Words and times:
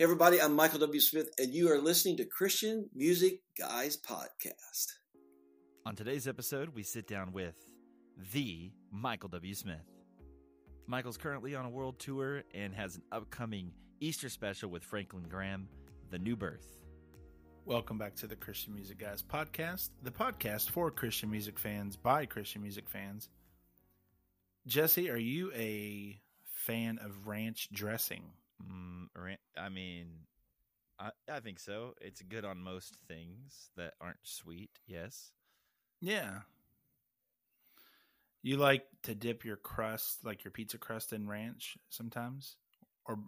Hey 0.00 0.04
everybody, 0.04 0.40
I'm 0.40 0.56
Michael 0.56 0.78
W. 0.78 0.98
Smith, 0.98 1.28
and 1.38 1.52
you 1.52 1.70
are 1.70 1.78
listening 1.78 2.16
to 2.16 2.24
Christian 2.24 2.88
Music 2.94 3.42
Guys 3.58 3.98
Podcast. 3.98 4.86
On 5.84 5.94
today's 5.94 6.26
episode, 6.26 6.70
we 6.70 6.82
sit 6.82 7.06
down 7.06 7.32
with 7.34 7.54
the 8.32 8.72
Michael 8.90 9.28
W. 9.28 9.52
Smith. 9.52 9.84
Michael's 10.86 11.18
currently 11.18 11.54
on 11.54 11.66
a 11.66 11.68
world 11.68 11.98
tour 11.98 12.44
and 12.54 12.74
has 12.74 12.96
an 12.96 13.02
upcoming 13.12 13.72
Easter 14.00 14.30
special 14.30 14.70
with 14.70 14.82
Franklin 14.82 15.26
Graham, 15.28 15.68
The 16.08 16.18
New 16.18 16.34
Birth. 16.34 16.78
Welcome 17.66 17.98
back 17.98 18.16
to 18.16 18.26
the 18.26 18.36
Christian 18.36 18.74
Music 18.74 18.96
Guys 18.98 19.22
podcast, 19.22 19.90
the 20.02 20.10
podcast 20.10 20.70
for 20.70 20.90
Christian 20.90 21.30
music 21.30 21.58
fans 21.58 21.98
by 21.98 22.24
Christian 22.24 22.62
music 22.62 22.88
fans. 22.88 23.28
Jesse, 24.66 25.10
are 25.10 25.18
you 25.18 25.52
a 25.54 26.18
fan 26.54 26.98
of 27.04 27.26
ranch 27.26 27.68
dressing? 27.70 28.22
Mm, 28.62 29.36
I 29.56 29.68
mean, 29.68 30.08
I, 30.98 31.10
I 31.30 31.40
think 31.40 31.58
so. 31.58 31.94
It's 32.00 32.22
good 32.22 32.44
on 32.44 32.58
most 32.62 32.96
things 33.08 33.70
that 33.76 33.94
aren't 34.00 34.18
sweet, 34.22 34.70
yes. 34.86 35.32
Yeah. 36.00 36.40
You 38.42 38.56
like 38.56 38.84
to 39.02 39.14
dip 39.14 39.44
your 39.44 39.56
crust, 39.56 40.24
like 40.24 40.44
your 40.44 40.50
pizza 40.50 40.78
crust, 40.78 41.12
in 41.12 41.28
ranch 41.28 41.76
sometimes? 41.90 42.56
Or 43.06 43.18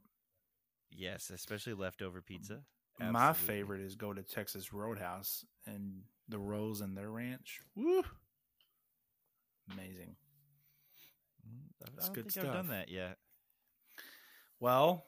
Yes, 0.95 1.30
especially 1.30 1.75
leftover 1.75 2.20
pizza. 2.20 2.61
my 3.01 3.33
favorite 3.33 3.80
is 3.80 3.95
go 3.95 4.12
to 4.12 4.23
Texas 4.23 4.73
Roadhouse 4.73 5.45
and 5.67 6.03
the 6.28 6.39
rolls 6.39 6.80
in 6.80 6.95
their 6.95 7.11
ranch. 7.11 7.61
Woo! 7.75 8.03
Amazing. 9.73 10.17
Mm, 11.48 11.70
I 11.83 12.03
don't 12.03 12.14
good 12.14 12.30
think 12.30 12.47
I've 12.47 12.53
done 12.53 12.69
that 12.69 12.89
yet. 12.91 13.17
Well, 14.61 15.06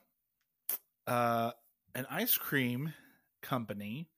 uh, 1.07 1.53
an 1.95 2.07
ice 2.11 2.37
cream 2.37 2.95
company, 3.43 4.09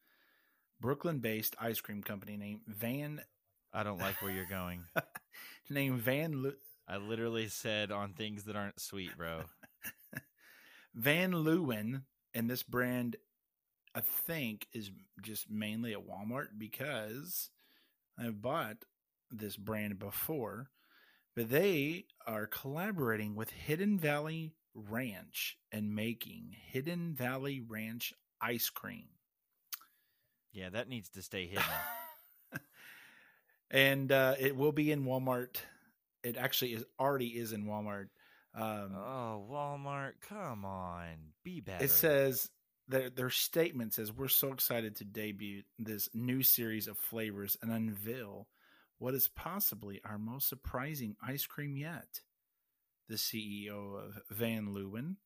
Brooklyn 0.81 1.19
based 1.19 1.57
ice 1.61 1.81
cream 1.81 2.03
company 2.03 2.37
named 2.37 2.61
Van 2.67 3.21
I 3.77 3.83
don't 3.83 3.99
like 3.99 4.23
where 4.23 4.33
you're 4.33 4.47
going. 4.47 4.85
named 5.71 6.01
Van 6.01 6.43
Lu- 6.43 6.57
I 6.89 6.97
literally 6.97 7.49
said 7.49 7.91
on 7.91 8.15
things 8.15 8.45
that 8.45 8.57
aren't 8.57 8.81
sweet, 8.81 9.15
bro. 9.19 9.43
Van 10.95 11.33
Leeuwen, 11.33 12.05
and 12.33 12.49
this 12.49 12.63
brand, 12.63 13.17
I 13.95 14.01
think, 14.01 14.67
is 14.73 14.91
just 15.21 15.51
mainly 15.51 15.93
at 15.93 16.07
Walmart 16.07 16.47
because 16.57 17.51
I've 18.19 18.41
bought 18.41 18.79
this 19.31 19.57
brand 19.59 19.99
before, 19.99 20.71
but 21.35 21.51
they 21.51 22.07
are 22.27 22.47
collaborating 22.47 23.35
with 23.35 23.51
Hidden 23.51 23.99
Valley 23.99 24.55
Ranch 24.77 25.57
and 25.73 25.95
making 25.95 26.55
Hidden 26.71 27.15
Valley 27.15 27.63
Ranch 27.67 28.13
ice 28.41 28.71
cream. 28.71 29.07
Yeah, 30.53 30.71
that 30.71 30.89
needs 30.89 31.09
to 31.11 31.23
stay 31.23 31.47
hidden. 31.47 31.65
and 33.71 34.13
uh, 34.13 34.35
it 34.39 34.57
will 34.57 34.73
be 34.73 34.93
in 34.93 35.05
Walmart. 35.05 35.57
It 36.23 36.37
actually 36.37 36.75
is 36.75 36.85
already 36.99 37.29
is 37.29 37.53
in 37.53 37.65
Walmart. 37.65 38.09
Um, 38.55 38.95
oh, 38.97 39.47
Walmart, 39.51 40.13
come 40.29 40.65
on, 40.65 41.09
be 41.45 41.61
better. 41.61 41.85
It 41.85 41.91
says 41.91 42.49
their 42.89 43.11
their 43.11 43.31
statement 43.31 43.95
says 43.95 44.13
we're 44.13 44.29
so 44.29 44.53
excited 44.53 44.97
to 44.97 45.05
debut 45.05 45.63
this 45.79 46.09
new 46.15 46.43
series 46.43 46.89
of 46.89 46.97
flavors 46.97 47.57
and 47.61 47.71
unveil 47.71 48.47
what 48.99 49.15
is 49.15 49.29
possibly 49.29 50.01
our 50.05 50.19
most 50.19 50.49
surprising 50.49 51.17
ice 51.23 51.47
cream 51.47 51.77
yet. 51.77 52.21
The 53.09 53.17
CEO 53.17 53.99
of 53.99 54.21
Van 54.31 54.69
Leeuwen. 54.69 55.17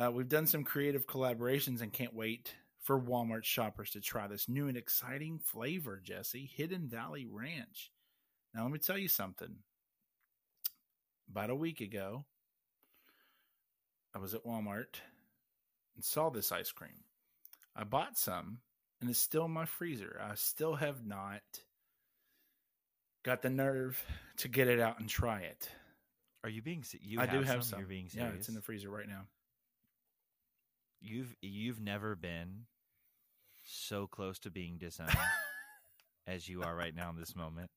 Uh, 0.00 0.10
we've 0.10 0.28
done 0.28 0.46
some 0.46 0.64
creative 0.64 1.06
collaborations 1.06 1.80
and 1.80 1.92
can't 1.92 2.14
wait 2.14 2.54
for 2.80 3.00
Walmart 3.00 3.44
shoppers 3.44 3.90
to 3.90 4.00
try 4.00 4.26
this 4.26 4.48
new 4.48 4.68
and 4.68 4.76
exciting 4.76 5.38
flavor, 5.38 6.00
Jesse. 6.02 6.50
Hidden 6.54 6.88
Valley 6.88 7.26
Ranch. 7.30 7.90
Now, 8.54 8.62
let 8.62 8.72
me 8.72 8.78
tell 8.78 8.98
you 8.98 9.08
something. 9.08 9.56
About 11.30 11.50
a 11.50 11.54
week 11.54 11.80
ago, 11.80 12.24
I 14.14 14.18
was 14.18 14.34
at 14.34 14.44
Walmart 14.44 15.00
and 15.94 16.04
saw 16.04 16.30
this 16.30 16.52
ice 16.52 16.72
cream. 16.72 17.04
I 17.74 17.84
bought 17.84 18.16
some 18.16 18.58
and 19.00 19.10
it's 19.10 19.18
still 19.18 19.44
in 19.44 19.50
my 19.50 19.66
freezer. 19.66 20.20
I 20.22 20.34
still 20.36 20.76
have 20.76 21.04
not 21.04 21.42
got 23.24 23.42
the 23.42 23.50
nerve 23.50 24.02
to 24.38 24.48
get 24.48 24.68
it 24.68 24.80
out 24.80 25.00
and 25.00 25.08
try 25.08 25.40
it. 25.40 25.68
Are 26.46 26.48
you 26.48 26.62
being? 26.62 26.84
You 27.00 27.20
I 27.20 27.26
do 27.26 27.42
have 27.42 27.46
some? 27.46 27.62
some. 27.62 27.78
You're 27.80 27.88
being 27.88 28.08
serious. 28.08 28.30
yeah, 28.32 28.38
it's 28.38 28.48
in 28.48 28.54
the 28.54 28.62
freezer 28.62 28.88
right 28.88 29.08
now. 29.08 29.22
You've 31.00 31.34
you've 31.42 31.80
never 31.80 32.14
been 32.14 32.66
so 33.64 34.06
close 34.06 34.38
to 34.40 34.50
being 34.52 34.78
disowned 34.78 35.10
as 36.28 36.48
you 36.48 36.62
are 36.62 36.72
right 36.72 36.94
now 36.94 37.10
in 37.10 37.16
this 37.18 37.34
moment. 37.34 37.68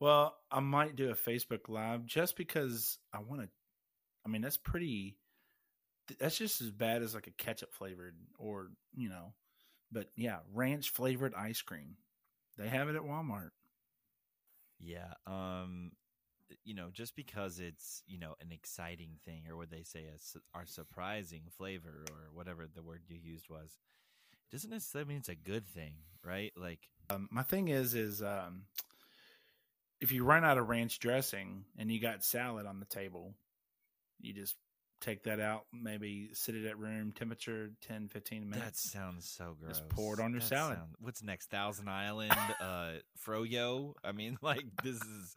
Well, 0.00 0.36
I 0.50 0.60
might 0.60 0.96
do 0.96 1.08
a 1.08 1.14
Facebook 1.14 1.70
Live 1.70 2.04
just 2.04 2.36
because 2.36 2.98
I 3.10 3.20
want 3.20 3.40
to. 3.40 3.48
I 4.26 4.28
mean, 4.28 4.42
that's 4.42 4.58
pretty. 4.58 5.16
That's 6.20 6.36
just 6.36 6.60
as 6.60 6.70
bad 6.70 7.02
as 7.02 7.14
like 7.14 7.26
a 7.26 7.42
ketchup 7.42 7.72
flavored 7.72 8.16
or, 8.38 8.68
you 8.94 9.08
know, 9.08 9.32
but 9.90 10.10
yeah, 10.14 10.40
ranch 10.52 10.90
flavored 10.90 11.34
ice 11.34 11.62
cream. 11.62 11.96
They 12.58 12.68
have 12.68 12.90
it 12.90 12.96
at 12.96 13.02
Walmart. 13.02 13.48
Yeah. 14.78 15.14
Um. 15.26 15.92
You 16.64 16.74
know, 16.74 16.88
just 16.92 17.14
because 17.16 17.58
it's 17.58 18.02
you 18.06 18.18
know 18.18 18.34
an 18.40 18.52
exciting 18.52 19.18
thing, 19.24 19.44
or 19.48 19.56
what 19.56 19.70
they 19.70 19.82
say 19.82 20.04
a 20.06 20.38
our 20.56 20.66
surprising 20.66 21.42
flavor, 21.56 22.04
or 22.10 22.28
whatever 22.32 22.66
the 22.66 22.82
word 22.82 23.02
you 23.08 23.18
used 23.22 23.48
was, 23.50 23.78
doesn't 24.50 24.70
necessarily 24.70 25.08
mean 25.08 25.18
it's 25.18 25.28
a 25.28 25.34
good 25.34 25.66
thing, 25.66 25.94
right? 26.24 26.52
Like, 26.56 26.88
Um, 27.10 27.28
my 27.30 27.42
thing 27.42 27.68
is, 27.68 27.94
is 27.94 28.22
um, 28.22 28.62
if 30.00 30.12
you 30.12 30.24
run 30.24 30.44
out 30.44 30.58
of 30.58 30.68
ranch 30.68 30.98
dressing 31.00 31.64
and 31.76 31.90
you 31.90 32.00
got 32.00 32.24
salad 32.24 32.64
on 32.66 32.80
the 32.80 32.86
table, 32.86 33.34
you 34.20 34.32
just 34.32 34.56
take 35.00 35.24
that 35.24 35.38
out, 35.40 35.64
maybe 35.72 36.30
sit 36.32 36.54
it 36.56 36.66
at 36.66 36.78
room 36.78 37.12
temperature 37.12 37.70
10, 37.82 38.08
15 38.08 38.48
minutes. 38.48 38.82
that 38.84 38.98
sounds 38.98 39.28
so 39.28 39.54
gross. 39.60 39.78
Just 39.78 39.88
pour 39.90 40.14
it 40.14 40.20
on 40.20 40.32
your 40.32 40.40
That 40.40 40.46
salad. 40.48 40.76
sound- 40.78 40.94
what's 40.98 41.22
next? 41.22 41.50
Thousand 41.50 41.88
Island, 41.88 42.32
uh, 42.60 42.92
Froyo. 43.24 43.94
I 44.02 44.12
mean, 44.12 44.38
like 44.42 44.64
this 44.82 44.96
is 44.96 45.34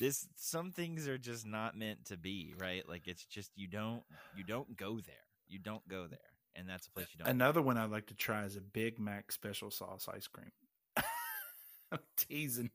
this. 0.00 0.26
Some 0.36 0.72
things 0.72 1.06
are 1.06 1.18
just 1.18 1.46
not 1.46 1.76
meant 1.76 2.06
to 2.06 2.16
be, 2.16 2.54
right? 2.58 2.88
Like 2.88 3.06
it's 3.06 3.24
just 3.24 3.52
you 3.54 3.68
don't 3.68 4.02
you 4.36 4.42
don't 4.42 4.76
go 4.76 4.94
there. 4.94 5.14
You 5.48 5.58
don't 5.60 5.86
go 5.88 6.06
there, 6.08 6.18
and 6.56 6.68
that's 6.68 6.86
a 6.88 6.90
place 6.90 7.06
you 7.12 7.18
don't. 7.24 7.28
Another 7.28 7.62
one 7.62 7.76
I'd 7.76 7.90
like 7.90 8.06
to 8.06 8.14
try 8.14 8.44
is 8.44 8.56
a 8.56 8.60
Big 8.60 8.98
Mac 8.98 9.30
special 9.32 9.70
sauce 9.70 10.08
ice 10.12 10.26
cream. 10.26 10.50
I'm 11.92 11.98
teasing. 12.16 12.70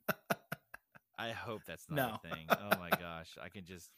I 1.17 1.31
hope 1.31 1.61
that's 1.65 1.85
not 1.89 1.95
No. 2.23 2.29
a 2.29 2.35
thing. 2.35 2.45
Oh 2.49 2.77
my 2.79 2.89
gosh, 2.89 3.37
I 3.41 3.49
can 3.49 3.65
just. 3.65 3.89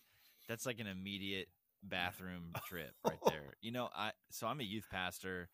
That's 0.48 0.66
like 0.66 0.80
an 0.80 0.88
immediate 0.88 1.50
bathroom 1.84 2.54
trip 2.68 2.92
right 3.06 3.20
there. 3.28 3.54
You 3.62 3.72
know, 3.72 3.90
I 3.96 4.12
so 4.32 4.48
I'm 4.48 4.60
a 4.62 4.64
youth 4.64 4.86
pastor, 4.90 5.50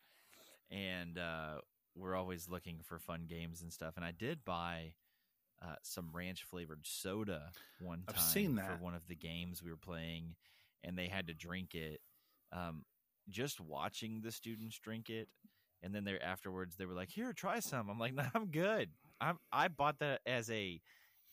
and 0.70 1.18
uh, 1.18 1.56
we're 1.96 2.14
always 2.14 2.48
looking 2.48 2.80
for 2.84 2.98
fun 2.98 3.24
games 3.28 3.62
and 3.62 3.72
stuff. 3.72 3.94
And 3.96 4.04
I 4.04 4.12
did 4.12 4.44
buy 4.44 4.92
uh, 5.64 5.76
some 5.82 6.10
ranch 6.12 6.44
flavored 6.44 6.80
soda 6.82 7.50
one 7.80 8.02
time 8.06 8.16
I've 8.16 8.20
seen 8.20 8.56
that. 8.56 8.66
for 8.66 8.84
one 8.84 8.94
of 8.94 9.06
the 9.08 9.14
games 9.14 9.62
we 9.62 9.70
were 9.70 9.76
playing, 9.76 10.34
and 10.82 10.98
they 10.98 11.06
had 11.06 11.28
to 11.28 11.34
drink 11.34 11.74
it. 11.74 12.00
Um, 12.52 12.84
just 13.30 13.60
watching 13.60 14.20
the 14.20 14.30
students 14.30 14.78
drink 14.78 15.08
it, 15.08 15.28
and 15.82 15.94
then 15.94 16.04
they 16.04 16.18
afterwards 16.18 16.76
they 16.76 16.86
were 16.86 16.94
like, 16.94 17.10
"Here, 17.10 17.32
try 17.32 17.60
some." 17.60 17.88
I'm 17.88 17.98
like, 17.98 18.14
"No, 18.14 18.24
I'm 18.34 18.46
good. 18.46 18.90
I'm 19.20 19.38
I 19.52 19.68
bought 19.68 20.00
that 20.00 20.20
as 20.26 20.50
a 20.50 20.80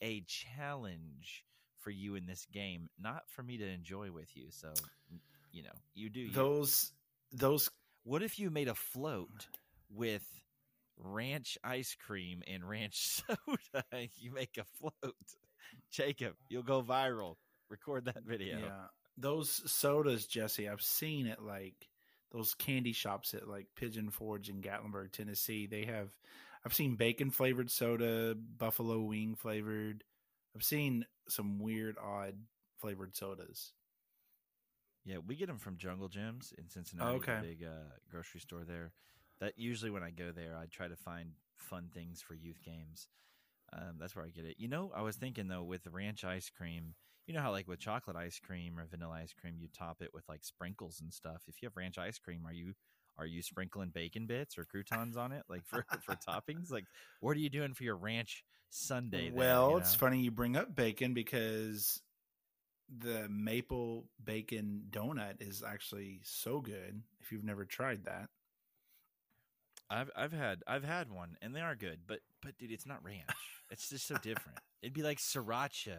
a 0.01 0.21
challenge 0.27 1.43
for 1.79 1.89
you 1.89 2.15
in 2.15 2.25
this 2.25 2.45
game, 2.51 2.89
not 2.99 3.23
for 3.27 3.43
me 3.43 3.57
to 3.57 3.67
enjoy 3.67 4.11
with 4.11 4.35
you." 4.35 4.45
So, 4.49 4.73
you 5.51 5.63
know, 5.63 5.75
you 5.93 6.09
do. 6.09 6.21
You. 6.21 6.31
Those, 6.31 6.91
those, 7.33 7.69
What 8.03 8.23
if 8.23 8.39
you 8.39 8.49
made 8.49 8.67
a 8.67 8.75
float 8.75 9.47
with 9.89 10.25
ranch 10.97 11.57
ice 11.63 11.95
cream 12.05 12.41
and 12.47 12.67
ranch 12.67 12.95
soda? 13.27 13.85
you 14.17 14.31
make 14.31 14.57
a 14.57 14.65
float, 14.79 15.15
Jacob. 15.91 16.33
You'll 16.49 16.63
go 16.63 16.81
viral. 16.81 17.35
Record 17.69 18.05
that 18.05 18.23
video. 18.25 18.59
yeah, 18.59 18.87
those 19.17 19.61
sodas, 19.71 20.25
Jesse. 20.25 20.67
I've 20.67 20.81
seen 20.81 21.27
it 21.27 21.41
like 21.41 21.87
those 22.31 22.53
candy 22.55 22.93
shops 22.93 23.33
at 23.33 23.47
like 23.47 23.67
Pigeon 23.75 24.09
Forge 24.09 24.49
in 24.49 24.61
Gatlinburg, 24.61 25.11
Tennessee. 25.11 25.67
They 25.67 25.85
have, 25.85 26.09
I've 26.65 26.73
seen 26.73 26.95
bacon 26.95 27.29
flavored 27.29 27.69
soda, 27.69 28.35
buffalo 28.35 28.99
wing 28.99 29.35
flavored. 29.35 30.03
I've 30.55 30.63
seen 30.63 31.05
some 31.29 31.59
weird, 31.59 31.95
odd 32.01 32.35
flavored 32.79 33.15
sodas. 33.15 33.73
Yeah, 35.05 35.17
we 35.25 35.35
get 35.35 35.47
them 35.47 35.57
from 35.57 35.77
Jungle 35.77 36.09
Jim's 36.09 36.53
in 36.57 36.69
Cincinnati. 36.69 37.17
okay. 37.17 37.37
the 37.41 37.47
big 37.47 37.63
uh, 37.63 37.95
grocery 38.09 38.39
store 38.39 38.63
there. 38.63 38.91
That 39.41 39.53
usually 39.57 39.91
when 39.91 40.03
I 40.03 40.11
go 40.11 40.31
there, 40.31 40.55
I 40.55 40.67
try 40.67 40.87
to 40.87 40.95
find 40.95 41.31
fun 41.57 41.89
things 41.93 42.21
for 42.21 42.35
youth 42.35 42.61
games. 42.63 43.07
Um, 43.73 43.95
that's 43.99 44.15
where 44.15 44.25
I 44.25 44.29
get 44.29 44.45
it. 44.45 44.55
You 44.59 44.67
know, 44.67 44.91
I 44.95 45.01
was 45.01 45.15
thinking 45.15 45.47
though 45.47 45.63
with 45.63 45.87
ranch 45.87 46.23
ice 46.23 46.49
cream, 46.49 46.95
you 47.27 47.33
know 47.33 47.41
how 47.41 47.51
like 47.51 47.67
with 47.67 47.79
chocolate 47.79 48.15
ice 48.15 48.39
cream 48.39 48.77
or 48.77 48.85
vanilla 48.85 49.15
ice 49.21 49.33
cream, 49.33 49.55
you 49.57 49.67
top 49.67 50.01
it 50.01 50.11
with 50.13 50.27
like 50.29 50.43
sprinkles 50.43 51.01
and 51.01 51.13
stuff. 51.13 51.43
If 51.47 51.61
you 51.61 51.67
have 51.67 51.77
ranch 51.77 51.97
ice 51.97 52.19
cream, 52.19 52.45
are 52.45 52.53
you 52.53 52.73
are 53.17 53.25
you 53.25 53.41
sprinkling 53.41 53.89
bacon 53.89 54.25
bits 54.25 54.57
or 54.57 54.65
croutons 54.65 55.17
on 55.17 55.31
it, 55.31 55.43
like 55.49 55.65
for 55.65 55.85
for 56.05 56.15
toppings? 56.15 56.71
Like, 56.71 56.85
what 57.19 57.35
are 57.37 57.39
you 57.39 57.49
doing 57.49 57.73
for 57.73 57.83
your 57.83 57.95
ranch 57.95 58.43
Sunday? 58.69 59.31
well, 59.33 59.71
you 59.71 59.77
it's 59.77 59.95
funny 59.95 60.21
you 60.21 60.31
bring 60.31 60.55
up 60.55 60.75
bacon 60.75 61.13
because 61.13 62.01
the 62.99 63.27
maple 63.29 64.05
bacon 64.23 64.83
donut 64.89 65.41
is 65.41 65.63
actually 65.65 66.19
so 66.23 66.59
good. 66.59 67.01
If 67.21 67.31
you've 67.31 67.43
never 67.43 67.63
tried 67.63 68.05
that, 68.05 68.27
I've 69.91 70.09
I've 70.15 70.31
had 70.33 70.63
I've 70.67 70.83
had 70.83 71.11
one 71.11 71.37
and 71.41 71.55
they 71.55 71.61
are 71.61 71.75
good, 71.75 71.99
but 72.07 72.19
but 72.41 72.57
dude, 72.57 72.71
it's 72.71 72.85
not 72.87 73.03
ranch. 73.03 73.29
It's 73.69 73.89
just 73.89 74.07
so 74.07 74.15
different. 74.15 74.57
It'd 74.81 74.93
be 74.93 75.03
like 75.03 75.17
sriracha 75.19 75.97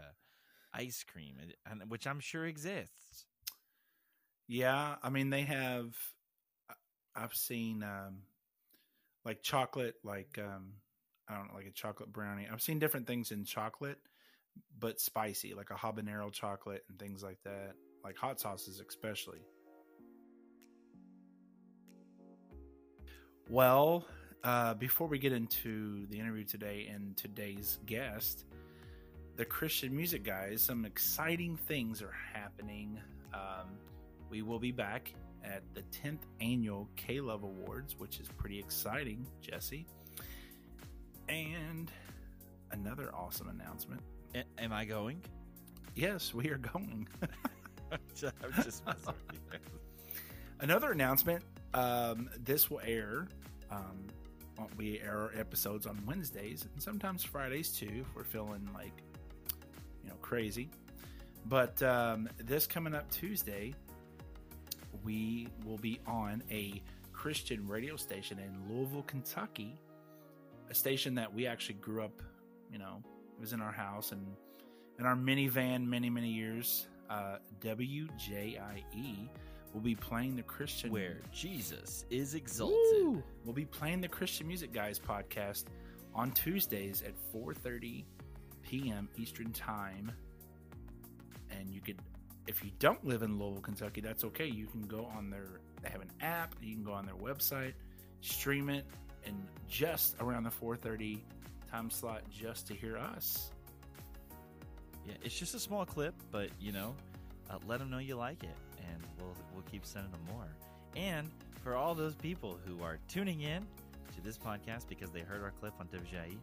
ice 0.74 1.04
cream, 1.04 1.36
and- 1.40 1.54
and 1.80 1.90
which 1.90 2.06
I'm 2.06 2.20
sure 2.20 2.46
exists. 2.46 3.26
yeah, 4.48 4.96
I 5.02 5.10
mean 5.10 5.30
they 5.30 5.42
have. 5.42 5.94
I've 7.14 7.34
seen 7.34 7.82
um, 7.82 8.22
like 9.24 9.42
chocolate, 9.42 9.96
like 10.02 10.38
um, 10.38 10.72
I 11.28 11.36
don't 11.36 11.48
know, 11.48 11.54
like 11.54 11.66
a 11.66 11.70
chocolate 11.72 12.12
brownie. 12.12 12.48
I've 12.50 12.62
seen 12.62 12.78
different 12.78 13.06
things 13.06 13.30
in 13.32 13.44
chocolate, 13.44 13.98
but 14.78 15.00
spicy, 15.00 15.54
like 15.54 15.70
a 15.70 15.74
habanero 15.74 16.32
chocolate 16.32 16.84
and 16.88 16.98
things 16.98 17.22
like 17.22 17.38
that, 17.44 17.74
like 18.02 18.16
hot 18.16 18.40
sauces 18.40 18.80
especially. 18.86 19.40
Well, 23.52 24.06
uh, 24.42 24.72
before 24.72 25.06
we 25.06 25.18
get 25.18 25.34
into 25.34 26.06
the 26.06 26.18
interview 26.18 26.42
today 26.42 26.88
and 26.90 27.14
today's 27.18 27.80
guest, 27.84 28.46
the 29.36 29.44
Christian 29.44 29.94
music 29.94 30.24
guys, 30.24 30.62
some 30.62 30.86
exciting 30.86 31.58
things 31.58 32.00
are 32.00 32.14
happening. 32.32 32.98
Um, 33.34 33.76
we 34.30 34.40
will 34.40 34.58
be 34.58 34.72
back 34.72 35.12
at 35.44 35.62
the 35.74 35.82
10th 36.02 36.20
annual 36.40 36.88
K 36.96 37.20
Love 37.20 37.42
Awards, 37.42 37.94
which 37.98 38.20
is 38.20 38.28
pretty 38.38 38.58
exciting, 38.58 39.26
Jesse. 39.42 39.84
And 41.28 41.90
another 42.70 43.14
awesome 43.14 43.50
announcement. 43.50 44.00
A- 44.34 44.62
am 44.62 44.72
I 44.72 44.86
going? 44.86 45.20
Yes, 45.94 46.32
we 46.32 46.48
are 46.48 46.56
going. 46.56 47.06
I'm 47.92 48.00
just 48.62 48.86
messing 48.86 49.14
with 49.30 49.42
you. 49.52 49.58
Another 50.60 50.92
announcement. 50.92 51.44
Um, 51.74 52.30
this 52.42 52.70
will 52.70 52.80
air. 52.82 53.28
Um, 53.72 54.06
we 54.76 55.00
air 55.00 55.18
our 55.18 55.32
episodes 55.38 55.86
on 55.86 55.98
Wednesdays 56.06 56.66
and 56.72 56.82
sometimes 56.82 57.24
Fridays 57.24 57.70
too. 57.70 58.02
If 58.02 58.14
we're 58.14 58.24
feeling 58.24 58.68
like, 58.74 59.02
you 60.02 60.10
know, 60.10 60.16
crazy. 60.20 60.70
But 61.46 61.82
um, 61.82 62.28
this 62.38 62.66
coming 62.66 62.94
up 62.94 63.10
Tuesday, 63.10 63.74
we 65.04 65.48
will 65.64 65.78
be 65.78 66.00
on 66.06 66.42
a 66.50 66.82
Christian 67.12 67.66
radio 67.66 67.96
station 67.96 68.38
in 68.38 68.72
Louisville, 68.72 69.02
Kentucky. 69.02 69.78
A 70.70 70.74
station 70.74 71.14
that 71.16 71.32
we 71.32 71.46
actually 71.46 71.76
grew 71.76 72.02
up. 72.02 72.22
You 72.70 72.78
know, 72.78 73.02
it 73.36 73.40
was 73.40 73.52
in 73.52 73.60
our 73.60 73.72
house 73.72 74.12
and 74.12 74.26
in 74.98 75.06
our 75.06 75.16
minivan 75.16 75.86
many 75.86 76.10
many 76.10 76.30
years. 76.30 76.86
Uh, 77.10 77.36
WJIE 77.60 79.28
will 79.72 79.80
be 79.80 79.94
playing 79.94 80.36
the 80.36 80.42
Christian 80.42 80.90
Where 80.90 81.18
Jesus 81.32 82.04
is 82.10 82.34
exalted. 82.34 82.76
Woo! 82.92 83.22
We'll 83.44 83.54
be 83.54 83.64
playing 83.64 84.00
the 84.00 84.08
Christian 84.08 84.46
Music 84.46 84.72
Guys 84.72 84.98
podcast 84.98 85.64
on 86.14 86.30
Tuesdays 86.32 87.02
at 87.02 87.14
4:30 87.34 88.04
p.m. 88.62 89.08
Eastern 89.16 89.52
Time. 89.52 90.12
And 91.50 91.70
you 91.70 91.80
could 91.80 92.00
if 92.46 92.64
you 92.64 92.70
don't 92.80 93.04
live 93.06 93.22
in 93.22 93.38
Louisville, 93.38 93.62
Kentucky, 93.62 94.00
that's 94.00 94.24
okay. 94.24 94.46
You 94.46 94.66
can 94.66 94.82
go 94.82 95.08
on 95.16 95.30
their 95.30 95.60
they 95.82 95.88
have 95.88 96.02
an 96.02 96.10
app, 96.20 96.54
you 96.60 96.74
can 96.74 96.84
go 96.84 96.92
on 96.92 97.06
their 97.06 97.14
website, 97.14 97.74
stream 98.20 98.68
it 98.68 98.84
and 99.24 99.46
just 99.68 100.16
around 100.20 100.44
the 100.44 100.50
4:30 100.50 101.20
time 101.70 101.90
slot 101.90 102.22
just 102.30 102.66
to 102.68 102.74
hear 102.74 102.96
us. 102.96 103.50
Yeah, 105.06 105.14
it's 105.22 105.36
just 105.36 105.54
a 105.54 105.58
small 105.58 105.84
clip, 105.84 106.14
but 106.30 106.50
you 106.60 106.72
know, 106.72 106.94
uh, 107.52 107.58
let 107.66 107.78
them 107.78 107.90
know 107.90 107.98
you 107.98 108.16
like 108.16 108.42
it, 108.42 108.56
and 108.90 109.02
we'll 109.18 109.34
we'll 109.52 109.64
keep 109.70 109.84
sending 109.84 110.10
them 110.10 110.22
more. 110.34 110.48
And 110.96 111.30
for 111.62 111.76
all 111.76 111.94
those 111.94 112.14
people 112.14 112.58
who 112.66 112.82
are 112.82 112.98
tuning 113.08 113.42
in 113.42 113.66
to 114.14 114.20
this 114.22 114.38
podcast 114.38 114.88
because 114.88 115.10
they 115.10 115.20
heard 115.20 115.42
our 115.42 115.52
clip 115.60 115.74
on 115.80 115.86
WJIE, 115.88 116.36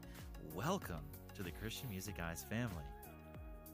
welcome 0.56 1.02
to 1.36 1.44
the 1.44 1.52
Christian 1.52 1.90
Music 1.90 2.18
Guys 2.18 2.46
family. 2.50 2.84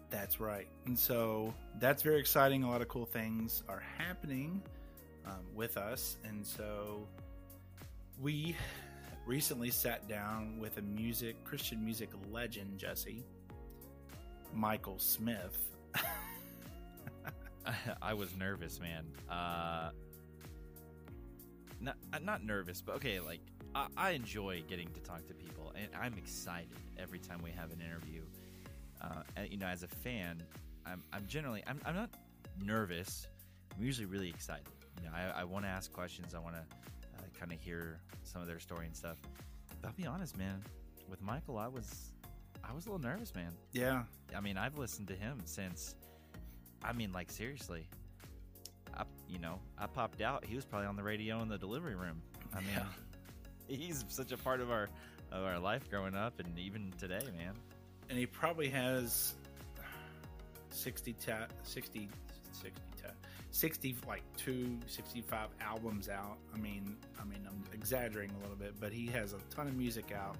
That's 0.09 0.39
right. 0.39 0.67
And 0.85 0.97
so 0.97 1.53
that's 1.79 2.01
very 2.01 2.19
exciting. 2.19 2.63
A 2.63 2.69
lot 2.69 2.81
of 2.81 2.87
cool 2.87 3.05
things 3.05 3.63
are 3.67 3.83
happening 3.97 4.61
um, 5.25 5.45
with 5.53 5.77
us. 5.77 6.17
And 6.23 6.45
so 6.45 7.07
we 8.21 8.55
recently 9.25 9.71
sat 9.71 10.07
down 10.07 10.59
with 10.59 10.77
a 10.77 10.81
music, 10.81 11.43
Christian 11.43 11.83
music 11.83 12.09
legend, 12.31 12.77
Jesse, 12.77 13.23
Michael 14.53 14.99
Smith. 14.99 15.74
I 18.01 18.13
was 18.13 18.35
nervous, 18.37 18.79
man. 18.79 19.05
Uh, 19.29 19.89
not 21.81 21.97
uh, 22.13 22.19
not 22.19 22.43
nervous, 22.43 22.81
but 22.81 22.95
okay. 22.95 23.19
Like 23.19 23.41
I, 23.73 23.87
I 23.97 24.09
enjoy 24.11 24.63
getting 24.67 24.89
to 24.89 24.99
talk 25.01 25.27
to 25.27 25.33
people, 25.33 25.73
and 25.75 25.87
I'm 25.99 26.13
excited 26.17 26.77
every 26.97 27.19
time 27.19 27.41
we 27.43 27.51
have 27.51 27.71
an 27.71 27.81
interview. 27.81 28.21
Uh, 29.01 29.21
and, 29.35 29.51
you 29.51 29.57
know, 29.57 29.67
as 29.67 29.83
a 29.83 29.87
fan, 29.87 30.41
I'm 30.85 31.03
I'm 31.13 31.25
generally 31.27 31.63
I'm 31.67 31.79
I'm 31.85 31.95
not 31.95 32.09
nervous. 32.63 33.27
I'm 33.75 33.83
usually 33.83 34.05
really 34.05 34.29
excited. 34.29 34.67
You 35.01 35.09
know, 35.09 35.13
I, 35.15 35.41
I 35.41 35.43
want 35.43 35.65
to 35.65 35.69
ask 35.69 35.91
questions. 35.91 36.33
I 36.33 36.39
want 36.39 36.55
to 36.55 36.61
uh, 36.61 37.21
kind 37.37 37.51
of 37.51 37.59
hear 37.59 37.99
some 38.23 38.41
of 38.41 38.47
their 38.47 38.59
story 38.59 38.85
and 38.85 38.95
stuff. 38.95 39.17
But 39.81 39.89
I'll 39.89 39.93
be 39.93 40.07
honest, 40.07 40.37
man. 40.37 40.63
With 41.09 41.21
Michael, 41.21 41.57
I 41.57 41.67
was 41.67 42.13
I 42.63 42.73
was 42.73 42.85
a 42.85 42.91
little 42.91 43.05
nervous, 43.05 43.35
man. 43.35 43.51
Yeah. 43.73 44.03
I 44.35 44.39
mean, 44.39 44.57
I've 44.57 44.77
listened 44.77 45.07
to 45.09 45.15
him 45.15 45.41
since. 45.45 45.95
I 46.83 46.93
mean, 46.93 47.11
like 47.11 47.31
seriously. 47.31 47.87
I, 48.97 49.03
you 49.29 49.39
know, 49.39 49.59
I 49.77 49.87
popped 49.87 50.21
out. 50.21 50.45
He 50.45 50.55
was 50.55 50.65
probably 50.65 50.87
on 50.87 50.95
the 50.95 51.03
radio 51.03 51.41
in 51.41 51.49
the 51.49 51.57
delivery 51.57 51.95
room. 51.95 52.21
I 52.53 52.59
mean, 52.59 52.69
Yeah. 52.75 52.85
he's 53.67 54.05
such 54.07 54.31
a 54.31 54.37
part 54.37 54.61
of 54.61 54.71
our 54.71 54.89
of 55.31 55.43
our 55.43 55.59
life 55.59 55.89
growing 55.89 56.15
up, 56.15 56.39
and 56.39 56.57
even 56.57 56.93
today, 56.99 57.19
man. 57.37 57.53
And 58.09 58.17
he 58.17 58.25
probably 58.27 58.69
has 58.69 59.33
60, 60.69 61.13
ta- 61.13 61.47
60, 61.63 62.07
60, 62.51 62.71
ta- 63.01 63.09
60, 63.49 63.95
like 64.07 64.21
two, 64.37 64.77
65 64.85 65.49
albums 65.59 66.09
out. 66.09 66.37
I 66.53 66.57
mean, 66.57 66.95
I 67.19 67.25
mean, 67.25 67.45
I'm 67.49 67.63
exaggerating 67.73 68.35
a 68.37 68.39
little 68.41 68.55
bit, 68.55 68.79
but 68.79 68.93
he 68.93 69.07
has 69.07 69.33
a 69.33 69.39
ton 69.53 69.67
of 69.67 69.75
music 69.75 70.11
out. 70.15 70.37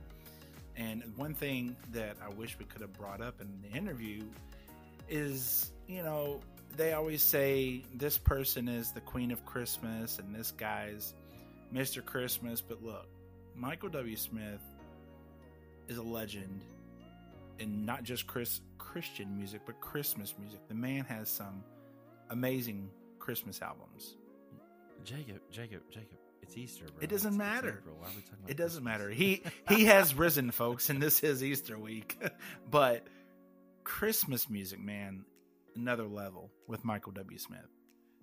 And 0.78 1.04
one 1.16 1.34
thing 1.34 1.76
that 1.92 2.18
I 2.24 2.30
wish 2.36 2.58
we 2.60 2.66
could 2.66 2.82
have 2.82 2.94
brought 2.94 3.22
up 3.22 3.42
in 3.42 3.50
the 3.64 3.76
interview 3.76 4.24
is, 5.10 5.72
you 5.88 6.04
know, 6.04 6.42
they 6.78 6.94
always 6.94 7.24
say 7.24 7.84
this 7.94 8.18
person 8.18 8.68
is 8.68 8.92
the 8.92 9.02
queen 9.02 9.32
of 9.32 9.46
Christmas 9.46 10.20
and 10.20 10.34
this 10.36 10.52
guy's 10.52 11.14
Mr. 11.74 12.04
Christmas. 12.04 12.62
But 12.62 12.84
look, 12.84 13.08
Michael 13.56 13.90
W. 13.90 14.16
Smith 14.16 14.62
is 15.88 15.98
a 15.98 16.04
legend 16.04 16.64
in 17.60 17.86
not 17.86 18.04
just 18.04 18.28
Chris 18.28 18.62
Christian 18.78 19.38
music, 19.38 19.62
but 19.66 19.80
Christmas 19.80 20.34
music. 20.40 20.60
The 20.68 20.74
man 20.76 21.06
has 21.06 21.30
some 21.30 21.64
amazing 22.30 22.90
Christmas 23.20 23.62
albums. 23.62 24.16
Jacob, 25.04 25.40
Jacob, 25.52 25.82
Jacob. 25.92 26.18
It's 26.42 26.58
Easter, 26.58 26.86
bro. 26.86 26.96
It 27.02 27.10
doesn't 27.10 27.34
It's- 27.36 27.48
it's 27.56 27.64
matter. 27.64 27.78
April. 27.80 27.96
Why 28.00 28.08
are 28.08 28.10
we 28.16 28.22
talking 28.22 28.38
about 28.40 28.50
It 28.52 28.58
doesn't 28.58 28.84
Christmas? 28.84 29.00
matter. 29.02 29.10
He 29.10 29.44
he 29.70 29.86
has 29.94 30.14
risen, 30.16 30.52
folks, 30.52 30.90
and 30.90 31.02
this 31.02 31.22
is 31.24 31.44
Easter 31.44 31.78
week. 31.78 32.18
but 32.70 33.08
Christmas 33.84 34.50
music, 34.50 34.80
man, 34.80 35.26
another 35.76 36.08
level 36.08 36.52
with 36.68 36.84
Michael 36.84 37.12
W. 37.14 37.38
Smith. 37.38 37.70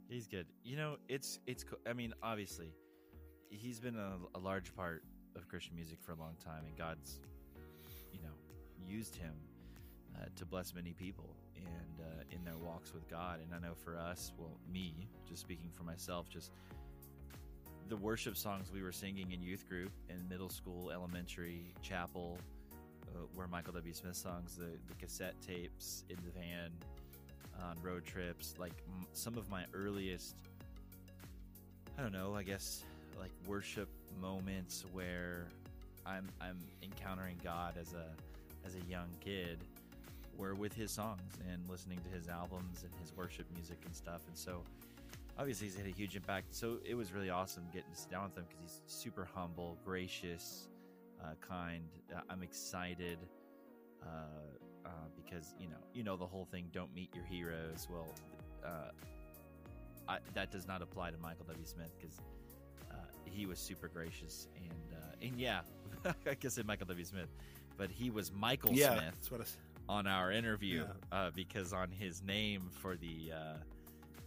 He's 0.09 0.26
good. 0.26 0.47
You 0.64 0.76
know, 0.76 0.97
it's 1.09 1.38
it's. 1.47 1.64
I 1.88 1.92
mean, 1.92 2.12
obviously, 2.23 2.75
he's 3.50 3.80
been 3.80 3.97
a, 3.97 4.16
a 4.35 4.38
large 4.38 4.75
part 4.75 5.04
of 5.37 5.49
Christian 5.49 5.75
music 5.75 5.99
for 6.02 6.12
a 6.12 6.16
long 6.16 6.35
time, 6.44 6.64
and 6.66 6.76
God's, 6.76 7.21
you 8.12 8.21
know, 8.21 8.35
used 8.87 9.16
him 9.16 9.35
uh, 10.16 10.26
to 10.37 10.44
bless 10.44 10.75
many 10.75 10.92
people 10.92 11.35
and 11.56 12.00
uh, 12.00 12.23
in 12.30 12.44
their 12.44 12.56
walks 12.59 12.92
with 12.92 13.09
God. 13.09 13.40
And 13.40 13.54
I 13.54 13.66
know 13.66 13.75
for 13.75 13.97
us, 13.97 14.32
well, 14.37 14.59
me, 14.71 15.09
just 15.26 15.40
speaking 15.40 15.71
for 15.75 15.85
myself, 15.85 16.28
just 16.28 16.52
the 17.88 17.97
worship 17.97 18.37
songs 18.37 18.71
we 18.73 18.82
were 18.82 18.92
singing 18.92 19.32
in 19.32 19.42
youth 19.42 19.68
group, 19.68 19.92
in 20.11 20.28
middle 20.28 20.50
school, 20.50 20.90
elementary, 20.90 21.73
chapel, 21.80 22.38
uh, 23.14 23.21
were 23.35 23.49
Michael 23.49 23.73
W. 23.75 23.94
Smith 23.94 24.16
songs. 24.16 24.56
The 24.56 24.78
the 24.88 24.94
cassette 24.99 25.40
tapes 25.40 26.04
in 26.11 26.16
the 26.16 26.30
van 26.32 26.71
on 27.62 27.76
road 27.82 28.04
trips 28.04 28.54
like 28.59 28.73
m- 28.88 29.06
some 29.12 29.37
of 29.37 29.49
my 29.50 29.64
earliest 29.75 30.37
i 31.99 32.02
don't 32.02 32.12
know 32.12 32.35
i 32.35 32.42
guess 32.42 32.85
like 33.18 33.30
worship 33.47 33.88
moments 34.21 34.85
where 34.92 35.47
i'm 36.06 36.28
i'm 36.40 36.59
encountering 36.82 37.37
god 37.42 37.75
as 37.80 37.92
a 37.92 38.06
as 38.64 38.75
a 38.76 38.90
young 38.90 39.09
kid 39.21 39.59
were 40.37 40.54
with 40.54 40.73
his 40.73 40.90
songs 40.90 41.38
and 41.50 41.62
listening 41.68 41.99
to 41.99 42.16
his 42.16 42.28
albums 42.28 42.85
and 42.85 42.92
his 43.00 43.14
worship 43.16 43.47
music 43.54 43.78
and 43.85 43.94
stuff. 43.94 44.23
And 44.26 44.37
so, 44.37 44.62
obviously, 45.38 45.66
he's 45.66 45.76
had 45.76 45.87
a 45.87 45.90
huge 45.90 46.16
impact. 46.16 46.54
So 46.54 46.78
it 46.85 46.94
was 46.94 47.12
really 47.12 47.30
awesome 47.30 47.64
getting 47.73 47.90
to 47.90 47.97
sit 47.97 48.11
down 48.11 48.25
with 48.25 48.37
him 48.37 48.44
because 48.49 48.61
he's 48.61 48.80
super 48.87 49.28
humble, 49.35 49.78
gracious, 49.85 50.68
uh, 51.23 51.35
kind. 51.47 51.85
Uh, 52.14 52.21
I'm 52.30 52.42
excited 52.42 53.18
uh, 54.02 54.56
uh, 54.84 54.88
because 55.16 55.54
you 55.58 55.68
know, 55.68 55.76
you 55.94 56.02
know 56.02 56.16
the 56.16 56.26
whole 56.26 56.44
thing. 56.50 56.68
Don't 56.72 56.94
meet 56.94 57.14
your 57.14 57.24
heroes. 57.24 57.86
Well, 57.90 58.08
uh, 58.64 58.90
I, 60.08 60.18
that 60.34 60.50
does 60.50 60.66
not 60.66 60.82
apply 60.82 61.10
to 61.10 61.18
Michael 61.18 61.44
W. 61.46 61.64
Smith 61.66 61.92
because 61.98 62.18
uh, 62.90 62.94
he 63.24 63.46
was 63.46 63.58
super 63.58 63.88
gracious 63.88 64.48
and 64.56 64.92
uh, 64.98 65.14
and 65.26 65.38
yeah, 65.38 65.60
I 66.26 66.34
guess 66.34 66.58
it 66.58 66.66
Michael 66.66 66.86
W. 66.86 67.04
Smith, 67.04 67.28
but 67.76 67.90
he 67.90 68.10
was 68.10 68.32
Michael 68.32 68.72
yeah, 68.72 68.92
Smith 68.98 69.14
that's 69.14 69.30
what 69.30 69.40
I, 69.40 69.44
s- 69.44 69.56
on 69.88 70.06
our 70.06 70.32
interview 70.32 70.84
Yeah. 71.12 71.16
uh, 71.16 71.30
because 71.34 71.72
on 71.72 71.90
his 71.90 72.22
name 72.22 72.68
for 72.80 72.96
the 72.96 73.32
uh, 73.34 73.54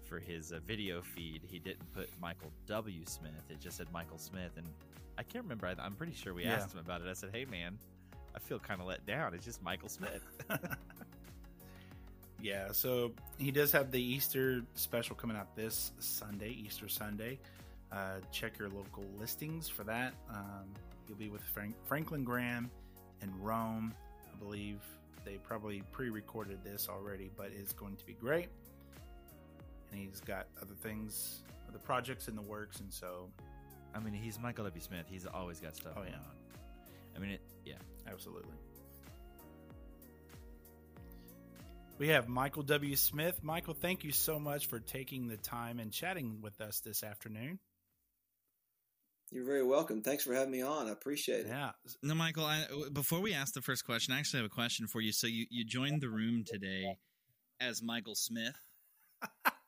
for 0.07 0.19
his 0.19 0.51
uh, 0.51 0.59
video 0.65 1.01
feed 1.01 1.41
he 1.49 1.59
didn't 1.59 1.91
put 1.93 2.09
Michael 2.21 2.51
W. 2.67 3.01
Smith. 3.05 3.31
It 3.49 3.59
just 3.59 3.77
said 3.77 3.87
Michael 3.91 4.17
Smith, 4.17 4.51
and 4.57 4.67
I 5.17 5.23
can't 5.23 5.43
remember. 5.43 5.67
I, 5.67 5.75
I'm 5.81 5.93
pretty 5.95 6.13
sure 6.13 6.33
we 6.33 6.43
Yeah. 6.43 6.53
asked 6.55 6.73
him 6.73 6.79
about 6.79 7.01
it. 7.01 7.07
I 7.09 7.13
said, 7.13 7.29
"Hey, 7.33 7.45
man, 7.45 7.77
I 8.35 8.39
feel 8.39 8.59
kind 8.59 8.81
of 8.81 8.87
let 8.87 9.05
down. 9.05 9.33
It's 9.33 9.45
just 9.45 9.63
Michael 9.63 9.89
Smith." 9.89 10.21
yeah. 12.41 12.71
So 12.71 13.11
he 13.37 13.51
does 13.51 13.71
have 13.71 13.91
the 13.91 14.01
Easter 14.01 14.61
special 14.75 15.15
coming 15.15 15.37
out 15.37 15.55
this 15.55 15.91
Sunday, 15.99 16.49
Easter 16.51 16.87
Sunday. 16.87 17.39
Uh, 17.91 18.19
check 18.31 18.57
your 18.59 18.69
local 18.69 19.05
listings 19.19 19.69
for 19.69 19.83
that. 19.85 20.13
Um, 20.29 20.65
you'll 21.07 21.17
be 21.17 21.29
with 21.29 21.41
Frank, 21.41 21.75
Franklin 21.85 22.23
Graham 22.23 22.69
in 23.21 23.31
Rome, 23.41 23.93
I 24.33 24.43
believe. 24.43 24.79
They 25.23 25.37
probably 25.37 25.81
pre-recorded 25.91 26.63
this 26.63 26.87
already, 26.89 27.31
but 27.35 27.51
it's 27.57 27.73
going 27.73 27.95
to 27.95 28.05
be 28.05 28.13
great. 28.13 28.49
And 29.91 29.99
he's 29.99 30.19
got 30.19 30.47
other 30.61 30.73
things, 30.83 31.41
other 31.69 31.79
projects 31.79 32.27
in 32.27 32.35
the 32.35 32.41
works, 32.41 32.79
and 32.79 32.91
so 32.91 33.29
I 33.95 33.99
mean, 33.99 34.13
he's 34.13 34.37
Michael 34.39 34.65
W. 34.65 34.81
Smith. 34.81 35.05
He's 35.09 35.25
always 35.25 35.59
got 35.61 35.75
stuff 35.75 35.93
Oh, 35.95 36.01
going 36.01 36.11
yeah. 36.11 36.17
on. 36.17 36.44
I 37.15 37.19
mean, 37.19 37.31
it, 37.31 37.41
yeah. 37.63 37.75
Absolutely. 38.07 38.53
We 41.97 42.09
have 42.09 42.27
Michael 42.27 42.63
W. 42.63 42.95
Smith. 42.95 43.41
Michael, 43.41 43.73
thank 43.73 44.03
you 44.03 44.11
so 44.11 44.37
much 44.37 44.67
for 44.67 44.79
taking 44.79 45.27
the 45.27 45.37
time 45.37 45.79
and 45.79 45.91
chatting 45.91 46.39
with 46.41 46.59
us 46.59 46.81
this 46.81 47.03
afternoon. 47.03 47.59
You're 49.31 49.45
very 49.45 49.63
welcome. 49.63 50.01
Thanks 50.01 50.23
for 50.23 50.33
having 50.33 50.51
me 50.51 50.61
on. 50.61 50.87
I 50.87 50.91
appreciate 50.91 51.41
it. 51.41 51.47
Yeah. 51.47 51.71
No, 52.03 52.13
Michael. 52.13 52.45
I, 52.45 52.65
before 52.93 53.21
we 53.21 53.33
ask 53.33 53.53
the 53.53 53.61
first 53.61 53.85
question, 53.85 54.13
I 54.13 54.19
actually 54.19 54.41
have 54.41 54.51
a 54.51 54.53
question 54.53 54.87
for 54.87 55.01
you. 55.01 55.11
So 55.11 55.27
you 55.27 55.45
you 55.49 55.65
joined 55.65 56.01
the 56.01 56.09
room 56.09 56.43
today 56.45 56.97
as 57.59 57.81
Michael 57.81 58.15
Smith. 58.15 58.55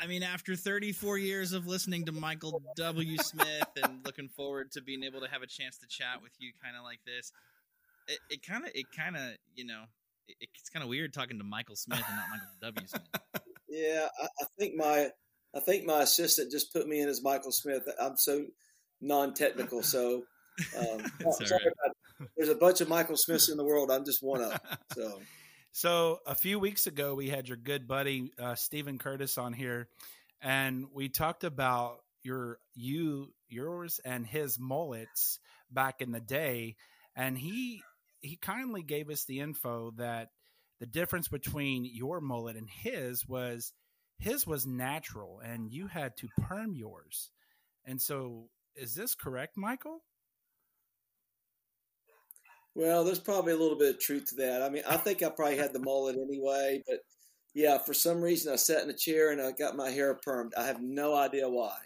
I 0.00 0.06
mean, 0.06 0.22
after 0.22 0.56
34 0.56 1.18
years 1.18 1.52
of 1.52 1.66
listening 1.66 2.06
to 2.06 2.12
Michael 2.12 2.62
W. 2.76 3.16
Smith 3.18 3.68
and 3.82 4.00
looking 4.04 4.28
forward 4.28 4.72
to 4.72 4.82
being 4.82 5.02
able 5.04 5.20
to 5.20 5.28
have 5.28 5.42
a 5.42 5.46
chance 5.46 5.76
to 5.78 5.86
chat 5.88 6.22
with 6.22 6.32
you, 6.38 6.52
kind 6.62 6.76
of 6.76 6.82
like 6.84 7.00
this, 7.06 7.32
it 8.08 8.18
it 8.30 8.42
kind 8.46 8.64
of 8.64 8.70
it 8.74 8.86
kind 8.96 9.16
of 9.16 9.22
you 9.54 9.66
know 9.66 9.82
it, 10.26 10.48
it's 10.54 10.70
kind 10.70 10.82
of 10.82 10.88
weird 10.88 11.12
talking 11.12 11.38
to 11.38 11.44
Michael 11.44 11.76
Smith 11.76 12.02
and 12.08 12.16
not 12.16 12.26
Michael 12.30 12.72
W. 12.74 12.86
Smith. 12.86 13.02
Yeah, 13.72 14.08
I, 14.20 14.24
I 14.24 14.46
think 14.58 14.74
my 14.74 15.10
I 15.54 15.60
think 15.60 15.86
my 15.86 16.02
assistant 16.02 16.50
just 16.50 16.72
put 16.72 16.88
me 16.88 17.00
in 17.00 17.08
as 17.08 17.22
Michael 17.22 17.52
Smith. 17.52 17.82
I'm 18.00 18.16
so 18.16 18.46
non-technical, 19.00 19.84
so 19.84 20.24
um, 20.76 21.00
sorry 21.32 21.50
right. 21.52 21.60
about- 21.62 22.28
there's 22.36 22.48
a 22.50 22.56
bunch 22.56 22.80
of 22.80 22.88
Michael 22.88 23.16
Smiths 23.16 23.48
in 23.48 23.56
the 23.56 23.64
world. 23.64 23.90
I'm 23.92 24.04
just 24.04 24.22
one 24.22 24.42
of. 24.42 24.50
them. 24.50 24.60
So 24.92 25.20
So 25.72 26.18
a 26.26 26.34
few 26.34 26.58
weeks 26.58 26.86
ago, 26.86 27.14
we 27.14 27.28
had 27.28 27.48
your 27.48 27.56
good 27.56 27.86
buddy 27.86 28.32
uh, 28.38 28.54
Steven 28.56 28.98
Curtis 28.98 29.38
on 29.38 29.52
here, 29.52 29.88
and 30.40 30.86
we 30.92 31.08
talked 31.08 31.44
about 31.44 31.98
your 32.22 32.58
you 32.74 33.32
yours 33.48 34.00
and 34.04 34.26
his 34.26 34.58
mullets 34.58 35.38
back 35.70 36.02
in 36.02 36.10
the 36.10 36.20
day, 36.20 36.76
and 37.14 37.38
he 37.38 37.82
he 38.20 38.36
kindly 38.36 38.82
gave 38.82 39.10
us 39.10 39.24
the 39.24 39.40
info 39.40 39.92
that 39.96 40.30
the 40.80 40.86
difference 40.86 41.28
between 41.28 41.84
your 41.84 42.20
mullet 42.20 42.56
and 42.56 42.68
his 42.68 43.26
was 43.28 43.72
his 44.18 44.46
was 44.46 44.66
natural, 44.66 45.40
and 45.40 45.72
you 45.72 45.86
had 45.86 46.16
to 46.16 46.28
perm 46.42 46.74
yours, 46.74 47.30
and 47.84 48.02
so 48.02 48.48
is 48.74 48.94
this 48.94 49.14
correct, 49.14 49.56
Michael? 49.56 50.02
Well, 52.74 53.04
there's 53.04 53.18
probably 53.18 53.52
a 53.52 53.56
little 53.56 53.78
bit 53.78 53.96
of 53.96 54.00
truth 54.00 54.30
to 54.30 54.36
that. 54.36 54.62
I 54.62 54.68
mean, 54.68 54.82
I 54.88 54.96
think 54.96 55.22
I 55.22 55.28
probably 55.28 55.56
had 55.56 55.72
the 55.72 55.80
mullet 55.80 56.16
anyway, 56.16 56.82
but 56.86 57.00
yeah, 57.54 57.78
for 57.78 57.94
some 57.94 58.22
reason 58.22 58.52
I 58.52 58.56
sat 58.56 58.84
in 58.84 58.90
a 58.90 58.96
chair 58.96 59.32
and 59.32 59.42
I 59.42 59.50
got 59.52 59.76
my 59.76 59.90
hair 59.90 60.18
permed. 60.24 60.52
I 60.56 60.64
have 60.64 60.80
no 60.80 61.16
idea 61.16 61.48
why. 61.48 61.76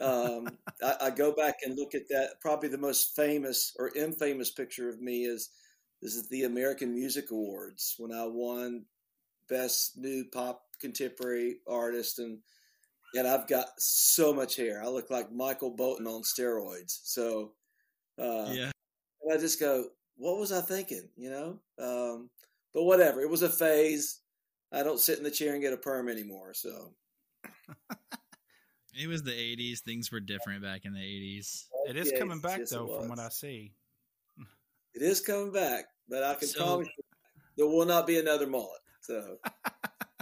Um, 0.00 0.48
I, 0.82 0.96
I 1.02 1.10
go 1.10 1.32
back 1.32 1.56
and 1.64 1.76
look 1.76 1.94
at 1.94 2.08
that. 2.10 2.40
Probably 2.40 2.68
the 2.68 2.78
most 2.78 3.16
famous 3.16 3.74
or 3.78 3.90
infamous 3.96 4.50
picture 4.50 4.88
of 4.88 5.00
me 5.00 5.24
is 5.24 5.50
this 6.00 6.14
is 6.14 6.28
the 6.28 6.44
American 6.44 6.94
Music 6.94 7.30
Awards 7.30 7.96
when 7.98 8.12
I 8.12 8.26
won 8.26 8.84
Best 9.48 9.96
New 9.96 10.24
Pop 10.32 10.62
Contemporary 10.80 11.56
Artist, 11.68 12.20
and 12.20 12.38
and 13.14 13.26
I've 13.26 13.48
got 13.48 13.66
so 13.78 14.32
much 14.32 14.56
hair. 14.56 14.80
I 14.82 14.88
look 14.88 15.10
like 15.10 15.32
Michael 15.32 15.70
Bolton 15.70 16.06
on 16.06 16.22
steroids. 16.22 17.00
So. 17.02 17.52
Uh, 18.18 18.50
yeah. 18.52 18.70
And 19.22 19.32
I 19.32 19.36
just 19.38 19.58
go, 19.60 19.86
what 20.16 20.38
was 20.38 20.52
I 20.52 20.60
thinking? 20.60 21.08
You 21.16 21.30
know? 21.30 21.58
Um, 21.78 22.30
but 22.74 22.84
whatever. 22.84 23.20
It 23.20 23.30
was 23.30 23.42
a 23.42 23.48
phase. 23.50 24.20
I 24.72 24.82
don't 24.82 25.00
sit 25.00 25.18
in 25.18 25.24
the 25.24 25.30
chair 25.30 25.52
and 25.52 25.62
get 25.62 25.72
a 25.72 25.76
perm 25.76 26.08
anymore. 26.08 26.54
So 26.54 26.94
It 28.94 29.08
was 29.08 29.22
the 29.22 29.30
80s. 29.32 29.80
Things 29.80 30.10
were 30.12 30.20
different 30.20 30.62
back 30.62 30.84
in 30.84 30.92
the 30.92 31.00
80s. 31.00 31.64
It 31.88 31.96
is 31.96 32.10
Yes, 32.12 32.18
coming 32.20 32.40
back 32.40 32.60
yes, 32.60 32.70
though, 32.70 32.86
from 32.98 33.08
what. 33.08 33.18
I 33.18 33.28
see. 33.30 33.72
it 34.94 35.02
is 35.02 35.20
coming 35.20 35.52
back, 35.52 35.84
but 36.08 36.22
I 36.22 36.34
can 36.34 36.48
So- 36.48 36.58
promise 36.64 36.88
you 36.96 37.04
there 37.56 37.66
will 37.66 37.86
not 37.86 38.06
be 38.06 38.18
another 38.18 38.46
mullet. 38.46 38.80
So 39.00 39.38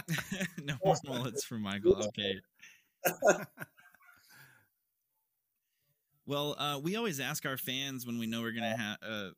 no 0.63 0.75
more 0.83 0.95
mullets 1.05 1.43
for 1.45 1.55
Michael. 1.59 1.95
Okay. 2.07 2.35
Well, 6.25 6.55
uh, 6.57 6.79
we 6.81 6.95
always 6.95 7.19
ask 7.19 7.45
our 7.45 7.57
fans 7.57 8.05
when 8.05 8.19
we 8.19 8.27
know 8.27 8.41
we're 8.41 8.51
going 8.51 8.71
to 8.71 8.77
have 8.77 8.97
uh, 9.01 9.29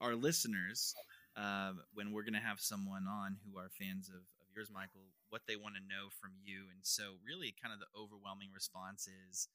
our 0.00 0.14
listeners 0.14 0.94
uh, 1.36 1.72
when 1.94 2.12
we're 2.12 2.22
going 2.22 2.34
to 2.34 2.40
have 2.40 2.60
someone 2.60 3.06
on 3.08 3.36
who 3.44 3.58
are 3.58 3.68
fans 3.78 4.08
of, 4.08 4.16
of 4.16 4.46
yours, 4.54 4.70
Michael, 4.72 5.12
what 5.28 5.42
they 5.46 5.56
want 5.56 5.74
to 5.76 5.80
know 5.80 6.08
from 6.20 6.32
you. 6.42 6.64
And 6.72 6.80
so, 6.82 7.20
really, 7.24 7.54
kind 7.62 7.74
of 7.74 7.80
the 7.80 7.92
overwhelming 7.98 8.48
response 8.54 9.08
is 9.28 9.48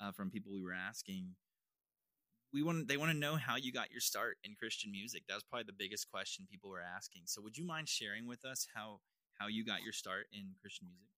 uh, 0.00 0.12
from 0.12 0.30
people 0.30 0.52
we 0.52 0.62
were 0.62 0.72
asking. 0.72 1.34
We 2.52 2.62
want 2.62 2.88
they 2.88 2.96
want 2.96 3.10
to 3.10 3.18
know 3.18 3.36
how 3.36 3.56
you 3.56 3.72
got 3.72 3.90
your 3.90 4.00
start 4.00 4.38
in 4.44 4.54
Christian 4.58 4.90
music. 4.92 5.24
That 5.28 5.34
was 5.34 5.42
probably 5.42 5.66
the 5.66 5.76
biggest 5.76 6.10
question 6.10 6.46
people 6.50 6.70
were 6.70 6.80
asking. 6.80 7.22
So, 7.26 7.42
would 7.42 7.58
you 7.58 7.66
mind 7.66 7.88
sharing 7.88 8.26
with 8.26 8.44
us 8.44 8.66
how 8.74 9.00
how 9.38 9.48
you 9.48 9.64
got 9.64 9.82
your 9.82 9.92
start 9.92 10.26
in 10.32 10.54
Christian 10.62 10.86
music? 10.86 11.10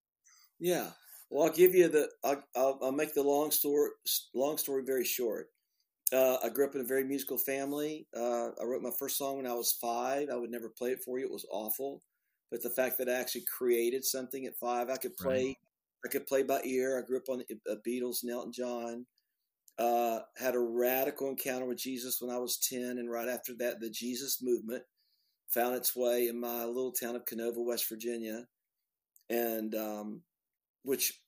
yeah. 0.59 0.90
Well, 1.30 1.47
I'll 1.47 1.52
give 1.52 1.75
you 1.75 1.88
the. 1.88 2.08
I'll, 2.25 2.42
I'll, 2.56 2.78
I'll 2.82 2.92
make 2.92 3.14
the 3.14 3.23
long 3.23 3.50
story 3.50 3.90
long 4.35 4.56
story 4.56 4.82
very 4.85 5.04
short. 5.04 5.49
Uh, 6.12 6.38
I 6.42 6.49
grew 6.49 6.66
up 6.66 6.75
in 6.75 6.80
a 6.80 6.85
very 6.85 7.04
musical 7.04 7.37
family. 7.37 8.06
Uh, 8.16 8.49
I 8.61 8.64
wrote 8.64 8.82
my 8.82 8.92
first 8.99 9.18
song 9.18 9.37
when 9.37 9.47
I 9.47 9.52
was 9.52 9.76
five. 9.80 10.28
I 10.32 10.37
would 10.37 10.50
never 10.50 10.70
play 10.70 10.90
it 10.92 11.02
for 11.04 11.18
you; 11.18 11.26
it 11.26 11.32
was 11.32 11.47
awful. 11.50 12.02
But 12.50 12.62
the 12.62 12.70
fact 12.70 12.97
that 12.99 13.11
I 13.11 13.12
actually 13.12 13.44
created 13.58 14.04
something 14.04 14.47
at 14.47 14.56
five, 14.56 14.88
I 14.88 14.97
could 14.97 15.16
play. 15.16 15.56
I 16.04 16.08
could 16.08 16.26
play 16.26 16.44
by 16.44 16.61
ear. 16.64 16.99
I 16.99 17.06
grew 17.06 17.18
up 17.18 17.28
on 17.28 17.42
uh, 17.70 17.75
Beatles 17.87 18.23
and 18.23 18.32
Elton 18.32 18.52
John. 18.52 19.06
Uh, 19.78 20.20
had 20.37 20.54
a 20.54 20.61
radical 20.61 21.28
encounter 21.28 21.66
with 21.66 21.78
Jesus 21.78 22.18
when 22.20 22.35
I 22.35 22.38
was 22.38 22.58
ten, 22.58 22.99
and 22.99 23.11
right 23.11 23.28
after 23.28 23.52
that, 23.58 23.80
the 23.80 23.90
Jesus 23.90 24.38
movement 24.42 24.82
found 25.52 25.76
its 25.76 25.94
way 25.94 26.28
in 26.28 26.40
my 26.40 26.64
little 26.64 26.92
town 26.92 27.16
of 27.16 27.25
Kenova, 27.25 27.64
West 27.64 27.88
Virginia, 27.88 28.47
and 29.30 29.75
um, 29.75 30.23
which 30.82 31.20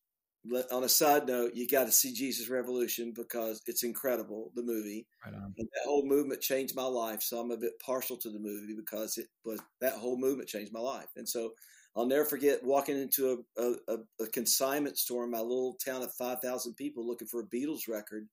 on 0.73 0.85
a 0.85 0.89
side 0.89 1.27
note, 1.27 1.53
you 1.55 1.69
got 1.69 1.85
to 1.85 1.93
see 1.93 2.13
Jesus 2.15 2.49
Revolution 2.49 3.13
because 3.15 3.61
it's 3.67 3.83
incredible, 3.83 4.53
the 4.55 4.63
movie. 4.63 5.07
Right 5.25 5.35
that 5.59 5.85
whole 5.85 6.07
movement 6.07 6.41
changed 6.41 6.75
my 6.75 6.85
life. 6.85 7.21
So 7.23 7.39
I'm 7.39 7.51
a 7.51 7.57
bit 7.59 7.79
partial 7.85 8.17
to 8.17 8.31
the 8.31 8.39
movie 8.39 8.75
because 8.75 9.19
it 9.19 9.27
was 9.45 9.61
that 9.81 9.95
whole 9.95 10.19
movement 10.19 10.49
changed 10.49 10.73
my 10.73 10.81
life. 10.81 11.09
And 11.17 11.29
so 11.29 11.53
I'll 11.95 12.07
never 12.07 12.25
forget 12.25 12.65
walking 12.65 12.97
into 12.97 13.45
a, 13.59 13.63
a, 13.63 13.75
a- 13.89 14.25
a 14.25 14.27
consignment 14.29 14.97
store 14.97 15.25
in 15.25 15.31
my 15.31 15.41
little 15.41 15.77
town 15.85 16.03
of 16.03 16.13
5,000 16.15 16.75
people 16.75 17.07
looking 17.07 17.29
for 17.29 17.41
a 17.41 17.47
Beatles 17.47 17.89
record. 17.89 18.27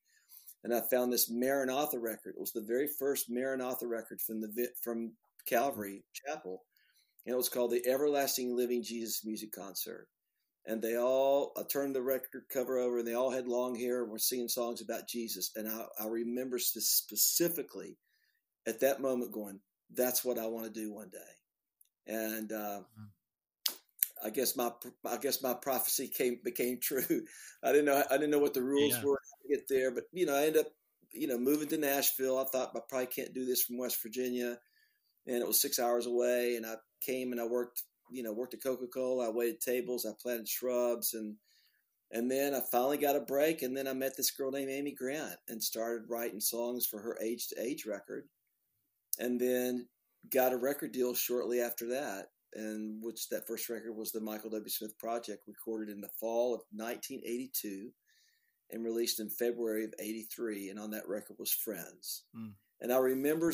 And 0.64 0.74
I 0.74 0.82
found 0.90 1.12
this 1.12 1.30
Maranatha 1.30 2.00
record. 2.00 2.36
It 2.36 2.40
was 2.40 2.54
the 2.54 2.62
very 2.62 2.88
first 3.00 3.30
Maranatha 3.30 3.86
record 3.86 4.22
from 4.22 4.40
the 4.42 4.70
from 4.82 5.12
Calvary 5.46 6.04
Chapel. 6.14 6.64
And 7.26 7.34
it 7.34 7.38
was 7.38 7.50
called 7.50 7.72
the 7.72 7.86
Everlasting 7.86 8.56
Living 8.56 8.82
Jesus 8.82 9.26
Music 9.26 9.52
Concert 9.52 10.08
and 10.68 10.82
they 10.82 10.98
all 10.98 11.54
I 11.58 11.64
turned 11.64 11.96
the 11.96 12.02
record 12.02 12.44
cover 12.54 12.78
over 12.78 13.00
and 13.00 13.08
they 13.08 13.14
all 13.16 13.32
had 13.32 13.48
long 13.48 13.76
hair 13.76 14.04
and 14.04 14.12
were 14.12 14.20
singing 14.20 14.50
songs 14.50 14.82
about 14.82 15.08
Jesus. 15.08 15.52
And 15.56 15.68
I, 15.68 15.86
I 16.00 16.08
remember 16.08 16.60
specifically 16.60 17.98
at 18.68 18.82
that 18.82 19.02
moment 19.02 19.32
going, 19.32 19.62
that's 19.96 20.26
what 20.26 20.38
I 20.38 20.48
want 20.48 20.66
to 20.66 20.72
do 20.82 20.94
one 20.94 21.10
day. 21.10 22.14
And 22.14 22.52
uh, 22.52 22.82
I 24.24 24.30
guess 24.30 24.56
my 24.56 24.72
I 25.06 25.18
guess 25.18 25.42
my 25.42 25.54
prophecy 25.54 26.08
came 26.08 26.40
became 26.44 26.80
true. 26.82 27.24
I 27.64 27.72
didn't 27.72 27.86
know 27.86 28.04
I 28.10 28.14
didn't 28.16 28.32
know 28.32 28.40
what 28.40 28.54
the 28.54 28.64
rules 28.64 28.96
Yeah. 28.96 29.08
were 29.08 29.20
to 29.44 29.56
get 29.56 29.68
there, 29.70 29.92
but 29.92 30.06
you 30.12 30.26
know 30.26 30.36
I 30.36 30.46
ended 30.48 30.66
up 30.66 30.72
you 31.14 31.28
know 31.28 31.38
moving 31.38 31.68
to 31.70 31.78
Nashville. 31.78 32.38
I 32.38 32.46
thought 32.46 32.72
I 32.76 32.80
probably 32.90 33.08
can't 33.08 33.34
do 33.34 33.46
this 33.46 33.64
from 33.64 33.78
West 33.78 34.02
Virginia, 34.04 34.58
and 35.28 35.38
it 35.38 35.48
was 35.48 35.62
six 35.62 35.80
hours 35.80 36.08
away. 36.08 36.56
And 36.56 36.66
I 36.66 36.76
came 37.02 37.32
and 37.32 37.40
I 37.42 37.46
worked 37.46 37.84
you 38.12 38.24
know 38.24 38.34
worked 38.34 38.54
at 38.54 38.64
Coca 38.64 38.88
Cola. 38.88 39.28
I 39.28 39.32
waited 39.32 39.62
tables. 39.62 40.06
I 40.06 40.12
planted 40.22 40.48
shrubs 40.48 41.14
and. 41.14 41.36
And 42.10 42.32
then 42.32 42.54
I 42.56 42.62
finally 42.72 42.96
got 42.98 43.18
a 43.18 43.20
break, 43.20 43.64
and 43.64 43.76
then 43.76 43.86
I 43.86 43.92
met 43.92 44.16
this 44.16 44.32
girl 44.32 44.50
named 44.50 44.72
Amy 44.72 44.94
Grant 44.94 45.36
and 45.50 45.62
started 45.62 46.10
writing 46.10 46.40
songs 46.40 46.86
for 46.86 47.02
her 47.02 47.18
Age 47.22 47.50
to 47.50 47.62
Age 47.62 47.86
record, 47.86 48.30
and 49.20 49.38
then 49.38 49.90
got 50.34 50.54
a 50.54 50.58
record 50.58 50.94
deal 50.94 51.14
shortly 51.14 51.60
after 51.60 51.86
that 51.90 52.28
and 52.54 53.02
which 53.02 53.30
that 53.30 53.48
first 53.48 53.70
record 53.70 53.96
was 53.96 54.12
the 54.12 54.20
Michael 54.20 54.50
W. 54.50 54.70
Smith 54.70 54.98
Project, 54.98 55.44
recorded 55.48 55.94
in 55.94 56.02
the 56.02 56.10
fall 56.20 56.54
of 56.54 56.62
1982 56.72 57.92
and 58.72 58.84
released 58.84 59.20
in 59.20 59.30
February 59.30 59.86
of 59.86 59.94
83. 60.00 60.70
And 60.70 60.80
on 60.80 60.92
that 60.92 61.08
record 61.08 61.38
was 61.40 61.52
Friends. 61.52 62.24
Mm. 62.36 62.54
And 62.82 62.94
I 62.94 62.98
remember, 62.98 63.52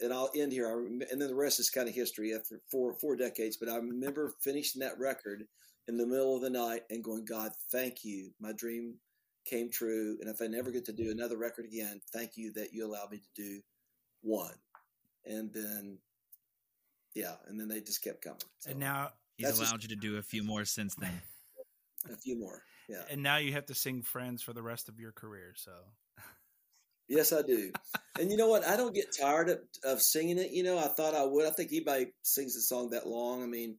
and 0.00 0.12
I'll 0.12 0.30
end 0.34 0.52
here, 0.52 0.68
I 0.68 0.72
rem- 0.72 1.02
and 1.10 1.20
then 1.20 1.28
the 1.28 1.34
rest 1.34 1.60
is 1.60 1.70
kind 1.70 1.88
of 1.88 1.94
history 1.94 2.34
after 2.34 2.60
four, 2.70 2.94
four 2.94 3.14
decades, 3.16 3.56
but 3.56 3.68
I 3.68 3.76
remember 3.76 4.34
finishing 4.42 4.80
that 4.80 4.98
record 4.98 5.44
in 5.86 5.96
the 5.96 6.06
middle 6.06 6.34
of 6.34 6.42
the 6.42 6.50
night 6.50 6.82
and 6.90 7.04
going, 7.04 7.24
God, 7.24 7.52
thank 7.70 8.04
you. 8.04 8.30
My 8.40 8.52
dream 8.52 8.94
came 9.48 9.70
true. 9.70 10.16
And 10.20 10.28
if 10.28 10.42
I 10.42 10.46
never 10.48 10.70
get 10.72 10.86
to 10.86 10.92
do 10.92 11.10
another 11.10 11.36
record 11.38 11.66
again, 11.66 12.00
thank 12.12 12.32
you 12.36 12.52
that 12.54 12.72
you 12.72 12.84
allowed 12.86 13.10
me 13.12 13.18
to 13.18 13.42
do 13.42 13.60
one. 14.22 14.54
And 15.24 15.52
then, 15.52 15.98
yeah, 17.14 17.34
and 17.46 17.60
then 17.60 17.68
they 17.68 17.80
just 17.80 18.02
kept 18.02 18.22
coming. 18.22 18.38
So, 18.58 18.70
And 18.70 18.80
now, 18.80 19.10
He's 19.36 19.46
That's 19.46 19.58
just- 19.58 19.70
allowed 19.72 19.82
you 19.82 19.88
to 19.90 19.96
do 19.96 20.16
a 20.18 20.22
few 20.22 20.44
more 20.44 20.64
since 20.64 20.94
then. 20.94 21.20
a 22.12 22.16
few 22.16 22.38
more. 22.38 22.62
Yeah. 22.88 23.02
and 23.10 23.20
now 23.22 23.38
you 23.38 23.52
have 23.52 23.66
to 23.66 23.74
sing 23.74 24.02
"Friends" 24.02 24.42
for 24.42 24.52
the 24.52 24.62
rest 24.62 24.88
of 24.88 25.00
your 25.00 25.10
career. 25.10 25.54
So, 25.56 25.72
Yes, 27.08 27.32
I 27.32 27.42
do. 27.42 27.70
and 28.18 28.30
you 28.30 28.36
know 28.36 28.48
what? 28.48 28.64
I 28.66 28.76
don't 28.76 28.94
get 28.94 29.16
tired 29.18 29.50
of, 29.50 29.58
of 29.84 30.00
singing 30.00 30.38
it. 30.38 30.50
You 30.52 30.62
know, 30.62 30.78
I 30.78 30.88
thought 30.88 31.14
I 31.14 31.24
would. 31.24 31.46
I 31.46 31.50
think 31.50 31.70
anybody 31.70 32.06
sings 32.22 32.56
a 32.56 32.60
song 32.60 32.90
that 32.90 33.06
long. 33.06 33.42
I 33.42 33.46
mean, 33.46 33.76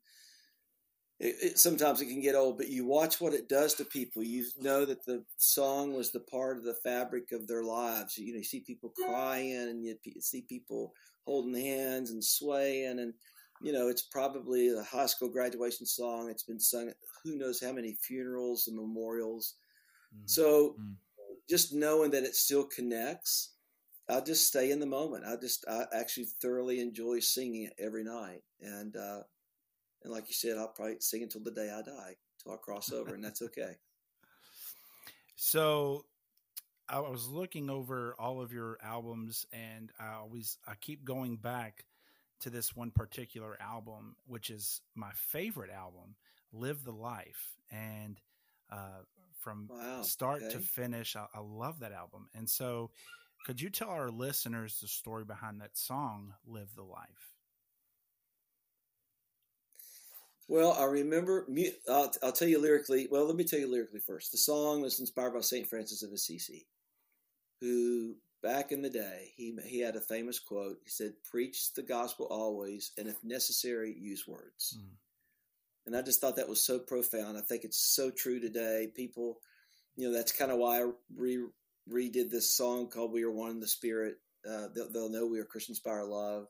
it, 1.20 1.36
it, 1.42 1.60
sometimes 1.60 2.02
it 2.02 2.08
can 2.08 2.22
get 2.22 2.36
old, 2.36 2.58
but 2.58 2.70
you 2.70 2.86
watch 2.86 3.22
what 3.22 3.34
it 3.34 3.48
does 3.48 3.74
to 3.76 3.86
people. 3.86 4.22
You 4.24 4.46
know 4.60 4.86
that 4.86 5.06
the 5.06 5.24
song 5.38 5.94
was 5.94 6.12
the 6.12 6.20
part 6.20 6.58
of 6.58 6.64
the 6.64 6.76
fabric 6.84 7.32
of 7.32 7.48
their 7.48 7.64
lives. 7.64 8.18
You 8.18 8.34
know, 8.34 8.40
you 8.40 8.44
see 8.44 8.60
people 8.60 8.92
crying 8.96 9.56
and 9.56 9.84
you 9.84 9.96
see 10.20 10.42
people 10.48 10.94
holding 11.26 11.56
hands 11.56 12.12
and 12.12 12.24
swaying. 12.24 13.00
And, 13.00 13.14
you 13.62 13.72
know, 13.72 13.88
it's 13.88 14.04
probably 14.04 14.70
a 14.70 14.84
high 14.84 15.06
school 15.08 15.30
graduation 15.30 15.86
song. 15.86 16.30
It's 16.30 16.44
been 16.44 16.60
sung 16.60 16.90
at 16.90 16.96
who 17.24 17.38
knows 17.38 17.64
how 17.64 17.72
many 17.72 17.98
funerals 18.02 18.68
and 18.68 18.76
memorials. 18.76 19.56
mm. 20.16 20.30
So 20.30 20.76
Mm. 20.80 20.96
Just 21.50 21.74
knowing 21.74 22.12
that 22.12 22.24
it 22.24 22.36
still 22.36 22.64
connects, 22.64 23.52
I 24.10 24.22
just 24.22 24.48
stay 24.48 24.72
in 24.72 24.80
the 24.80 24.86
moment. 24.86 25.26
I 25.26 25.36
just 25.36 25.66
I 25.68 25.86
actually 25.94 26.28
thoroughly 26.42 26.80
enjoy 26.80 27.20
singing 27.20 27.64
it 27.64 27.74
every 27.80 28.04
night, 28.04 28.42
and 28.62 28.96
uh, 28.96 29.22
and 30.04 30.14
like 30.14 30.28
you 30.28 30.34
said, 30.34 30.58
I'll 30.58 30.68
probably 30.68 30.98
sing 31.00 31.24
until 31.24 31.42
the 31.44 31.52
day 31.52 31.72
I 31.72 31.82
die, 31.82 32.16
till 32.42 32.54
I 32.54 32.58
cross 32.58 32.92
over, 32.92 33.14
and 33.14 33.24
that's 33.24 33.42
okay. 33.42 33.74
So 35.38 36.06
I 36.88 37.00
was 37.00 37.28
looking 37.28 37.70
over 37.70 38.16
all 38.20 38.42
of 38.42 38.54
your 38.54 38.78
albums 38.84 39.46
and 39.52 39.92
I 40.00 40.14
always 40.14 40.58
I 40.68 40.76
keep 40.80 41.04
going 41.04 41.38
back 41.38 41.86
to 42.42 42.50
this 42.50 42.76
one 42.76 42.92
particular 42.92 43.58
album 43.60 44.16
which 44.28 44.50
is 44.50 44.82
my 44.94 45.12
favorite 45.14 45.72
album, 45.72 46.16
Live 46.54 46.84
the 46.84 46.92
Life. 46.92 47.58
And 47.72 48.20
uh 48.72 49.02
from 49.46 49.70
Wow. 49.70 50.02
start 50.02 50.50
to 50.50 50.60
finish 50.60 51.16
I, 51.16 51.28
I 51.34 51.40
love 51.40 51.80
that 51.80 51.94
album. 51.94 52.28
And 52.34 52.50
so 52.50 52.90
could 53.46 53.62
you 53.62 53.70
tell 53.70 53.90
our 53.90 54.10
listeners 54.10 54.80
the 54.82 54.88
story 54.88 55.24
behind 55.24 55.62
that 55.62 55.78
song 55.78 56.34
Live 56.48 56.74
the 56.76 56.84
Life? 56.84 57.36
Well, 60.48 60.74
I 60.74 60.86
remember. 60.86 61.48
I'll, 61.90 62.12
I'll 62.22 62.32
tell 62.32 62.48
you 62.48 62.60
lyrically. 62.60 63.08
Well, 63.10 63.26
let 63.26 63.36
me 63.36 63.44
tell 63.44 63.60
you 63.60 63.72
lyrically 63.72 64.00
first. 64.00 64.32
The 64.32 64.38
song 64.38 64.82
was 64.82 65.00
inspired 65.00 65.34
by 65.34 65.42
Saint 65.42 65.68
Francis 65.68 66.04
of 66.04 66.12
Assisi, 66.12 66.68
who 67.62 68.16
back 68.44 68.72
in 68.72 68.82
the 68.82 68.90
day 68.90 69.32
he 69.36 69.58
he 69.66 69.80
had 69.80 69.96
a 69.96 70.02
famous 70.02 70.40
quote. 70.40 70.78
He 70.84 70.90
said, 70.90 71.14
"Preach 71.24 71.74
the 71.74 71.82
gospel 71.82 72.28
always, 72.30 72.92
and 72.98 73.08
if 73.08 73.24
necessary, 73.24 73.96
use 73.98 74.28
words." 74.28 74.78
Mm. 74.80 74.98
And 75.86 75.96
I 75.96 76.02
just 76.02 76.20
thought 76.20 76.36
that 76.38 76.50
was 76.50 76.66
so 76.66 76.80
profound. 76.80 77.38
I 77.38 77.42
think 77.42 77.64
it's 77.64 77.94
so 77.96 78.10
true 78.10 78.40
today. 78.40 78.88
People, 78.96 79.38
you 79.96 80.08
know, 80.08 80.14
that's 80.14 80.32
kind 80.32 80.52
of 80.52 80.58
why 80.58 80.82
I 80.82 80.90
re 81.16 81.44
redid 81.92 82.32
this 82.32 82.56
song 82.56 82.90
called 82.90 83.12
"We 83.12 83.24
Are 83.24 83.32
One 83.32 83.52
in 83.52 83.60
the 83.60 83.68
Spirit." 83.68 84.16
Uh, 84.48 84.68
they'll, 84.76 84.92
they'll 84.92 85.10
know 85.12 85.28
we 85.28 85.40
are 85.40 85.46
Christians 85.46 85.80
by 85.80 85.92
our 85.92 86.06
love. 86.06 86.48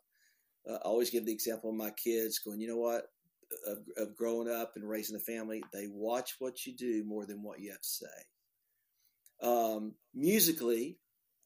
Uh, 0.69 0.76
I 0.76 0.88
always 0.88 1.10
give 1.10 1.26
the 1.26 1.32
example 1.32 1.69
of 1.69 1.76
my 1.76 1.91
kids 1.91 2.39
going, 2.39 2.60
you 2.60 2.67
know 2.67 2.78
what, 2.78 3.06
of, 3.67 3.80
of 3.98 4.15
growing 4.15 4.50
up 4.50 4.74
and 4.76 4.88
raising 4.88 5.15
a 5.15 5.19
family, 5.19 5.63
they 5.74 5.88
watch 5.88 6.36
what 6.39 6.65
you 6.65 6.76
do 6.76 7.04
more 7.06 7.26
than 7.26 7.43
what 7.43 7.60
you 7.60 7.71
have 7.71 7.82
to 7.82 7.88
say. 7.88 9.48
Um, 9.48 9.93
musically, 10.13 10.98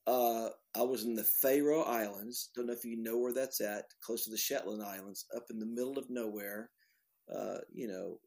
uh, 0.07 0.49
I 0.75 0.81
was 0.83 1.03
in 1.03 1.15
the 1.15 1.23
Faroe 1.23 1.83
Islands. 1.83 2.49
Don't 2.55 2.67
know 2.67 2.73
if 2.73 2.85
you 2.85 3.01
know 3.01 3.17
where 3.17 3.33
that's 3.33 3.61
at, 3.61 3.85
close 4.03 4.25
to 4.25 4.31
the 4.31 4.37
Shetland 4.37 4.83
Islands, 4.83 5.25
up 5.35 5.45
in 5.49 5.59
the 5.59 5.65
middle 5.65 5.97
of 5.97 6.09
nowhere. 6.09 6.69
Uh, 7.33 7.59
you 7.71 7.87
know, 7.87 8.19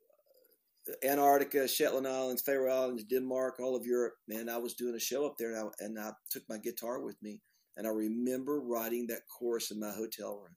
Antarctica, 1.04 1.68
Shetland 1.68 2.08
Islands, 2.08 2.42
Faroe 2.42 2.72
Islands, 2.72 3.04
Denmark, 3.04 3.60
all 3.60 3.76
of 3.76 3.86
Europe. 3.86 4.14
Man, 4.26 4.48
I 4.48 4.58
was 4.58 4.74
doing 4.74 4.94
a 4.94 5.00
show 5.00 5.26
up 5.26 5.36
there, 5.38 5.54
and 5.54 5.58
I, 5.58 5.84
and 5.84 5.98
I 5.98 6.10
took 6.30 6.42
my 6.48 6.58
guitar 6.58 7.00
with 7.00 7.16
me, 7.22 7.40
and 7.76 7.86
I 7.86 7.90
remember 7.90 8.60
writing 8.60 9.06
that 9.08 9.28
chorus 9.28 9.70
in 9.70 9.80
my 9.80 9.90
hotel 9.90 10.38
room. 10.38 10.56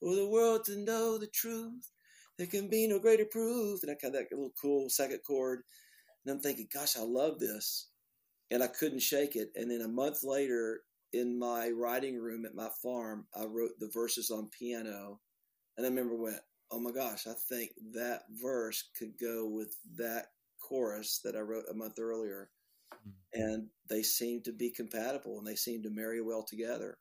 For 0.00 0.14
the 0.14 0.28
world 0.28 0.64
to 0.66 0.76
know 0.78 1.18
the 1.18 1.26
truth, 1.26 1.90
there 2.38 2.46
can 2.46 2.68
be 2.68 2.86
no 2.86 2.98
greater 2.98 3.24
proof. 3.24 3.82
And 3.82 3.90
I 3.90 4.06
of 4.06 4.12
that 4.12 4.28
little 4.30 4.52
cool 4.60 4.88
second 4.88 5.20
chord, 5.26 5.62
and 6.24 6.34
I'm 6.34 6.40
thinking, 6.40 6.68
gosh, 6.72 6.96
I 6.96 7.02
love 7.02 7.38
this, 7.38 7.88
and 8.50 8.62
I 8.62 8.68
couldn't 8.68 9.02
shake 9.02 9.36
it. 9.36 9.50
And 9.54 9.70
then 9.70 9.80
a 9.80 9.88
month 9.88 10.18
later, 10.22 10.82
in 11.12 11.38
my 11.38 11.70
writing 11.70 12.18
room 12.18 12.44
at 12.44 12.54
my 12.54 12.68
farm, 12.82 13.26
I 13.34 13.44
wrote 13.44 13.72
the 13.78 13.90
verses 13.92 14.30
on 14.30 14.50
piano, 14.56 15.20
and 15.76 15.86
I 15.86 15.88
remember 15.88 16.14
went, 16.14 16.40
oh 16.70 16.80
my 16.80 16.92
gosh, 16.92 17.26
I 17.26 17.34
think 17.48 17.72
that 17.94 18.22
verse 18.30 18.84
could 18.98 19.18
go 19.18 19.46
with 19.46 19.76
that 19.96 20.26
chorus 20.60 21.20
that 21.24 21.36
I 21.36 21.40
wrote 21.40 21.64
a 21.70 21.74
month 21.74 21.98
earlier. 21.98 22.50
Mm. 23.06 23.12
And 23.34 23.66
they 23.88 24.02
seemed 24.02 24.44
to 24.44 24.52
be 24.52 24.70
compatible 24.70 25.38
and 25.38 25.46
they 25.46 25.54
seemed 25.54 25.84
to 25.84 25.90
marry 25.90 26.20
well 26.20 26.42
together. 26.42 26.98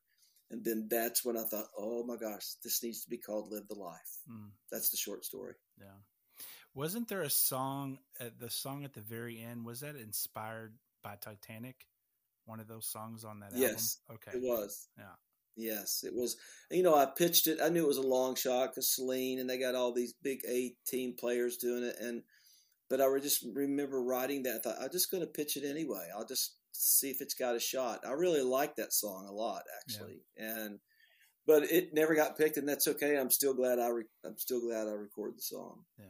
And 0.49 0.63
then 0.63 0.87
that's 0.89 1.25
when 1.25 1.37
I 1.37 1.43
thought, 1.43 1.67
oh 1.77 2.05
my 2.05 2.15
gosh, 2.15 2.53
this 2.63 2.81
needs 2.81 3.03
to 3.03 3.09
be 3.09 3.17
called 3.17 3.51
Live 3.51 3.67
the 3.67 3.75
Life. 3.75 4.19
Mm. 4.29 4.49
That's 4.71 4.89
the 4.89 4.97
short 4.97 5.25
story. 5.25 5.55
Yeah. 5.77 5.87
Wasn't 6.73 7.07
there 7.07 7.23
a 7.23 7.29
song 7.29 7.97
at 8.19 8.39
the 8.39 8.49
song 8.49 8.85
at 8.85 8.93
the 8.93 9.01
very 9.01 9.41
end? 9.41 9.65
Was 9.65 9.81
that 9.81 9.95
inspired 9.95 10.77
by 11.03 11.15
Titanic? 11.19 11.87
One 12.45 12.59
of 12.61 12.67
those 12.67 12.85
songs 12.85 13.25
on 13.25 13.41
that 13.41 13.51
Yes, 13.53 13.99
album? 14.09 14.21
Okay. 14.27 14.37
It 14.37 14.43
was. 14.43 14.87
Yeah. 14.97 15.15
Yes, 15.57 16.03
it 16.05 16.13
was. 16.13 16.37
You 16.69 16.83
know, 16.83 16.95
I 16.95 17.05
pitched 17.07 17.47
it. 17.47 17.59
I 17.61 17.69
knew 17.69 17.83
it 17.83 17.87
was 17.87 17.97
a 17.97 18.01
long 18.01 18.35
shot 18.35 18.69
because 18.69 18.95
Celine 18.95 19.39
and 19.39 19.49
they 19.49 19.57
got 19.57 19.75
all 19.75 19.91
these 19.91 20.13
big 20.21 20.39
A 20.47 20.75
team 20.85 21.15
players 21.19 21.57
doing 21.57 21.83
it. 21.83 21.95
And, 21.99 22.21
but 22.89 23.01
I 23.01 23.07
just 23.19 23.43
remember 23.53 24.01
writing 24.01 24.43
that. 24.43 24.55
I 24.55 24.59
thought, 24.59 24.81
I'm 24.81 24.91
just 24.91 25.09
going 25.09 25.21
to 25.21 25.27
pitch 25.27 25.57
it 25.57 25.67
anyway. 25.67 26.07
I'll 26.15 26.27
just 26.27 26.55
see 26.73 27.09
if 27.09 27.21
it's 27.21 27.33
got 27.33 27.55
a 27.55 27.59
shot. 27.59 28.01
I 28.07 28.11
really 28.11 28.43
like 28.43 28.75
that 28.75 28.93
song 28.93 29.25
a 29.27 29.33
lot, 29.33 29.63
actually. 29.81 30.21
And, 30.37 30.79
but 31.47 31.63
it 31.63 31.93
never 31.93 32.13
got 32.13 32.37
picked, 32.37 32.57
and 32.57 32.67
that's 32.67 32.87
okay. 32.87 33.17
I'm 33.17 33.31
still 33.31 33.53
glad 33.53 33.79
I. 33.79 33.87
Re- 33.87 34.03
I'm 34.25 34.37
still 34.37 34.59
glad 34.59 34.87
I 34.87 34.91
recorded 34.91 35.37
the 35.37 35.41
song. 35.41 35.85
Yeah. 35.97 36.05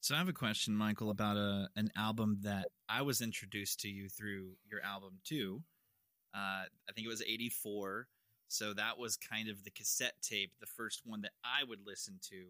So 0.00 0.14
I 0.14 0.18
have 0.18 0.28
a 0.28 0.32
question, 0.32 0.74
Michael, 0.74 1.10
about 1.10 1.36
a 1.36 1.68
an 1.76 1.90
album 1.94 2.38
that 2.42 2.68
I 2.88 3.02
was 3.02 3.20
introduced 3.20 3.80
to 3.80 3.88
you 3.88 4.08
through 4.08 4.52
your 4.68 4.82
album 4.82 5.18
too. 5.24 5.62
Uh, 6.34 6.64
I 6.88 6.92
think 6.94 7.06
it 7.06 7.10
was 7.10 7.22
'84. 7.22 8.08
So 8.48 8.72
that 8.74 8.98
was 8.98 9.16
kind 9.16 9.48
of 9.48 9.64
the 9.64 9.70
cassette 9.70 10.14
tape, 10.22 10.52
the 10.60 10.66
first 10.66 11.02
one 11.04 11.22
that 11.22 11.32
I 11.44 11.64
would 11.64 11.80
listen 11.86 12.18
to 12.30 12.44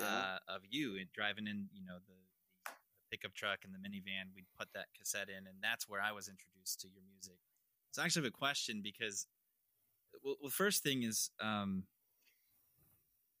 Yeah. 0.00 0.06
uh, 0.06 0.38
of 0.48 0.62
you 0.68 0.96
and 0.96 1.12
driving 1.12 1.46
in, 1.46 1.68
you 1.72 1.84
know, 1.84 1.98
the, 2.06 2.14
the 2.64 2.72
pickup 3.10 3.34
truck 3.34 3.60
and 3.64 3.72
the 3.74 3.78
minivan. 3.78 4.34
We'd 4.34 4.46
put 4.58 4.68
that 4.74 4.86
cassette 4.98 5.28
in, 5.28 5.46
and 5.46 5.56
that's 5.62 5.88
where 5.88 6.00
I 6.00 6.12
was 6.12 6.28
introduced 6.28 6.80
to 6.80 6.88
your 6.88 7.02
music. 7.12 7.38
So 7.92 8.02
I 8.02 8.04
actually 8.06 8.22
have 8.24 8.32
a 8.34 8.36
question 8.36 8.80
because, 8.82 9.26
well, 10.22 10.36
well 10.40 10.50
first 10.50 10.82
thing 10.82 11.02
is, 11.02 11.30
um, 11.40 11.84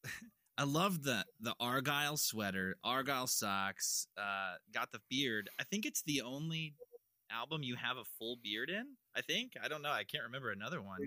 I 0.58 0.64
love 0.64 1.02
the 1.04 1.24
the 1.40 1.54
Argyle 1.60 2.16
sweater, 2.16 2.76
Argyle 2.82 3.26
socks, 3.28 4.08
uh, 4.16 4.54
got 4.72 4.90
the 4.92 5.00
beard. 5.08 5.48
I 5.60 5.64
think 5.64 5.86
it's 5.86 6.02
the 6.02 6.22
only 6.22 6.74
album 7.30 7.62
you 7.62 7.76
have 7.76 7.96
a 7.96 8.04
full 8.18 8.36
beard 8.42 8.70
in. 8.70 8.96
I 9.18 9.22
think 9.22 9.52
I 9.62 9.66
don't 9.68 9.82
know. 9.82 9.90
I 9.90 10.04
can't 10.04 10.22
remember 10.24 10.52
another 10.52 10.80
one. 10.80 10.98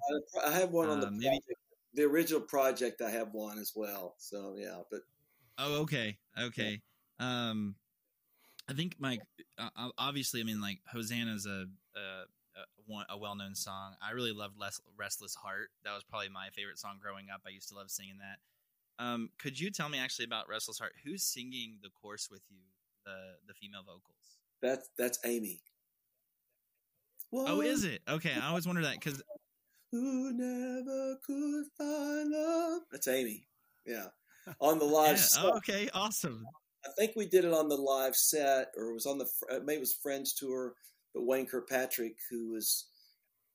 I 0.46 0.52
have 0.52 0.72
one 0.72 0.90
on 0.90 1.00
the 1.00 1.08
Um, 1.08 1.18
maybe- 1.18 1.40
project, 1.40 1.60
the 1.94 2.04
original 2.04 2.42
project, 2.42 3.02
I 3.02 3.10
have 3.10 3.34
one 3.34 3.58
as 3.58 3.72
well. 3.76 4.16
So 4.18 4.56
yeah, 4.58 4.82
but 4.92 5.02
Oh, 5.58 5.82
okay, 5.84 6.18
okay. 6.38 6.82
Um, 7.20 7.76
I 8.68 8.74
think 8.74 8.96
Mike. 9.00 9.22
Uh, 9.58 9.90
obviously, 9.98 10.42
I 10.42 10.44
mean, 10.44 10.60
like 10.62 10.80
Hosanna's 10.92 11.46
a 11.46 11.68
a, 11.96 12.26
a, 12.56 13.06
a 13.10 13.18
well 13.18 13.36
known 13.36 13.54
song. 13.56 13.96
I 14.02 14.12
really 14.12 14.32
loved 14.34 14.58
Les- 14.58 14.82
"Restless 14.98 15.36
Heart." 15.36 15.70
That 15.84 15.94
was 15.94 16.04
probably 16.04 16.30
my 16.30 16.50
favorite 16.50 16.80
song 16.80 16.98
growing 17.02 17.30
up. 17.30 17.42
I 17.46 17.50
used 17.50 17.70
to 17.70 17.76
love 17.76 17.92
singing 17.92 18.18
that. 18.20 18.40
Um, 19.04 19.30
could 19.40 19.60
you 19.60 19.72
tell 19.72 19.88
me 19.90 20.00
actually 20.00 20.26
about 20.26 20.48
"Restless 20.50 20.80
Heart"? 20.80 20.94
Who's 21.04 21.24
singing 21.24 21.80
the 21.82 21.90
chorus 21.90 22.30
with 22.30 22.42
you? 22.50 22.60
The 23.06 23.36
the 23.48 23.54
female 23.54 23.84
vocals. 23.84 24.40
That's 24.62 24.90
that's 24.98 25.20
Amy. 25.26 25.62
Oh, 27.34 27.62
is 27.62 27.84
it? 27.84 28.02
Okay, 28.08 28.34
I 28.34 28.48
always 28.48 28.68
wonder 28.68 28.82
that 28.82 29.00
because 29.00 29.22
who 29.92 30.34
never 30.34 31.18
could 31.26 31.66
find 31.78 32.32
love. 32.32 32.82
That's 32.92 33.08
Amy. 33.08 33.48
Yeah, 33.86 34.08
on 34.60 34.80
the 34.80 34.86
live. 34.86 35.18
yeah. 35.18 35.42
Oh, 35.44 35.58
okay, 35.58 35.90
awesome. 35.94 36.46
I 36.86 36.90
think 36.98 37.14
we 37.16 37.28
did 37.28 37.46
it 37.46 37.54
on 37.54 37.70
the 37.70 37.76
live 37.76 38.16
set, 38.16 38.70
or 38.76 38.90
it 38.90 38.94
was 38.94 39.06
on 39.06 39.18
the 39.18 39.28
uh, 39.50 39.60
maybe 39.64 39.78
it 39.78 39.82
was 39.82 39.94
Friends 39.94 40.34
tour. 40.34 40.74
But 41.14 41.26
Wayne 41.26 41.46
Kirkpatrick, 41.46 42.16
who 42.30 42.52
was 42.52 42.88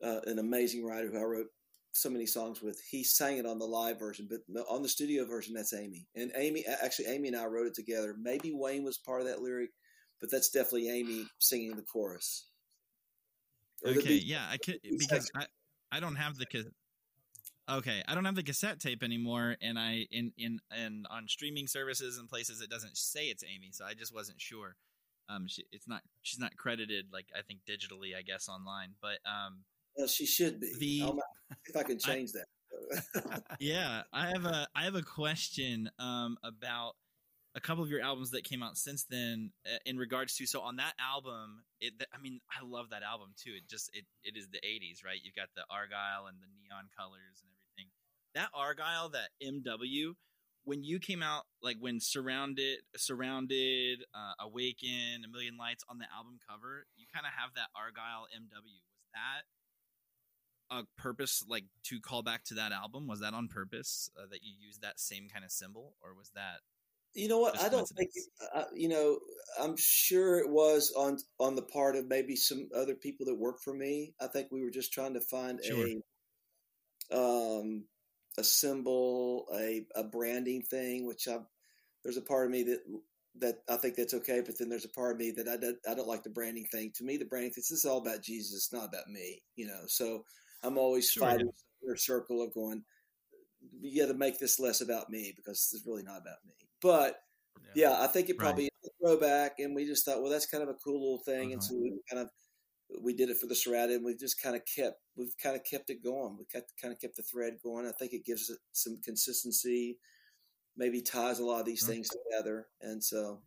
uh, 0.05 0.21
an 0.27 0.39
amazing 0.39 0.85
writer 0.85 1.11
who 1.11 1.19
I 1.19 1.23
wrote 1.23 1.47
so 1.93 2.11
many 2.11 2.27
songs 2.27 2.61
with, 2.61 2.79
he 2.91 3.03
sang 3.03 3.39
it 3.39 3.47
on 3.47 3.59
the 3.59 3.65
live 3.65 3.99
version. 3.99 4.29
But 4.31 4.41
on 4.69 4.83
the 4.83 4.89
studio 4.89 5.25
version, 5.25 5.55
that's 5.55 5.73
Amy. 5.73 6.07
And 6.15 6.31
Amy, 6.37 6.65
actually, 6.83 7.07
Amy 7.07 7.29
and 7.29 7.37
I 7.37 7.47
wrote 7.47 7.67
it 7.67 7.75
together. 7.75 8.15
Maybe 8.21 8.53
Wayne 8.53 8.85
was 8.85 8.99
part 8.99 9.23
of 9.23 9.27
that 9.27 9.41
lyric, 9.41 9.71
but 10.21 10.31
that's 10.31 10.51
definitely 10.51 10.91
Amy 10.91 11.25
singing 11.39 11.75
the 11.75 11.83
chorus. 11.83 12.49
Okay, 13.85 14.15
yeah, 14.15 14.47
I 14.51 14.57
could 14.57 14.81
because 14.99 15.31
I 15.35 15.47
I 15.91 16.01
don't 16.01 16.17
have 16.17 16.37
the 16.37 16.47
okay 17.69 18.03
I 18.07 18.15
don't 18.15 18.25
have 18.25 18.35
the 18.35 18.43
cassette 18.43 18.81
tape 18.81 19.03
anymore, 19.03 19.57
and 19.61 19.79
I 19.79 20.07
in 20.11 20.33
in 20.37 20.61
and 20.71 21.07
on 21.11 21.29
streaming 21.29 21.67
services 21.67 22.19
and 22.19 22.29
places 22.29 22.61
it 22.61 22.71
doesn't 22.71 22.97
say 22.97 23.27
it's 23.27 23.45
Amy, 23.45 23.71
so 23.73 23.85
I 23.85 23.95
just 23.95 24.15
wasn't 24.15 24.41
sure. 24.41 24.77
Um, 25.29 25.49
she, 25.49 25.65
it's 25.73 25.89
not 25.89 26.03
she's 26.23 26.39
not 26.39 26.57
credited 26.57 27.07
like 27.13 27.27
I 27.37 27.43
think 27.43 27.61
digitally, 27.69 28.17
I 28.17 28.23
guess 28.23 28.49
online, 28.49 28.95
but 29.03 29.19
um, 29.27 29.65
well, 29.97 30.07
she 30.07 30.27
should 30.27 30.61
be. 30.61 31.01
The 31.01 31.23
if 31.67 31.77
I 31.77 31.83
can 31.83 31.99
change 31.99 32.31
I, 32.35 32.39
that. 32.39 33.43
yeah, 33.61 34.03
I 34.13 34.29
have 34.29 34.45
a 34.45 34.69
I 34.75 34.85
have 34.85 34.95
a 34.95 35.03
question 35.03 35.91
um 35.99 36.37
about 36.45 36.95
a 37.57 37.61
couple 37.61 37.83
of 37.83 37.91
your 37.91 38.03
albums 38.03 38.31
that 38.31 38.45
came 38.45 38.63
out 38.63 38.77
since 38.77 39.05
then 39.09 39.51
uh, 39.65 39.79
in 39.87 39.97
regards 39.97 40.37
to 40.37 40.47
so 40.47 40.61
on 40.61 40.77
that 40.77 40.93
album 41.01 41.65
it 41.81 41.95
i 42.15 42.21
mean 42.21 42.39
i 42.53 42.65
love 42.65 42.91
that 42.91 43.03
album 43.03 43.33
too. 43.43 43.53
It 43.57 43.67
just 43.69 43.91
it, 43.95 44.05
it 44.23 44.37
is 44.37 44.47
the 44.53 44.61
80s 44.61 45.05
right? 45.05 45.19
You've 45.23 45.35
got 45.35 45.49
the 45.57 45.65
argyle 45.71 46.29
and 46.29 46.37
the 46.39 46.47
neon 46.47 46.93
colors 46.97 47.41
and 47.41 47.51
everything. 47.57 47.91
That 48.37 48.53
argyle 48.55 49.09
that 49.11 49.33
mw 49.43 50.15
when 50.65 50.85
you 50.85 51.01
came 51.01 51.23
out 51.23 51.45
like 51.63 51.77
when 51.81 51.99
surrounded 51.99 52.81
surrounded 52.97 54.05
uh, 54.15 54.35
awaken 54.45 55.25
a 55.25 55.29
million 55.29 55.57
lights 55.57 55.83
on 55.89 55.99
the 55.99 56.07
album 56.15 56.39
cover 56.47 56.87
you 56.97 57.07
kind 57.13 57.25
of 57.25 57.33
have 57.33 57.55
that 57.55 57.73
argyle 57.75 58.29
mw 58.37 58.77
was 58.85 59.09
that 59.15 59.49
a 60.69 60.83
purpose 61.01 61.45
like 61.49 61.65
to 61.85 62.01
call 62.01 62.23
back 62.23 62.43
to 62.43 62.55
that 62.55 62.73
album? 62.73 63.07
Was 63.07 63.21
that 63.21 63.35
on 63.35 63.47
purpose 63.47 64.11
uh, 64.19 64.27
that 64.31 64.41
you 64.43 64.53
used 64.59 64.83
that 64.83 64.99
same 64.99 65.29
kind 65.33 65.45
of 65.45 65.53
symbol 65.53 65.95
or 66.03 66.13
was 66.13 66.31
that 66.35 66.59
you 67.17 67.29
know 67.29 67.39
what? 67.39 67.61
I 67.61 67.69
don't 67.69 67.89
think. 67.89 68.11
Uh, 68.55 68.65
you 68.75 68.89
know, 68.89 69.19
I'm 69.59 69.75
sure 69.79 70.39
it 70.39 70.51
was 70.51 70.93
on 70.97 71.19
on 71.41 71.57
the 71.57 71.63
part 71.63 71.97
of 71.97 72.07
maybe 72.07 72.37
some 72.37 72.69
other 72.77 72.95
people 72.95 73.27
that 73.27 73.35
work 73.35 73.61
for 73.63 73.75
me. 73.75 74.15
I 74.21 74.27
think 74.27 74.49
we 74.51 74.63
were 74.63 74.71
just 74.71 74.93
trying 74.93 75.15
to 75.15 75.21
find 75.21 75.59
sure. 75.65 75.87
a 77.13 77.17
um 77.17 77.85
a 78.39 78.45
symbol, 78.45 79.47
a 79.55 79.87
a 79.95 80.05
branding 80.05 80.63
thing. 80.63 81.07
Which 81.07 81.27
I 81.27 81.39
there's 82.05 82.19
a 82.19 82.23
part 82.23 82.47
of 82.47 82.53
me 82.53 82.65
that 82.65 82.81
that 83.41 83.57
I 83.69 83.77
think 83.77 83.97
that's 83.97 84.15
okay, 84.15 84.43
but 84.45 84.59
then 84.59 84.69
there's 84.69 84.85
a 84.85 84.91
part 84.91 85.13
of 85.13 85.19
me 85.19 85.31
that 85.33 85.49
I 85.49 85.57
don't, 85.57 85.77
I 85.89 85.95
don't 85.95 86.09
like 86.09 86.23
the 86.23 86.31
branding 86.31 86.67
thing. 86.71 86.93
To 86.97 87.05
me, 87.05 87.17
the 87.17 87.25
branding 87.25 87.53
this 87.55 87.71
is 87.71 87.85
all 87.85 87.99
about 87.99 88.23
Jesus, 88.23 88.57
it's 88.57 88.73
not 88.73 88.89
about 88.89 89.09
me. 89.09 89.43
You 89.57 89.69
know, 89.69 89.81
so 89.87 90.25
I'm 90.63 90.79
always 90.79 91.09
sure, 91.09 91.23
fighting 91.23 91.51
yeah. 91.83 91.95
a 91.95 91.99
circle 91.99 92.43
of 92.43 92.55
going. 92.55 92.83
You 93.81 94.03
got 94.03 94.13
to 94.13 94.19
make 94.19 94.39
this 94.39 94.61
less 94.61 94.81
about 94.81 95.11
me 95.11 95.33
because 95.35 95.71
it's 95.75 95.87
really 95.87 96.03
not 96.03 96.21
about 96.21 96.45
me. 96.47 96.66
But 96.83 97.17
yeah, 97.75 97.91
yeah 97.91 98.03
I 98.03 98.07
think 98.07 98.29
it 98.29 98.39
probably 98.39 98.65
right. 98.85 98.93
throwback, 99.01 99.59
and 99.59 99.75
we 99.75 99.87
just 99.87 100.05
thought, 100.05 100.23
well, 100.23 100.31
that's 100.31 100.47
kind 100.47 100.63
of 100.63 100.69
a 100.69 100.75
cool 100.75 101.01
little 101.01 101.23
thing, 101.25 101.49
uh-huh. 101.49 101.53
and 101.53 101.65
so 101.65 101.75
we 101.75 101.93
kind 102.11 102.23
of 102.23 102.31
we 103.03 103.15
did 103.15 103.31
it 103.31 103.39
for 103.39 103.47
the 103.47 103.55
Serata, 103.55 103.97
and 103.97 104.05
we 104.05 104.17
just 104.17 104.41
kind 104.41 104.57
of 104.57 104.63
kept 104.65 104.97
we've 105.17 105.35
kind 105.43 105.57
of 105.57 105.63
kept 105.65 105.91
it 105.91 106.03
going. 106.05 106.37
We 106.39 106.45
kept, 106.45 106.73
kind 106.81 106.93
of 106.93 107.01
kept 107.01 107.17
the 107.17 107.23
thread 107.23 107.55
going. 107.65 107.87
I 107.87 107.93
think 107.99 108.13
it 108.13 108.25
gives 108.25 108.51
it 108.51 108.59
some 108.73 108.99
consistency, 109.05 109.99
maybe 110.77 111.03
ties 111.03 111.39
a 111.39 111.45
lot 111.45 111.61
of 111.61 111.67
these 111.67 111.83
uh-huh. 111.83 111.93
things 111.93 112.09
together, 112.09 112.67
and 112.81 113.03
so 113.03 113.41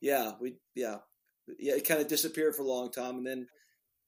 yeah, 0.00 0.32
we 0.40 0.54
yeah 0.74 0.96
yeah 1.58 1.74
it 1.74 1.86
kind 1.86 2.00
of 2.00 2.08
disappeared 2.08 2.54
for 2.54 2.62
a 2.62 2.68
long 2.68 2.90
time, 2.90 3.16
and 3.18 3.26
then 3.26 3.46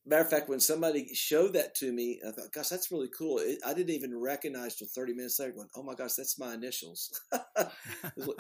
Matter 0.07 0.23
of 0.23 0.31
fact, 0.31 0.51
when 0.51 0.61
somebody 0.61 1.09
showed 1.15 1.55
that 1.55 1.75
to 1.77 1.91
me, 1.91 2.21
I 2.27 2.31
thought, 2.31 2.53
"Gosh, 2.53 2.69
that's 2.69 2.91
really 2.91 3.09
cool." 3.17 3.39
It, 3.39 3.59
I 3.65 3.73
didn't 3.73 3.95
even 3.95 4.19
recognize 4.19 4.77
till 4.77 4.87
thirty 4.89 5.15
minutes 5.15 5.39
later. 5.41 5.53
Going, 5.53 5.69
"Oh 5.75 5.83
my 5.83 5.95
gosh, 5.95 6.15
that's 6.15 6.39
my 6.39 6.53
initials." 6.55 7.21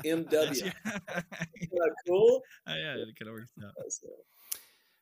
MW. 0.04 0.72
cool. 2.06 2.42
Oh, 2.66 2.74
yeah, 2.74 2.96
it 2.96 3.16
could 3.16 3.28
work 3.28 3.48
out. 3.64 3.72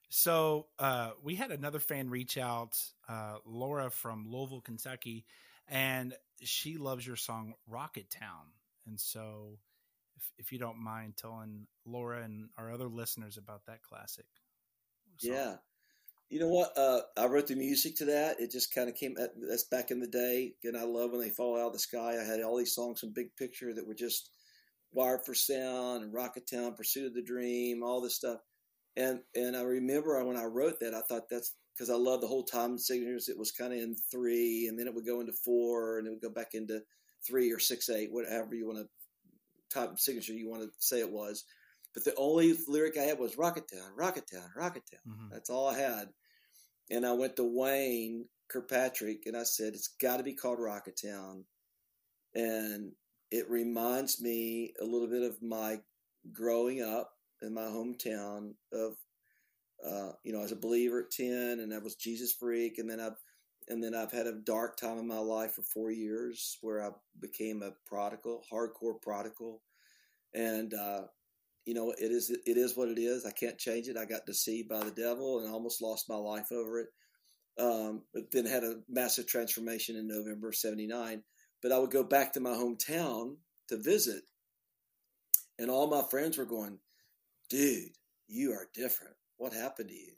So 0.09 0.66
uh, 0.79 1.12
we 1.22 1.35
had 1.35 1.51
another 1.51 1.81
fan 1.81 2.11
reach 2.11 2.38
out, 2.38 2.79
uh, 3.09 3.38
Laura 3.44 3.90
from 3.90 4.27
Louisville, 4.29 4.61
Kentucky, 4.61 5.25
and 5.68 6.14
she 6.42 6.77
loves 6.77 7.05
your 7.05 7.16
song 7.16 7.55
"Rocketown." 7.68 8.53
And 8.87 9.01
so, 9.01 9.59
if, 10.16 10.31
if 10.38 10.53
you 10.53 10.59
don't 10.59 10.79
mind 10.79 11.16
telling 11.16 11.66
Laura 11.85 12.22
and 12.22 12.51
our 12.57 12.70
other 12.70 12.88
listeners 12.88 13.37
about 13.37 13.66
that 13.66 13.83
classic. 13.83 14.27
Song. 15.16 15.33
Yeah. 15.33 15.57
You 16.33 16.40
know 16.40 16.49
what? 16.49 16.73
Uh, 16.79 17.01
I 17.18 17.27
wrote 17.27 17.49
the 17.49 17.57
music 17.57 17.97
to 17.97 18.07
that. 18.07 18.40
It 18.40 18.51
just 18.51 18.75
kind 18.75 18.88
of 18.88 18.95
came. 18.95 19.16
At, 19.21 19.33
That's 19.37 19.64
back 19.64 19.90
in 19.90 20.01
the 20.01 20.07
day, 20.07 20.55
and 20.64 20.79
I 20.79 20.85
love 20.85 21.11
when 21.11 21.21
they 21.21 21.29
fall 21.29 21.61
out 21.61 21.66
of 21.66 21.73
the 21.75 21.79
sky. 21.79 22.16
I 22.18 22.25
had 22.25 22.40
all 22.40 22.57
these 22.57 22.75
songs 22.75 23.01
from 23.01 23.11
Big 23.11 23.37
Picture 23.37 23.75
that 23.75 23.87
were 23.87 23.92
just 23.92 24.31
Wired 24.95 25.27
for 25.27 25.35
Sound 25.35 26.03
and 26.03 26.14
Rocketown, 26.14 26.75
Pursuit 26.75 27.09
of 27.09 27.12
the 27.12 27.21
Dream, 27.21 27.83
all 27.83 28.01
this 28.01 28.16
stuff. 28.16 28.38
And 28.97 29.21
and 29.37 29.55
I 29.55 29.61
remember 29.61 30.25
when 30.25 30.38
I 30.38 30.45
wrote 30.45 30.81
that, 30.81 30.95
I 30.95 31.03
thought 31.03 31.29
that's 31.29 31.55
because 31.75 31.90
I 31.90 31.97
love 31.97 32.23
the 32.23 32.29
whole 32.29 32.45
time 32.45 32.79
signatures. 32.79 33.29
It 33.29 33.38
was 33.38 33.53
kind 33.53 33.75
of 33.75 33.81
in 33.81 33.95
three, 34.11 34.68
and 34.68 34.79
then 34.79 34.87
it 34.87 34.95
would 34.95 35.05
go 35.05 35.21
into 35.21 35.35
four, 35.35 35.99
and 35.99 36.07
it 36.07 36.11
would 36.12 36.23
go 36.23 36.31
back 36.31 36.55
into 36.55 36.81
three 37.27 37.53
or 37.53 37.59
six 37.59 37.90
eight, 37.90 38.11
whatever 38.11 38.55
you 38.55 38.66
want 38.66 38.79
to 38.79 38.88
time 39.68 39.99
signature 39.99 40.33
you 40.33 40.49
want 40.49 40.62
to 40.62 40.71
say 40.79 41.01
it 41.01 41.12
was. 41.12 41.45
But 41.92 42.07
the 42.07 42.14
only 42.16 42.55
lyric 42.68 42.97
I 42.97 43.03
had 43.03 43.18
was 43.18 43.37
Rocketown, 43.37 43.90
Rocket 43.95 44.25
Town, 44.33 44.49
Rocketown. 44.59 45.05
Mm-hmm. 45.07 45.29
That's 45.31 45.51
all 45.51 45.68
I 45.68 45.79
had 45.79 46.09
and 46.90 47.07
I 47.07 47.12
went 47.12 47.37
to 47.37 47.45
Wayne 47.45 48.27
Kirkpatrick 48.49 49.25
and 49.27 49.37
I 49.37 49.45
said, 49.45 49.75
it's 49.75 49.95
got 50.01 50.18
to 50.18 50.23
be 50.23 50.35
called 50.35 50.59
Rocketown. 50.59 51.45
And 52.35 52.92
it 53.31 53.49
reminds 53.51 54.21
me 54.21 54.73
a 54.81 54.85
little 54.85 55.09
bit 55.09 55.23
of 55.23 55.42
my 55.42 55.81
growing 56.33 56.83
up 56.83 57.12
in 57.40 57.55
my 57.55 57.62
hometown 57.62 58.53
of, 58.73 58.97
uh, 59.87 60.12
you 60.23 60.33
know, 60.33 60.42
as 60.42 60.53
a 60.53 60.57
believer 60.57 61.01
at 61.01 61.11
10 61.11 61.61
and 61.61 61.73
I 61.73 61.79
was 61.79 61.97
Jesus 61.97 62.33
freak. 62.33 62.79
And 62.79 62.88
then 62.88 63.01
I've, 63.01 63.16
and 63.68 63.83
then 63.83 63.95
I've 63.95 64.12
had 64.12 64.27
a 64.27 64.40
dark 64.45 64.77
time 64.77 64.99
in 64.99 65.07
my 65.07 65.18
life 65.18 65.53
for 65.55 65.62
four 65.62 65.90
years 65.90 66.59
where 66.61 66.83
I 66.83 66.90
became 67.21 67.62
a 67.62 67.73
prodigal, 67.87 68.45
hardcore 68.53 69.01
prodigal. 69.01 69.62
And, 70.35 70.75
uh, 70.75 71.03
you 71.64 71.75
know, 71.75 71.90
it 71.90 72.11
is 72.11 72.31
it 72.31 72.57
is 72.57 72.77
what 72.77 72.88
it 72.88 72.98
is. 72.98 73.25
I 73.25 73.31
can't 73.31 73.59
change 73.59 73.88
it. 73.88 73.96
I 73.96 74.05
got 74.05 74.27
deceived 74.27 74.68
by 74.68 74.83
the 74.83 74.90
devil 74.90 75.40
and 75.40 75.53
almost 75.53 75.83
lost 75.83 76.09
my 76.09 76.16
life 76.16 76.51
over 76.51 76.81
it. 76.81 76.88
Um, 77.59 78.03
but 78.12 78.31
then 78.33 78.46
had 78.46 78.64
a 78.64 78.81
massive 78.88 79.27
transformation 79.27 79.96
in 79.96 80.09
November 80.09 80.48
of 80.48 80.57
'79. 80.57 81.22
But 81.62 81.72
I 81.72 81.79
would 81.79 81.90
go 81.90 82.03
back 82.03 82.33
to 82.33 82.40
my 82.40 82.51
hometown 82.51 83.37
to 83.68 83.77
visit, 83.77 84.22
and 85.59 85.70
all 85.70 85.87
my 85.87 86.03
friends 86.11 86.37
were 86.37 86.44
going, 86.44 86.79
"Dude, 87.48 87.92
you 88.27 88.53
are 88.53 88.68
different. 88.75 89.14
What 89.37 89.53
happened 89.53 89.90
to 89.90 89.94
you? 89.94 90.14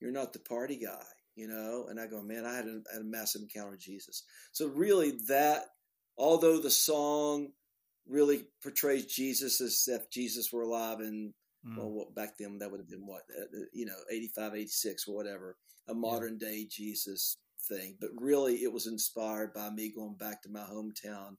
You're 0.00 0.12
not 0.12 0.32
the 0.32 0.40
party 0.40 0.76
guy." 0.76 1.04
You 1.34 1.46
know, 1.46 1.86
and 1.88 2.00
I 2.00 2.08
go, 2.08 2.20
man, 2.20 2.44
I 2.44 2.56
had 2.56 2.66
a, 2.66 2.82
had 2.92 3.00
a 3.00 3.04
massive 3.04 3.42
encounter 3.42 3.70
with 3.70 3.80
Jesus. 3.80 4.24
So 4.50 4.66
really, 4.66 5.20
that 5.28 5.66
although 6.16 6.58
the 6.58 6.68
song 6.68 7.52
really 8.08 8.46
portrays 8.62 9.06
Jesus 9.06 9.60
as 9.60 9.84
if 9.86 10.10
Jesus 10.10 10.52
were 10.52 10.62
alive 10.62 11.00
and 11.00 11.32
mm. 11.66 11.76
well, 11.76 11.90
what, 11.90 12.14
back 12.14 12.38
then 12.38 12.58
that 12.58 12.70
would 12.70 12.80
have 12.80 12.88
been 12.88 13.06
what 13.06 13.22
uh, 13.38 13.42
uh, 13.42 13.64
you 13.72 13.86
know 13.86 13.96
85 14.10 14.54
86 14.54 15.08
or 15.08 15.14
whatever 15.14 15.56
a 15.88 15.94
modern 15.94 16.38
yeah. 16.40 16.48
day 16.48 16.66
Jesus 16.70 17.36
thing 17.68 17.96
but 18.00 18.10
really 18.16 18.56
it 18.56 18.72
was 18.72 18.86
inspired 18.86 19.52
by 19.52 19.70
me 19.70 19.92
going 19.94 20.14
back 20.14 20.42
to 20.42 20.48
my 20.48 20.60
hometown 20.60 21.36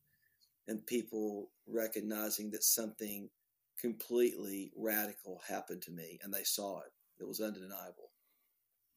and 0.68 0.86
people 0.86 1.50
recognizing 1.68 2.52
that 2.52 2.64
something 2.64 3.30
completely 3.80 4.72
radical 4.78 5.42
happened 5.48 5.82
to 5.82 5.92
me 5.92 6.20
and 6.24 6.34
they 6.34 6.44
saw 6.44 6.80
it 6.80 6.92
it 7.20 7.28
was 7.28 7.40
undeniable 7.40 8.12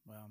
wow 0.06 0.26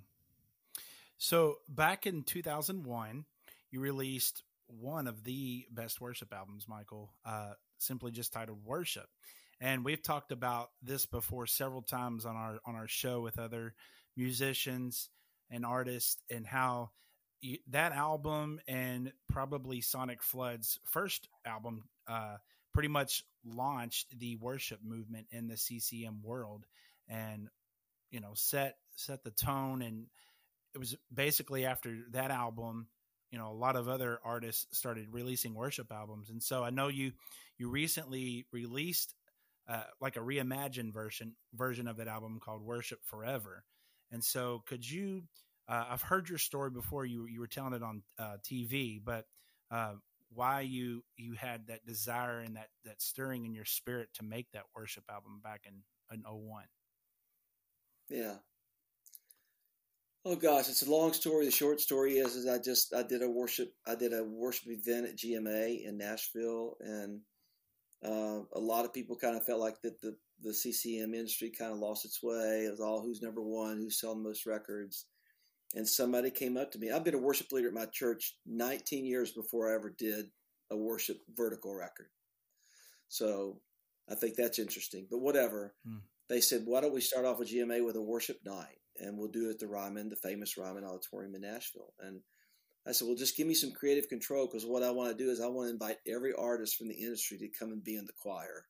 so 1.17 1.59
back 1.69 2.05
in 2.05 2.23
2001 2.23 3.25
you 3.71 3.79
released 3.79 4.43
one 4.79 5.07
of 5.07 5.23
the 5.23 5.65
best 5.71 6.01
worship 6.01 6.33
albums, 6.33 6.67
Michael, 6.67 7.13
uh, 7.25 7.53
simply 7.77 8.11
just 8.11 8.33
titled 8.33 8.63
Worship. 8.63 9.07
And 9.59 9.85
we've 9.85 10.01
talked 10.01 10.31
about 10.31 10.69
this 10.81 11.05
before 11.05 11.45
several 11.45 11.83
times 11.83 12.25
on 12.25 12.35
our 12.35 12.59
on 12.65 12.75
our 12.75 12.87
show 12.87 13.21
with 13.21 13.37
other 13.37 13.75
musicians 14.17 15.09
and 15.51 15.65
artists 15.65 16.21
and 16.29 16.45
how 16.47 16.91
you, 17.41 17.57
that 17.69 17.91
album 17.91 18.59
and 18.67 19.11
probably 19.29 19.81
Sonicflood's 19.81 20.79
first 20.85 21.27
album 21.45 21.83
uh, 22.07 22.37
pretty 22.73 22.89
much 22.89 23.23
launched 23.45 24.17
the 24.17 24.35
worship 24.37 24.79
movement 24.83 25.27
in 25.31 25.47
the 25.47 25.57
CCM 25.57 26.21
world 26.23 26.65
and 27.07 27.47
you 28.11 28.19
know 28.19 28.31
set 28.33 28.77
set 28.95 29.23
the 29.23 29.31
tone 29.31 29.81
and 29.81 30.05
it 30.73 30.77
was 30.77 30.95
basically 31.13 31.65
after 31.65 31.97
that 32.11 32.31
album 32.31 32.87
you 33.31 33.37
know 33.37 33.49
a 33.49 33.53
lot 33.53 33.75
of 33.75 33.87
other 33.87 34.19
artists 34.23 34.77
started 34.77 35.07
releasing 35.11 35.55
worship 35.55 35.91
albums 35.91 36.29
and 36.29 36.41
so 36.43 36.63
i 36.63 36.69
know 36.69 36.87
you 36.87 37.11
you 37.57 37.69
recently 37.69 38.45
released 38.51 39.15
uh, 39.69 39.83
like 40.01 40.17
a 40.17 40.19
reimagined 40.19 40.93
version 40.93 41.33
version 41.53 41.87
of 41.87 41.97
that 41.97 42.07
album 42.07 42.39
called 42.43 42.61
worship 42.61 42.99
forever 43.05 43.63
and 44.11 44.23
so 44.23 44.63
could 44.67 44.89
you 44.89 45.23
uh, 45.67 45.85
i've 45.89 46.01
heard 46.01 46.29
your 46.29 46.37
story 46.37 46.69
before 46.69 47.05
you 47.05 47.25
you 47.25 47.39
were 47.39 47.47
telling 47.47 47.73
it 47.73 47.83
on 47.83 48.03
uh, 48.19 48.37
tv 48.43 48.99
but 49.03 49.25
uh, 49.71 49.93
why 50.33 50.61
you 50.61 51.03
you 51.15 51.33
had 51.33 51.67
that 51.67 51.85
desire 51.85 52.39
and 52.39 52.55
that 52.55 52.69
that 52.85 53.01
stirring 53.01 53.45
in 53.45 53.53
your 53.53 53.65
spirit 53.65 54.09
to 54.13 54.23
make 54.23 54.47
that 54.51 54.63
worship 54.75 55.03
album 55.09 55.39
back 55.43 55.61
in 55.65 55.73
in 56.13 56.23
01 56.23 56.63
yeah 58.09 58.35
Oh 60.23 60.35
gosh, 60.35 60.69
it's 60.69 60.85
a 60.85 60.91
long 60.91 61.13
story. 61.13 61.45
The 61.45 61.51
short 61.51 61.81
story 61.81 62.17
is, 62.17 62.35
is 62.35 62.47
I 62.47 62.59
just 62.59 62.93
I 62.93 63.01
did 63.01 63.23
a 63.23 63.29
worship 63.29 63.73
I 63.87 63.95
did 63.95 64.13
a 64.13 64.23
worship 64.23 64.67
event 64.69 65.07
at 65.07 65.17
GMA 65.17 65.83
in 65.83 65.97
Nashville, 65.97 66.77
and 66.79 67.21
uh, 68.05 68.41
a 68.53 68.59
lot 68.59 68.85
of 68.85 68.93
people 68.93 69.15
kind 69.15 69.35
of 69.35 69.45
felt 69.45 69.59
like 69.59 69.81
that 69.81 69.99
the 70.01 70.15
the 70.43 70.53
CCM 70.53 71.15
industry 71.15 71.51
kind 71.51 71.71
of 71.71 71.79
lost 71.79 72.05
its 72.05 72.21
way. 72.21 72.65
It 72.65 72.69
was 72.69 72.79
all 72.79 73.01
who's 73.01 73.23
number 73.23 73.41
one, 73.41 73.77
who's 73.77 73.99
selling 73.99 74.21
most 74.21 74.45
records, 74.45 75.07
and 75.73 75.87
somebody 75.87 76.29
came 76.29 76.55
up 76.55 76.71
to 76.71 76.79
me. 76.79 76.91
I've 76.91 77.03
been 77.03 77.15
a 77.15 77.19
worship 77.19 77.51
leader 77.51 77.69
at 77.69 77.73
my 77.73 77.85
church 77.85 78.37
19 78.45 79.05
years 79.05 79.31
before 79.31 79.71
I 79.71 79.75
ever 79.75 79.89
did 79.89 80.25
a 80.69 80.77
worship 80.77 81.17
vertical 81.35 81.73
record, 81.73 82.09
so 83.07 83.59
I 84.07 84.13
think 84.13 84.35
that's 84.35 84.59
interesting. 84.59 85.07
But 85.09 85.21
whatever, 85.21 85.73
hmm. 85.83 85.97
they 86.29 86.41
said, 86.41 86.61
why 86.65 86.81
don't 86.81 86.93
we 86.93 87.01
start 87.01 87.25
off 87.25 87.39
with 87.39 87.51
GMA 87.51 87.83
with 87.83 87.95
a 87.95 88.01
worship 88.01 88.37
night? 88.45 88.80
And 89.01 89.17
we'll 89.17 89.27
do 89.27 89.47
it 89.47 89.53
at 89.53 89.59
the 89.59 89.67
Ryman, 89.67 90.09
the 90.09 90.15
famous 90.15 90.57
Ryman 90.57 90.83
Auditorium 90.83 91.35
in 91.35 91.41
Nashville. 91.41 91.93
And 91.99 92.21
I 92.87 92.91
said, 92.91 93.07
well, 93.07 93.17
just 93.17 93.35
give 93.35 93.47
me 93.47 93.53
some 93.53 93.71
creative 93.71 94.07
control 94.07 94.45
because 94.47 94.65
what 94.65 94.83
I 94.83 94.91
want 94.91 95.15
to 95.15 95.23
do 95.23 95.29
is 95.29 95.41
I 95.41 95.47
want 95.47 95.67
to 95.67 95.73
invite 95.73 95.97
every 96.07 96.33
artist 96.33 96.77
from 96.77 96.87
the 96.87 96.95
industry 96.95 97.37
to 97.39 97.47
come 97.47 97.71
and 97.71 97.83
be 97.83 97.95
in 97.95 98.05
the 98.05 98.13
choir. 98.13 98.65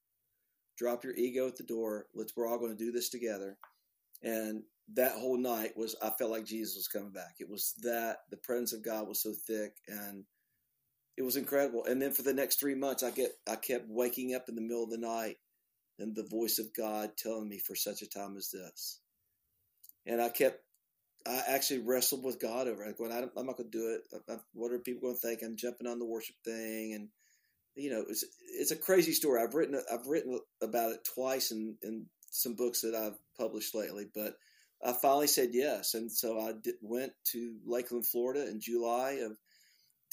Drop 0.78 1.04
your 1.04 1.16
ego 1.16 1.48
at 1.48 1.58
the 1.58 1.64
door. 1.64 2.08
Let's 2.16 2.36
we're 2.36 2.48
all 2.48 2.58
going 2.58 2.76
to 2.76 2.84
do 2.84 2.92
this 2.92 3.10
together. 3.10 3.58
And 4.24 4.64
that 4.94 5.14
whole 5.14 5.38
night 5.38 5.78
was 5.78 5.96
I 6.02 6.10
felt 6.10 6.32
like 6.32 6.46
Jesus 6.46 6.76
was 6.76 6.88
coming 6.88 7.12
back. 7.12 7.36
It 7.40 7.50
was 7.50 7.74
that 7.84 8.18
the 8.30 8.38
presence 8.38 8.74
of 8.74 8.84
God 8.84 9.08
was 9.08 9.22
so 9.22 9.34
thick 9.48 9.74
and 9.88 10.24
it 11.18 11.24
was 11.24 11.36
incredible. 11.36 11.86
And 11.86 12.02
then 12.02 12.12
for 12.12 12.24
the 12.24 12.34
next 12.34 12.60
three 12.60 12.76
months, 12.76 13.04
I 13.04 13.12
get 13.12 13.32
I 13.48 13.56
kept 13.56 13.86
waking 13.90 14.34
up 14.34 14.46
in 14.50 14.56
the 14.56 14.62
middle 14.62 14.84
of 14.84 14.90
the 14.90 14.98
night 14.98 15.38
and 16.00 16.16
the 16.16 16.28
voice 16.30 16.58
of 16.58 16.74
God 16.76 17.12
telling 17.18 17.48
me 17.48 17.60
for 17.60 17.76
such 17.76 18.02
a 18.02 18.10
time 18.10 18.36
as 18.38 18.50
this 18.50 19.00
and 20.06 20.22
I 20.22 20.30
kept 20.30 20.60
I 21.26 21.44
actually 21.48 21.80
wrestled 21.80 22.24
with 22.24 22.40
God 22.40 22.68
over 22.68 22.84
it. 22.84 22.98
Going, 22.98 23.12
I 23.12 23.20
am 23.20 23.30
not 23.46 23.58
going 23.58 23.70
to 23.70 23.78
do 23.78 23.96
it. 23.96 24.02
I, 24.28 24.34
I, 24.34 24.38
what 24.54 24.72
are 24.72 24.80
people 24.80 25.02
going 25.02 25.16
to 25.16 25.20
think? 25.20 25.42
I'm 25.44 25.56
jumping 25.56 25.88
on 25.88 26.00
the 26.00 26.06
worship 26.06 26.36
thing, 26.44 26.94
and 26.94 27.10
you 27.76 27.92
know, 27.92 28.04
it's 28.08 28.26
it's 28.60 28.72
a 28.72 28.76
crazy 28.76 29.14
story. 29.14 29.42
I've 29.42 29.54
written 29.54 29.80
I've 29.92 30.08
written 30.08 30.40
about 30.62 30.92
it 30.92 31.08
twice 31.16 31.52
in 31.52 31.76
in 31.84 32.08
some 32.32 32.56
books 32.56 32.82
that 32.82 32.96
I've 32.96 33.18
published 33.38 33.76
lately, 33.76 34.08
but 34.14 34.36
I 34.84 34.94
finally 34.94 35.28
said 35.28 35.50
yes, 35.54 35.94
and 35.94 36.12
so 36.12 36.40
I 36.40 36.54
did, 36.62 36.76
went 36.82 37.14
to 37.32 37.58
Lakeland, 37.66 38.08
Florida, 38.08 38.48
in 38.48 38.60
July 38.60 39.20
of 39.24 39.38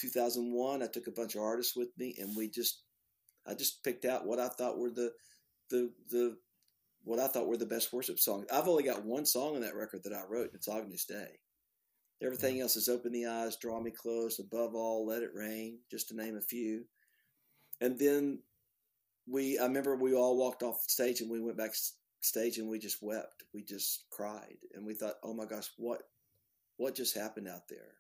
2001. 0.00 0.82
I 0.82 0.86
took 0.86 1.06
a 1.06 1.12
bunch 1.12 1.36
of 1.36 1.42
artists 1.42 1.74
with 1.74 1.88
me, 1.96 2.16
and 2.18 2.36
we 2.36 2.50
just 2.50 2.82
I 3.46 3.54
just 3.54 3.82
picked 3.82 4.04
out 4.04 4.26
what 4.26 4.38
I 4.38 4.48
thought 4.48 4.78
were 4.78 4.90
the 4.90 5.12
the 5.70 5.90
the 6.10 6.36
what 7.08 7.18
I 7.18 7.26
thought 7.26 7.48
were 7.48 7.56
the 7.56 7.64
best 7.64 7.90
worship 7.90 8.18
songs. 8.18 8.44
I've 8.52 8.68
only 8.68 8.82
got 8.82 9.02
one 9.02 9.24
song 9.24 9.54
on 9.54 9.62
that 9.62 9.74
record 9.74 10.02
that 10.04 10.12
I 10.12 10.24
wrote. 10.28 10.50
It's 10.52 10.68
Agnus 10.68 11.06
Dei. 11.06 11.40
Everything 12.22 12.60
else 12.60 12.76
is 12.76 12.86
Open 12.86 13.12
the 13.12 13.24
Eyes, 13.24 13.56
Draw 13.56 13.80
Me 13.80 13.90
Close, 13.90 14.38
Above 14.38 14.74
All, 14.74 15.06
Let 15.06 15.22
It 15.22 15.30
Rain, 15.34 15.78
just 15.90 16.08
to 16.08 16.16
name 16.16 16.36
a 16.36 16.42
few. 16.42 16.84
And 17.80 17.98
then 17.98 18.40
we, 19.26 19.58
I 19.58 19.64
remember 19.64 19.96
we 19.96 20.14
all 20.14 20.36
walked 20.36 20.62
off 20.62 20.82
stage 20.86 21.22
and 21.22 21.30
we 21.30 21.40
went 21.40 21.56
backstage 21.56 22.58
and 22.58 22.68
we 22.68 22.78
just 22.78 22.98
wept. 23.00 23.44
We 23.54 23.62
just 23.62 24.04
cried 24.10 24.58
and 24.74 24.84
we 24.84 24.92
thought, 24.92 25.14
oh 25.24 25.32
my 25.32 25.46
gosh, 25.46 25.70
what, 25.78 26.02
what 26.76 26.94
just 26.94 27.16
happened 27.16 27.48
out 27.48 27.68
there? 27.70 27.94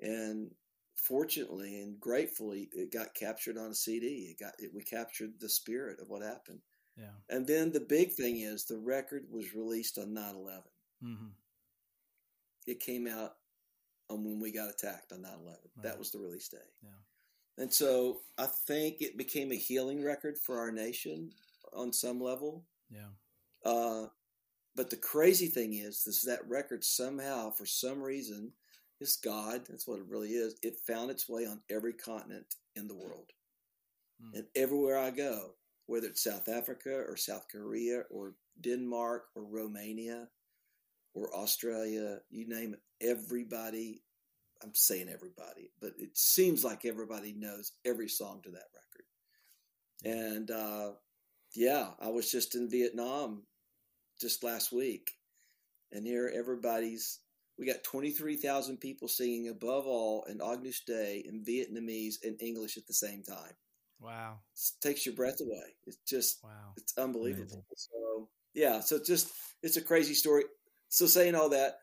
And 0.00 0.52
fortunately 0.94 1.80
and 1.80 1.98
gratefully, 1.98 2.68
it 2.72 2.92
got 2.92 3.14
captured 3.14 3.58
on 3.58 3.72
a 3.72 3.74
CD. 3.74 4.30
It 4.30 4.44
got, 4.44 4.52
it, 4.60 4.70
we 4.72 4.84
captured 4.84 5.32
the 5.40 5.48
spirit 5.48 5.98
of 6.00 6.08
what 6.08 6.22
happened. 6.22 6.60
Yeah. 6.96 7.06
And 7.30 7.46
then 7.46 7.72
the 7.72 7.80
big 7.80 8.12
thing 8.12 8.40
is 8.40 8.64
the 8.64 8.78
record 8.78 9.24
was 9.30 9.54
released 9.54 9.98
on 9.98 10.12
9 10.12 10.34
11. 10.34 10.62
Mm-hmm. 11.04 11.26
It 12.66 12.80
came 12.80 13.06
out 13.06 13.36
on 14.10 14.24
when 14.24 14.40
we 14.40 14.52
got 14.52 14.70
attacked 14.70 15.12
on 15.12 15.22
9 15.22 15.30
11. 15.30 15.46
Right. 15.46 15.82
That 15.82 15.98
was 15.98 16.10
the 16.10 16.18
release 16.18 16.48
day. 16.48 16.58
Yeah. 16.82 16.90
And 17.62 17.72
so 17.72 18.20
I 18.38 18.46
think 18.46 19.00
it 19.00 19.18
became 19.18 19.52
a 19.52 19.56
healing 19.56 20.02
record 20.02 20.38
for 20.38 20.58
our 20.58 20.72
nation 20.72 21.30
on 21.72 21.92
some 21.92 22.20
level. 22.20 22.64
Yeah. 22.90 23.10
Uh, 23.64 24.06
but 24.74 24.90
the 24.90 24.96
crazy 24.96 25.48
thing 25.48 25.74
is, 25.74 26.06
is 26.06 26.22
that 26.22 26.48
record 26.48 26.82
somehow, 26.82 27.50
for 27.50 27.66
some 27.66 28.00
reason, 28.02 28.52
is 29.00 29.16
God. 29.16 29.62
That's 29.68 29.86
what 29.86 29.98
it 29.98 30.06
really 30.08 30.30
is. 30.30 30.56
It 30.62 30.80
found 30.86 31.10
its 31.10 31.28
way 31.28 31.44
on 31.44 31.60
every 31.70 31.92
continent 31.92 32.54
in 32.76 32.88
the 32.88 32.94
world. 32.94 33.30
Mm. 34.22 34.38
And 34.38 34.46
everywhere 34.56 34.98
I 34.98 35.10
go, 35.10 35.54
whether 35.86 36.06
it's 36.06 36.24
South 36.24 36.48
Africa 36.48 37.04
or 37.08 37.16
South 37.16 37.46
Korea 37.50 38.02
or 38.10 38.34
Denmark 38.60 39.24
or 39.34 39.44
Romania 39.44 40.28
or 41.14 41.34
Australia, 41.34 42.18
you 42.30 42.48
name 42.48 42.74
it, 42.74 43.06
everybody, 43.06 44.02
I'm 44.62 44.74
saying 44.74 45.08
everybody, 45.08 45.70
but 45.80 45.92
it 45.98 46.16
seems 46.16 46.64
like 46.64 46.84
everybody 46.84 47.34
knows 47.36 47.72
every 47.84 48.08
song 48.08 48.40
to 48.44 48.50
that 48.50 48.68
record. 48.74 49.04
And 50.04 50.50
uh, 50.50 50.92
yeah, 51.54 51.90
I 52.00 52.08
was 52.08 52.30
just 52.30 52.54
in 52.54 52.70
Vietnam 52.70 53.42
just 54.20 54.42
last 54.42 54.72
week, 54.72 55.12
and 55.90 56.06
here 56.06 56.32
everybody's. 56.34 57.18
We 57.58 57.66
got 57.66 57.84
23,000 57.84 58.78
people 58.78 59.08
singing 59.08 59.48
above 59.48 59.86
all 59.86 60.24
in 60.24 60.40
Agnus 60.40 60.80
Dei 60.86 61.22
in 61.28 61.44
Vietnamese 61.44 62.14
and 62.24 62.40
English 62.40 62.78
at 62.78 62.86
the 62.86 62.94
same 62.94 63.22
time. 63.22 63.52
Wow. 64.02 64.38
It 64.54 64.86
takes 64.86 65.06
your 65.06 65.14
breath 65.14 65.40
away. 65.40 65.76
It's 65.86 65.98
just, 66.06 66.42
wow. 66.42 66.72
it's 66.76 66.96
unbelievable. 66.98 67.64
Amazing. 67.68 67.76
So, 67.76 68.28
yeah, 68.54 68.80
so 68.80 68.98
just, 69.04 69.28
it's 69.62 69.76
a 69.76 69.82
crazy 69.82 70.14
story. 70.14 70.44
So, 70.88 71.06
saying 71.06 71.34
all 71.34 71.50
that, 71.50 71.76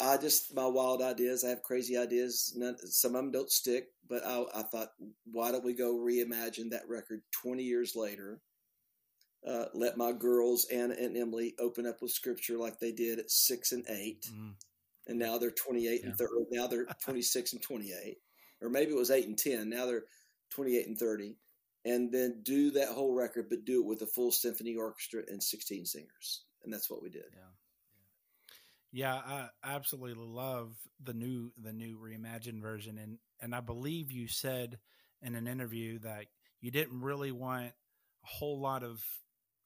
I 0.00 0.16
just, 0.16 0.54
my 0.54 0.66
wild 0.66 1.02
ideas, 1.02 1.44
I 1.44 1.48
have 1.48 1.62
crazy 1.62 1.96
ideas. 1.96 2.52
None, 2.56 2.76
some 2.86 3.14
of 3.14 3.22
them 3.22 3.32
don't 3.32 3.50
stick, 3.50 3.88
but 4.08 4.24
I, 4.24 4.44
I 4.54 4.62
thought, 4.62 4.88
why 5.30 5.50
don't 5.50 5.64
we 5.64 5.74
go 5.74 5.94
reimagine 5.94 6.70
that 6.70 6.88
record 6.88 7.22
20 7.42 7.62
years 7.62 7.96
later? 7.96 8.40
Uh, 9.46 9.64
let 9.72 9.96
my 9.96 10.12
girls, 10.12 10.66
Anna 10.70 10.94
and 10.94 11.16
Emily, 11.16 11.54
open 11.58 11.86
up 11.86 12.02
with 12.02 12.10
scripture 12.10 12.58
like 12.58 12.78
they 12.78 12.92
did 12.92 13.18
at 13.18 13.30
six 13.30 13.72
and 13.72 13.84
eight. 13.88 14.26
Mm. 14.32 14.52
And 15.06 15.18
now 15.18 15.38
they're 15.38 15.50
28 15.50 16.00
yeah. 16.02 16.06
and 16.08 16.16
30. 16.16 16.30
Now 16.50 16.66
they're 16.66 16.86
26 17.04 17.54
and 17.54 17.62
28. 17.62 18.18
Or 18.62 18.68
maybe 18.68 18.92
it 18.92 18.98
was 18.98 19.10
eight 19.10 19.26
and 19.26 19.38
10. 19.38 19.70
Now 19.70 19.86
they're 19.86 20.04
28 20.50 20.86
and 20.86 20.98
30, 20.98 21.36
and 21.84 22.12
then 22.12 22.42
do 22.42 22.70
that 22.72 22.88
whole 22.88 23.14
record, 23.14 23.48
but 23.48 23.64
do 23.64 23.80
it 23.80 23.86
with 23.86 24.02
a 24.02 24.06
full 24.06 24.32
symphony 24.32 24.76
orchestra 24.76 25.22
and 25.28 25.42
16 25.42 25.86
singers. 25.86 26.44
And 26.62 26.72
that's 26.72 26.90
what 26.90 27.02
we 27.02 27.08
did. 27.08 27.24
Yeah. 27.32 27.42
Yeah, 28.92 29.14
I 29.14 29.48
absolutely 29.62 30.24
love 30.24 30.74
the 31.02 31.14
new 31.14 31.52
the 31.62 31.72
new 31.72 31.96
reimagined 31.96 32.60
version 32.60 32.98
and 32.98 33.18
and 33.40 33.54
I 33.54 33.60
believe 33.60 34.10
you 34.10 34.26
said 34.26 34.78
in 35.22 35.36
an 35.36 35.46
interview 35.46 36.00
that 36.00 36.26
you 36.60 36.72
didn't 36.72 37.00
really 37.00 37.30
want 37.30 37.66
a 37.66 37.72
whole 38.26 38.60
lot 38.60 38.82
of 38.82 39.00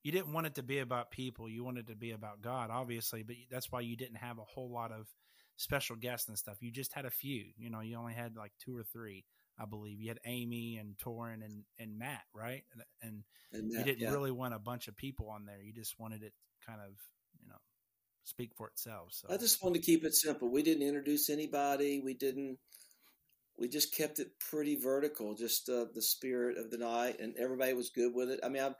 you 0.02 0.12
didn't 0.12 0.34
want 0.34 0.46
it 0.46 0.56
to 0.56 0.62
be 0.62 0.80
about 0.80 1.10
people, 1.10 1.48
you 1.48 1.64
wanted 1.64 1.88
it 1.88 1.92
to 1.92 1.96
be 1.96 2.10
about 2.10 2.42
God 2.42 2.68
obviously, 2.70 3.22
but 3.22 3.36
that's 3.50 3.72
why 3.72 3.80
you 3.80 3.96
didn't 3.96 4.18
have 4.18 4.38
a 4.38 4.44
whole 4.44 4.70
lot 4.70 4.92
of 4.92 5.08
special 5.56 5.96
guests 5.96 6.28
and 6.28 6.36
stuff. 6.36 6.58
You 6.60 6.70
just 6.70 6.92
had 6.92 7.06
a 7.06 7.10
few, 7.10 7.46
you 7.56 7.70
know, 7.70 7.80
you 7.80 7.96
only 7.96 8.12
had 8.12 8.36
like 8.36 8.52
two 8.58 8.76
or 8.76 8.82
three. 8.82 9.24
I 9.58 9.66
believe 9.66 10.00
you 10.00 10.08
had 10.08 10.20
Amy 10.24 10.78
and 10.78 10.96
Tauren 10.96 11.44
and, 11.44 11.64
and 11.78 11.98
Matt, 11.98 12.22
right? 12.34 12.64
And, 12.72 12.82
and, 13.02 13.24
and 13.52 13.70
Matt, 13.70 13.78
you 13.78 13.84
didn't 13.84 14.00
yeah. 14.02 14.12
really 14.12 14.32
want 14.32 14.54
a 14.54 14.58
bunch 14.58 14.88
of 14.88 14.96
people 14.96 15.30
on 15.30 15.46
there. 15.46 15.62
You 15.62 15.72
just 15.72 15.98
wanted 15.98 16.22
it 16.22 16.32
kind 16.66 16.80
of, 16.80 16.92
you 17.40 17.48
know, 17.48 17.58
speak 18.24 18.50
for 18.56 18.68
itself. 18.68 19.08
So 19.12 19.28
I 19.30 19.36
just 19.36 19.62
wanted 19.62 19.80
to 19.80 19.86
keep 19.86 20.04
it 20.04 20.14
simple. 20.14 20.50
We 20.50 20.62
didn't 20.62 20.86
introduce 20.86 21.30
anybody. 21.30 22.00
We 22.04 22.14
didn't. 22.14 22.58
we 23.56 23.68
just 23.68 23.94
kept 23.94 24.18
it 24.18 24.28
pretty 24.50 24.76
vertical, 24.76 25.34
just 25.34 25.68
uh, 25.68 25.86
the 25.94 26.02
spirit 26.02 26.58
of 26.58 26.70
the 26.70 26.78
night, 26.78 27.20
and 27.20 27.34
everybody 27.38 27.74
was 27.74 27.90
good 27.90 28.12
with 28.14 28.30
it. 28.30 28.40
I 28.42 28.48
mean, 28.48 28.62
I 28.62 28.72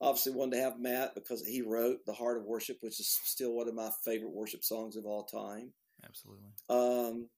obviously 0.00 0.32
wanted 0.32 0.56
to 0.56 0.62
have 0.62 0.78
Matt 0.78 1.14
because 1.14 1.44
he 1.44 1.62
wrote 1.62 2.06
"The 2.06 2.12
Heart 2.12 2.38
of 2.38 2.44
Worship," 2.44 2.76
which 2.80 3.00
is 3.00 3.18
still 3.24 3.54
one 3.54 3.68
of 3.68 3.74
my 3.74 3.90
favorite 4.04 4.32
worship 4.32 4.62
songs 4.62 4.96
of 4.96 5.06
all 5.06 5.24
time. 5.24 5.72
Absolutely. 6.04 6.50
Um, 6.68 7.28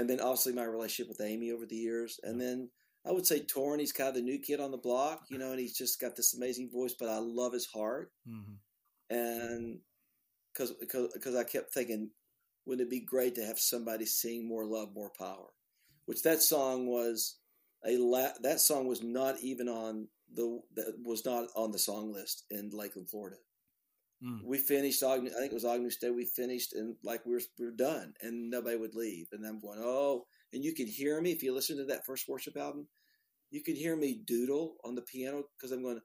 and 0.00 0.08
then 0.08 0.20
obviously 0.20 0.52
my 0.54 0.64
relationship 0.64 1.08
with 1.08 1.20
Amy 1.20 1.50
over 1.52 1.66
the 1.66 1.76
years, 1.76 2.18
and 2.22 2.40
then 2.40 2.70
I 3.06 3.12
would 3.12 3.26
say 3.26 3.40
Tauren. 3.40 3.78
He's 3.80 3.92
kind 3.92 4.08
of 4.08 4.14
the 4.14 4.22
new 4.22 4.38
kid 4.38 4.60
on 4.60 4.70
the 4.70 4.76
block, 4.76 5.22
you 5.30 5.38
know, 5.38 5.50
and 5.52 5.60
he's 5.60 5.76
just 5.76 6.00
got 6.00 6.16
this 6.16 6.34
amazing 6.34 6.70
voice. 6.70 6.94
But 6.98 7.08
I 7.08 7.18
love 7.18 7.52
his 7.52 7.66
heart, 7.66 8.12
Mm-hmm. 8.28 9.16
and 9.16 9.78
because 10.52 10.72
because 10.80 11.36
I 11.36 11.44
kept 11.44 11.72
thinking, 11.72 12.10
wouldn't 12.66 12.86
it 12.86 12.90
be 12.90 13.00
great 13.00 13.34
to 13.36 13.44
have 13.44 13.58
somebody 13.58 14.06
sing 14.06 14.46
"More 14.48 14.64
Love, 14.64 14.92
More 14.94 15.12
Power," 15.18 15.50
which 16.06 16.22
that 16.22 16.42
song 16.42 16.86
was 16.86 17.38
a 17.86 17.96
la- 17.96 18.36
that 18.42 18.60
song 18.60 18.86
was 18.86 19.02
not 19.02 19.40
even 19.40 19.68
on 19.68 20.08
the 20.34 20.60
that 20.74 20.94
was 21.02 21.24
not 21.24 21.46
on 21.56 21.72
the 21.72 21.78
song 21.78 22.12
list 22.12 22.44
in 22.50 22.70
Lakeland, 22.72 23.08
Florida. 23.10 23.36
Mm. 24.24 24.40
We 24.44 24.58
finished. 24.58 25.02
I 25.02 25.18
think 25.18 25.32
it 25.50 25.52
was 25.52 25.64
Agnus 25.64 25.96
Dei. 25.96 26.10
We 26.10 26.26
finished 26.26 26.74
and 26.74 26.96
like 27.02 27.24
we're 27.24 27.40
we 27.58 27.64
were 27.66 27.70
done, 27.72 28.12
and 28.20 28.50
nobody 28.50 28.76
would 28.76 28.94
leave. 28.94 29.28
And 29.32 29.46
I'm 29.46 29.60
going, 29.60 29.80
oh, 29.82 30.26
and 30.52 30.62
you 30.62 30.74
can 30.74 30.86
hear 30.86 31.20
me 31.20 31.32
if 31.32 31.42
you 31.42 31.54
listen 31.54 31.78
to 31.78 31.84
that 31.86 32.04
first 32.04 32.28
worship 32.28 32.56
album. 32.56 32.86
You 33.50 33.62
can 33.62 33.74
hear 33.76 33.96
me 33.96 34.20
doodle 34.24 34.76
on 34.84 34.94
the 34.94 35.02
piano 35.02 35.44
because 35.56 35.72
I'm 35.72 35.82
going, 35.82 36.00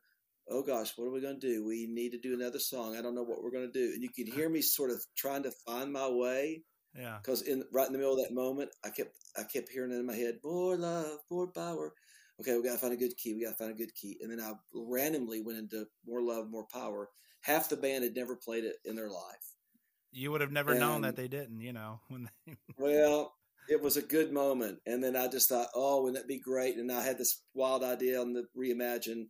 oh 0.49 0.63
gosh, 0.63 0.93
what 0.95 1.05
are 1.05 1.11
we 1.11 1.21
going 1.21 1.39
to 1.39 1.47
do? 1.47 1.65
We 1.65 1.87
need 1.87 2.11
to 2.11 2.19
do 2.19 2.33
another 2.33 2.59
song. 2.59 2.95
I 2.95 3.01
don't 3.01 3.15
know 3.15 3.23
what 3.23 3.43
we're 3.43 3.51
going 3.51 3.71
to 3.71 3.79
do. 3.79 3.93
And 3.93 4.01
you 4.01 4.09
can 4.09 4.27
hear 4.27 4.49
me 4.49 4.61
sort 4.61 4.91
of 4.91 5.03
trying 5.15 5.43
to 5.43 5.51
find 5.65 5.91
my 5.91 6.07
way 6.07 6.63
Yeah. 6.95 7.17
because 7.21 7.41
in 7.41 7.63
right 7.71 7.87
in 7.87 7.93
the 7.93 7.99
middle 7.99 8.17
of 8.17 8.23
that 8.23 8.33
moment, 8.33 8.69
I 8.83 8.89
kept 8.89 9.15
I 9.37 9.43
kept 9.43 9.69
hearing 9.69 9.91
it 9.91 9.95
in 9.99 10.05
my 10.05 10.15
head, 10.15 10.35
more 10.43 10.77
love, 10.77 11.19
more 11.29 11.47
power. 11.47 11.93
Okay, 12.39 12.55
we 12.55 12.63
got 12.63 12.73
to 12.73 12.77
find 12.79 12.93
a 12.93 12.97
good 12.97 13.15
key. 13.17 13.33
We 13.33 13.43
got 13.45 13.51
to 13.51 13.55
find 13.57 13.71
a 13.71 13.75
good 13.75 13.95
key. 13.95 14.17
And 14.21 14.31
then 14.31 14.41
I 14.41 14.53
randomly 14.73 15.41
went 15.41 15.57
into 15.59 15.85
more 16.05 16.21
love, 16.21 16.49
more 16.49 16.65
power. 16.71 17.09
Half 17.45 17.69
the 17.69 17.77
band 17.77 18.03
had 18.03 18.15
never 18.15 18.35
played 18.35 18.63
it 18.63 18.77
in 18.85 18.95
their 18.95 19.09
life. 19.09 19.53
You 20.11 20.31
would 20.31 20.41
have 20.41 20.51
never 20.51 20.73
known 20.73 21.01
that 21.01 21.15
they 21.15 21.27
didn't, 21.27 21.61
you 21.61 21.73
know, 21.73 21.99
when 22.07 22.29
they 22.47 22.57
Well, 22.77 23.35
it 23.69 23.81
was 23.81 23.97
a 23.97 24.01
good 24.01 24.31
moment. 24.31 24.79
And 24.85 25.03
then 25.03 25.15
I 25.15 25.27
just 25.27 25.49
thought, 25.49 25.67
oh, 25.75 26.01
wouldn't 26.01 26.17
that 26.17 26.27
be 26.27 26.39
great? 26.39 26.77
And 26.77 26.91
I 26.91 27.03
had 27.03 27.17
this 27.17 27.43
wild 27.53 27.83
idea 27.83 28.19
on 28.19 28.33
the 28.33 28.45
reimagine 28.57 29.27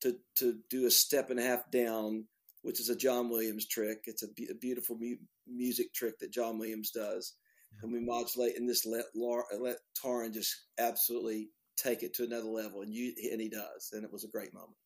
to 0.00 0.16
to 0.38 0.58
do 0.68 0.86
a 0.86 0.90
step 0.90 1.30
and 1.30 1.38
a 1.38 1.44
half 1.44 1.70
down, 1.70 2.24
which 2.62 2.80
is 2.80 2.88
a 2.88 2.96
John 2.96 3.30
Williams 3.30 3.68
trick. 3.68 3.98
It's 4.06 4.22
a, 4.22 4.28
be- 4.34 4.48
a 4.50 4.54
beautiful 4.54 4.96
mu- 4.98 5.16
music 5.46 5.92
trick 5.94 6.18
that 6.18 6.32
John 6.32 6.58
Williams 6.58 6.90
does. 6.90 7.34
And 7.82 7.92
we 7.92 8.00
modulate 8.00 8.56
and 8.56 8.68
this 8.68 8.86
let 8.86 9.04
Lar- 9.14 9.46
let 9.60 9.78
Tauren 10.02 10.32
just 10.32 10.54
absolutely 10.78 11.50
take 11.76 12.02
it 12.02 12.14
to 12.14 12.24
another 12.24 12.48
level, 12.48 12.82
and 12.82 12.94
you 12.94 13.12
and 13.30 13.40
he 13.40 13.48
does, 13.48 13.90
and 13.92 14.04
it 14.04 14.12
was 14.12 14.24
a 14.24 14.28
great 14.28 14.54
moment. 14.54 14.76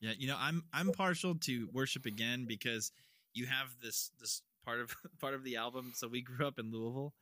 Yeah, 0.00 0.12
you 0.16 0.28
know, 0.28 0.36
I'm 0.38 0.64
I'm 0.72 0.92
partial 0.92 1.34
to 1.34 1.68
worship 1.72 2.06
again 2.06 2.46
because 2.46 2.92
you 3.34 3.46
have 3.46 3.68
this 3.82 4.10
this 4.20 4.42
part 4.64 4.80
of 4.80 4.94
part 5.20 5.34
of 5.34 5.44
the 5.44 5.56
album. 5.56 5.92
So 5.94 6.08
we 6.08 6.22
grew 6.22 6.46
up 6.46 6.58
in 6.58 6.70
Louisville, 6.70 7.14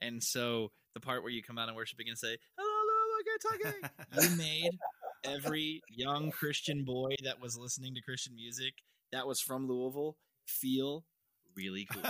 and 0.00 0.22
so 0.22 0.70
the 0.94 1.00
part 1.00 1.22
where 1.22 1.32
you 1.32 1.42
come 1.42 1.58
out 1.58 1.68
and 1.68 1.76
worship 1.76 1.98
again, 1.98 2.12
and 2.12 2.18
say 2.18 2.36
"Hello, 2.56 2.98
Louisville, 3.16 3.80
Kentucky," 3.80 4.30
you 4.30 4.36
made 4.36 4.78
every 5.24 5.82
young 5.88 6.30
Christian 6.30 6.84
boy 6.84 7.14
that 7.24 7.40
was 7.40 7.56
listening 7.56 7.94
to 7.94 8.02
Christian 8.02 8.34
music 8.34 8.74
that 9.12 9.26
was 9.26 9.40
from 9.40 9.68
Louisville 9.68 10.16
feel 10.46 11.04
really 11.54 11.86
cool. 11.92 12.02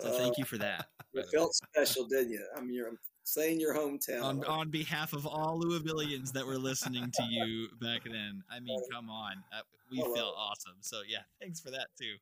So 0.00 0.18
thank 0.18 0.38
you 0.38 0.44
for 0.44 0.58
that. 0.58 0.86
It 1.14 1.26
felt 1.32 1.54
special, 1.54 2.06
didn't 2.06 2.32
you? 2.32 2.44
I 2.56 2.60
mean, 2.60 2.84
you're 3.22 3.44
saying 3.44 3.60
your 3.60 3.74
hometown. 3.74 4.22
on, 4.22 4.44
on 4.44 4.70
behalf 4.70 5.12
of 5.12 5.26
all 5.26 5.60
Louisvillians 5.60 6.32
that 6.32 6.46
were 6.46 6.58
listening 6.58 7.10
to 7.14 7.24
you 7.24 7.68
back 7.80 8.04
then. 8.04 8.42
I 8.50 8.60
mean, 8.60 8.80
come 8.90 9.08
on, 9.10 9.42
uh, 9.56 9.62
we 9.90 9.98
feel 9.98 10.34
awesome. 10.36 10.76
So 10.80 11.02
yeah, 11.08 11.22
thanks 11.40 11.60
for 11.60 11.70
that 11.70 11.88
too. 11.98 12.16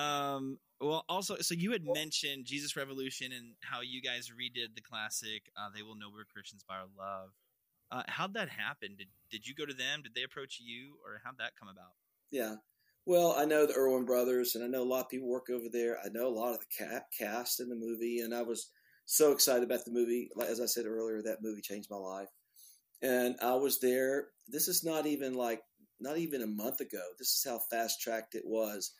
Um, 0.00 0.58
well, 0.80 1.04
also, 1.08 1.36
so 1.38 1.54
you 1.54 1.72
had 1.72 1.84
mentioned 1.84 2.44
Jesus 2.44 2.76
Revolution 2.76 3.32
and 3.32 3.54
how 3.60 3.80
you 3.80 4.02
guys 4.02 4.30
redid 4.30 4.74
the 4.74 4.80
classic 4.80 5.50
uh, 5.56 5.68
"They 5.74 5.82
Will 5.82 5.94
Know 5.94 6.08
We're 6.12 6.24
Christians 6.24 6.64
by 6.68 6.76
Our 6.76 6.86
Love." 6.98 7.30
Uh, 7.90 8.02
how'd 8.08 8.34
that 8.34 8.48
happen? 8.48 8.96
Did 8.98 9.08
did 9.30 9.46
you 9.46 9.54
go 9.54 9.66
to 9.66 9.74
them? 9.74 10.02
Did 10.02 10.14
they 10.14 10.22
approach 10.24 10.60
you, 10.62 10.94
or 11.04 11.20
how'd 11.24 11.38
that 11.38 11.52
come 11.58 11.68
about? 11.68 11.92
Yeah. 12.30 12.56
Well, 13.06 13.34
I 13.36 13.44
know 13.44 13.66
the 13.66 13.76
Erwin 13.76 14.06
brothers, 14.06 14.54
and 14.54 14.64
I 14.64 14.66
know 14.66 14.82
a 14.82 14.88
lot 14.88 15.02
of 15.02 15.10
people 15.10 15.28
work 15.28 15.50
over 15.50 15.66
there. 15.70 15.98
I 16.02 16.08
know 16.08 16.26
a 16.26 16.32
lot 16.32 16.54
of 16.54 16.60
the 16.60 16.84
ca- 16.84 17.04
cast 17.16 17.60
in 17.60 17.68
the 17.68 17.76
movie, 17.76 18.20
and 18.20 18.34
I 18.34 18.42
was 18.42 18.70
so 19.06 19.32
excited 19.32 19.64
about 19.64 19.84
the 19.84 19.92
movie. 19.92 20.30
As 20.46 20.60
I 20.60 20.66
said 20.66 20.86
earlier, 20.86 21.22
that 21.22 21.42
movie 21.42 21.60
changed 21.60 21.90
my 21.90 21.96
life. 21.96 22.28
And 23.02 23.36
I 23.42 23.54
was 23.54 23.80
there. 23.80 24.28
This 24.48 24.68
is 24.68 24.84
not 24.84 25.06
even 25.06 25.34
like 25.34 25.60
not 26.00 26.18
even 26.18 26.42
a 26.42 26.46
month 26.46 26.80
ago. 26.80 27.02
This 27.18 27.28
is 27.28 27.44
how 27.46 27.58
fast 27.70 28.00
tracked 28.00 28.34
it 28.34 28.44
was. 28.44 28.92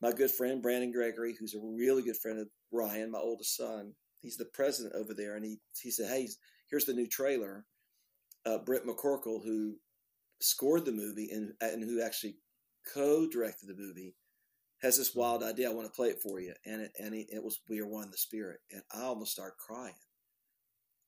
My 0.00 0.12
good 0.12 0.30
friend 0.30 0.62
Brandon 0.62 0.92
Gregory, 0.92 1.36
who's 1.38 1.54
a 1.54 1.60
really 1.60 2.02
good 2.02 2.16
friend 2.16 2.38
of 2.38 2.48
Ryan, 2.72 3.10
my 3.10 3.18
oldest 3.18 3.56
son, 3.56 3.92
he's 4.20 4.36
the 4.36 4.46
president 4.46 4.94
over 4.94 5.14
there, 5.14 5.36
and 5.36 5.44
he 5.44 5.58
he 5.80 5.90
said, 5.90 6.08
"Hey, 6.08 6.28
here's 6.70 6.86
the 6.86 6.94
new 6.94 7.06
trailer." 7.06 7.66
Uh, 8.46 8.58
Brent 8.58 8.86
McCorkle, 8.86 9.44
who 9.44 9.76
scored 10.40 10.84
the 10.84 10.92
movie 10.92 11.28
and 11.30 11.52
and 11.60 11.82
who 11.82 12.00
actually 12.02 12.36
co-directed 12.94 13.68
the 13.68 13.74
movie 13.74 14.14
has 14.82 14.96
this 14.96 15.14
wild 15.14 15.42
idea. 15.42 15.70
I 15.70 15.74
want 15.74 15.86
to 15.86 15.96
play 15.96 16.08
it 16.08 16.22
for 16.22 16.40
you, 16.40 16.54
and 16.64 16.82
it 16.82 16.92
and 16.98 17.14
he, 17.14 17.26
it 17.30 17.42
was 17.42 17.60
we 17.68 17.80
are 17.80 17.86
one 17.86 18.04
in 18.04 18.10
the 18.10 18.16
spirit, 18.16 18.60
and 18.70 18.82
I 18.94 19.02
almost 19.02 19.32
started 19.32 19.56
crying, 19.58 19.94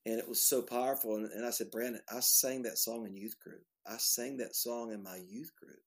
and 0.05 0.19
it 0.19 0.27
was 0.27 0.43
so 0.43 0.61
powerful. 0.61 1.15
And, 1.15 1.31
and 1.31 1.45
I 1.45 1.51
said, 1.51 1.71
Brandon, 1.71 2.01
I 2.11 2.19
sang 2.19 2.63
that 2.63 2.77
song 2.77 3.05
in 3.05 3.15
youth 3.15 3.35
group. 3.43 3.63
I 3.85 3.97
sang 3.97 4.37
that 4.37 4.55
song 4.55 4.91
in 4.91 5.03
my 5.03 5.17
youth 5.27 5.51
group, 5.59 5.83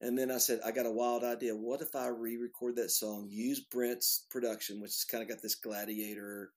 and 0.00 0.18
then 0.18 0.30
I 0.30 0.38
said, 0.38 0.60
I 0.64 0.72
got 0.72 0.86
a 0.86 0.90
wild 0.90 1.24
idea. 1.24 1.54
What 1.54 1.80
if 1.80 1.94
I 1.94 2.08
re-record 2.08 2.76
that 2.76 2.90
song, 2.90 3.28
use 3.30 3.60
Brent's 3.60 4.26
production, 4.30 4.80
which 4.80 4.90
has 4.90 5.04
kind 5.04 5.22
of 5.22 5.28
got 5.28 5.42
this 5.42 5.54
gladiator, 5.54 6.52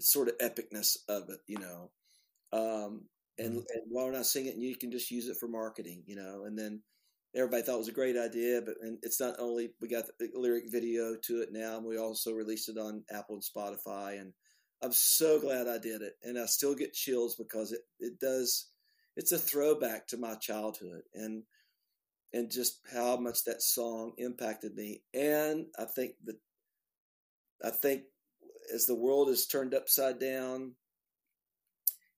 sort 0.00 0.28
of 0.28 0.38
epicness 0.38 0.96
of 1.08 1.28
it, 1.28 1.40
you 1.46 1.58
know. 1.58 1.90
Um, 2.52 3.02
and, 3.38 3.56
and 3.56 3.82
why 3.88 4.04
don't 4.04 4.16
I 4.16 4.22
sing 4.22 4.46
it 4.46 4.54
and 4.54 4.62
you 4.62 4.76
can 4.76 4.90
just 4.90 5.10
use 5.10 5.28
it 5.28 5.36
for 5.38 5.48
marketing, 5.48 6.02
you 6.06 6.16
know? 6.16 6.44
And 6.44 6.58
then 6.58 6.82
everybody 7.38 7.62
thought 7.62 7.76
it 7.76 7.78
was 7.78 7.88
a 7.88 7.92
great 7.92 8.16
idea, 8.16 8.60
but 8.64 8.74
and 8.82 8.98
it's 9.02 9.20
not 9.20 9.36
only 9.38 9.70
we 9.80 9.88
got 9.88 10.04
the 10.18 10.28
lyric 10.34 10.64
video 10.70 11.16
to 11.24 11.40
it 11.40 11.50
now, 11.52 11.76
and 11.76 11.86
we 11.86 11.98
also 11.98 12.32
released 12.32 12.68
it 12.68 12.78
on 12.78 13.04
Apple 13.10 13.36
and 13.36 13.42
Spotify, 13.42 14.20
and 14.20 14.32
I'm 14.82 14.92
so 14.92 15.40
glad 15.40 15.68
I 15.68 15.78
did 15.78 16.02
it, 16.02 16.14
and 16.22 16.38
I 16.38 16.46
still 16.46 16.74
get 16.74 16.92
chills 16.92 17.36
because 17.36 17.72
it 17.72 17.82
it 18.00 18.18
does 18.18 18.68
it's 19.16 19.32
a 19.32 19.38
throwback 19.38 20.06
to 20.08 20.16
my 20.16 20.34
childhood 20.34 21.02
and 21.14 21.42
and 22.32 22.50
just 22.50 22.80
how 22.92 23.16
much 23.16 23.44
that 23.44 23.62
song 23.62 24.12
impacted 24.18 24.74
me, 24.74 25.02
and 25.14 25.66
I 25.78 25.84
think 25.84 26.12
that 26.24 26.36
I 27.64 27.70
think 27.70 28.02
as 28.74 28.86
the 28.86 28.94
world 28.94 29.30
is 29.30 29.46
turned 29.46 29.74
upside 29.74 30.18
down 30.18 30.74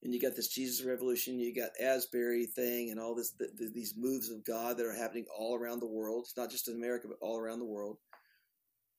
and 0.03 0.15
you 0.15 0.21
got 0.21 0.35
this 0.35 0.49
Jesus 0.49 0.85
revolution, 0.85 1.39
you 1.39 1.55
got 1.55 1.71
Asbury 1.81 2.47
thing, 2.47 2.91
and 2.91 2.99
all 2.99 3.15
this 3.15 3.33
th- 3.33 3.51
th- 3.59 3.73
these 3.73 3.95
moves 3.97 4.31
of 4.31 4.45
God 4.45 4.77
that 4.79 4.87
are 4.87 4.95
happening 4.95 5.27
all 5.37 5.57
around 5.57 5.81
the 5.81 5.87
world. 5.87 6.25
It's 6.25 6.37
not 6.37 6.51
just 6.51 6.69
in 6.69 6.75
America, 6.75 7.07
but 7.09 7.19
all 7.21 7.39
around 7.39 7.59
the 7.59 7.67
world. 7.67 7.99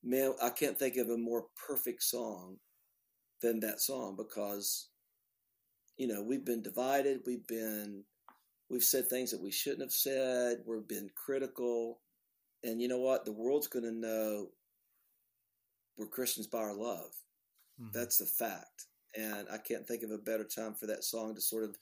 Man, 0.04 0.34
I 0.42 0.50
can't 0.50 0.78
think 0.78 0.98
of 0.98 1.10
a 1.10 1.18
more 1.18 1.46
perfect 1.68 2.04
song 2.04 2.58
than 3.42 3.60
that 3.62 3.82
song 3.82 4.16
because 4.16 4.90
you 5.98 6.08
know 6.08 6.22
we've 6.24 6.46
been 6.46 6.62
divided, 6.62 7.22
we've 7.26 7.46
been 7.48 8.04
we've 8.70 8.84
said 8.84 9.08
things 9.08 9.32
that 9.32 9.42
we 9.42 9.52
shouldn't 9.52 9.82
have 9.82 9.92
said, 9.92 10.60
we've 10.66 10.88
been 10.88 11.10
critical, 11.16 12.00
and 12.64 12.82
you 12.82 12.88
know 12.88 13.00
what? 13.00 13.26
The 13.26 13.32
world's 13.32 13.68
going 13.68 13.86
to 13.86 13.92
know 13.92 14.48
we're 15.98 16.08
Christians 16.08 16.48
by 16.48 16.60
our 16.60 16.76
love. 16.76 17.12
Mhm. 17.80 17.92
That's 17.92 18.18
the 18.18 18.26
fact 18.26 18.88
and 19.15 19.47
I 19.52 19.58
can't 19.58 19.88
think 19.88 20.04
of 20.04 20.12
a 20.12 20.17
better 20.17 20.43
time 20.43 20.74
for 20.74 20.88
that 20.88 21.04
song 21.04 21.36
to 21.36 21.41
sort 21.41 21.63
of 21.63 21.78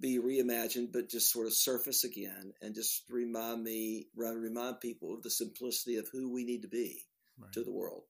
be 0.00 0.18
reimagined, 0.18 0.92
but 0.92 1.08
just 1.08 1.32
sort 1.32 1.46
of 1.46 1.52
surface 1.52 2.04
again 2.04 2.52
and 2.60 2.74
just 2.74 3.04
remind 3.10 3.62
me, 3.62 4.06
remind 4.16 4.80
people 4.80 5.14
of 5.14 5.22
the 5.22 5.30
simplicity 5.30 5.96
of 5.96 6.08
who 6.12 6.32
we 6.32 6.44
need 6.44 6.62
to 6.62 6.68
be 6.68 7.04
Right. 7.38 7.52
to 7.52 7.64
the 7.64 7.72
world. 7.72 8.02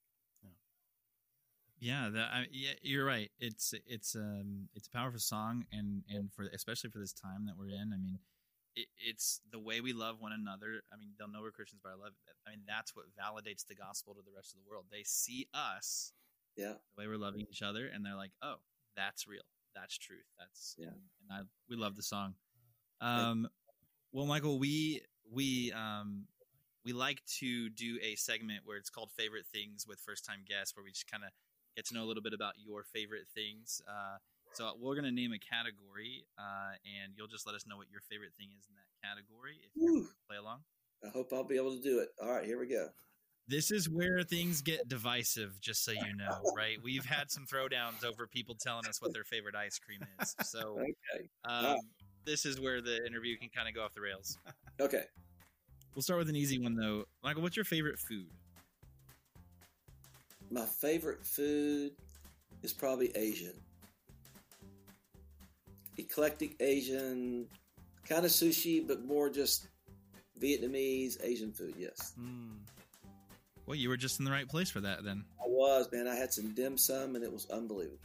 Yeah, 1.82 2.10
that 2.10 2.28
I, 2.32 2.46
yeah, 2.52 2.74
you're 2.80 3.04
right. 3.04 3.28
It's 3.40 3.74
it's 3.88 4.14
um 4.14 4.68
it's 4.72 4.86
a 4.86 4.90
powerful 4.96 5.18
song, 5.18 5.64
and 5.72 6.04
and 6.08 6.32
for 6.32 6.44
especially 6.54 6.90
for 6.90 7.00
this 7.00 7.12
time 7.12 7.46
that 7.46 7.58
we're 7.58 7.74
in. 7.74 7.90
I 7.92 7.96
mean, 7.96 8.20
it, 8.76 8.86
it's 9.04 9.40
the 9.50 9.58
way 9.58 9.80
we 9.80 9.92
love 9.92 10.20
one 10.20 10.30
another. 10.30 10.82
I 10.92 10.96
mean, 10.96 11.14
they'll 11.18 11.26
know 11.26 11.40
we're 11.42 11.50
Christians 11.50 11.80
by 11.82 11.90
our 11.90 11.96
love. 11.96 12.12
I 12.46 12.50
mean, 12.50 12.62
that's 12.68 12.94
what 12.94 13.06
validates 13.18 13.66
the 13.66 13.74
gospel 13.74 14.14
to 14.14 14.22
the 14.24 14.30
rest 14.30 14.54
of 14.54 14.60
the 14.62 14.70
world. 14.70 14.84
They 14.92 15.02
see 15.04 15.48
us, 15.52 16.12
Yeah. 16.56 16.74
the 16.96 17.02
way 17.02 17.08
we're 17.08 17.16
loving 17.16 17.46
each 17.50 17.62
other, 17.62 17.86
and 17.86 18.04
they're 18.04 18.16
like, 18.16 18.32
"Oh, 18.42 18.56
that's 18.96 19.26
real. 19.26 19.42
That's 19.74 19.96
truth. 19.96 20.26
That's 20.38 20.76
Yeah. 20.78 20.88
And, 20.88 21.00
I 21.30 21.40
we 21.68 21.76
love 21.76 21.96
the 21.96 22.02
song. 22.02 22.34
Um, 23.00 23.48
well, 24.12 24.26
Michael, 24.26 24.58
we 24.58 25.02
we 25.30 25.72
um 25.72 26.26
we 26.84 26.92
like 26.92 27.24
to 27.38 27.70
do 27.70 27.98
a 28.02 28.14
segment 28.16 28.60
where 28.64 28.76
it's 28.76 28.90
called 28.90 29.10
favorite 29.12 29.46
things 29.46 29.86
with 29.86 30.00
first 30.00 30.24
time 30.24 30.44
guests, 30.46 30.76
where 30.76 30.84
we 30.84 30.90
just 30.90 31.10
kind 31.10 31.24
of 31.24 31.30
get 31.76 31.86
to 31.86 31.94
know 31.94 32.02
a 32.02 32.08
little 32.08 32.22
bit 32.22 32.34
about 32.34 32.54
your 32.58 32.84
favorite 32.84 33.26
things. 33.34 33.80
Uh, 33.88 34.18
so 34.52 34.70
we're 34.78 34.94
going 34.94 35.06
to 35.06 35.12
name 35.12 35.32
a 35.32 35.38
category, 35.38 36.26
uh, 36.36 36.76
and 36.84 37.14
you'll 37.16 37.28
just 37.30 37.46
let 37.46 37.54
us 37.54 37.64
know 37.66 37.76
what 37.78 37.88
your 37.90 38.02
favorite 38.10 38.32
thing 38.36 38.48
is 38.58 38.68
in 38.68 38.74
that 38.76 38.90
category. 39.00 39.56
If 39.64 39.70
you 39.74 40.06
play 40.28 40.36
along. 40.36 40.60
I 41.04 41.08
hope 41.08 41.32
I'll 41.32 41.44
be 41.44 41.56
able 41.56 41.74
to 41.74 41.82
do 41.82 42.00
it. 42.00 42.10
All 42.20 42.28
right, 42.28 42.44
here 42.44 42.58
we 42.58 42.66
go. 42.66 42.88
This 43.48 43.70
is 43.70 43.88
where 43.88 44.22
things 44.22 44.62
get 44.62 44.88
divisive, 44.88 45.60
just 45.60 45.84
so 45.84 45.90
you 45.92 46.14
know, 46.16 46.30
right? 46.56 46.78
We've 46.82 47.04
had 47.04 47.30
some 47.30 47.44
throwdowns 47.44 48.04
over 48.04 48.26
people 48.26 48.54
telling 48.54 48.86
us 48.86 49.02
what 49.02 49.12
their 49.12 49.24
favorite 49.24 49.54
ice 49.56 49.78
cream 49.78 50.00
is. 50.20 50.34
So 50.42 50.78
Okay. 50.78 51.28
um, 51.44 51.76
this 52.24 52.46
is 52.46 52.60
where 52.60 52.80
the 52.80 53.04
interview 53.04 53.36
can 53.36 53.48
kind 53.54 53.68
of 53.68 53.74
go 53.74 53.82
off 53.82 53.94
the 53.94 54.00
rails. 54.00 54.38
Okay. 54.80 55.04
We'll 55.94 56.02
start 56.02 56.18
with 56.20 56.28
an 56.28 56.36
easy 56.36 56.58
one, 56.58 56.74
though. 56.76 57.04
Michael, 57.22 57.42
what's 57.42 57.56
your 57.56 57.64
favorite 57.64 57.98
food? 57.98 58.28
My 60.50 60.64
favorite 60.64 61.24
food 61.24 61.92
is 62.62 62.72
probably 62.72 63.14
Asian. 63.16 63.54
Eclectic 65.98 66.56
Asian, 66.60 67.46
kind 68.08 68.24
of 68.24 68.30
sushi, 68.30 68.86
but 68.86 69.04
more 69.04 69.28
just 69.28 69.68
Vietnamese 70.40 71.22
Asian 71.22 71.52
food. 71.52 71.74
Yes, 71.76 72.14
Mm. 72.18 72.56
Well, 73.72 73.80
you 73.80 73.88
were 73.88 73.96
just 73.96 74.18
in 74.18 74.26
the 74.26 74.30
right 74.30 74.46
place 74.46 74.68
for 74.70 74.82
that 74.82 75.02
then. 75.02 75.24
I 75.40 75.48
was 75.48 75.88
man. 75.90 76.06
I 76.06 76.14
had 76.14 76.30
some 76.30 76.52
dim 76.52 76.76
sum, 76.76 77.16
and 77.16 77.24
it 77.24 77.32
was 77.32 77.48
unbelievable. 77.48 77.96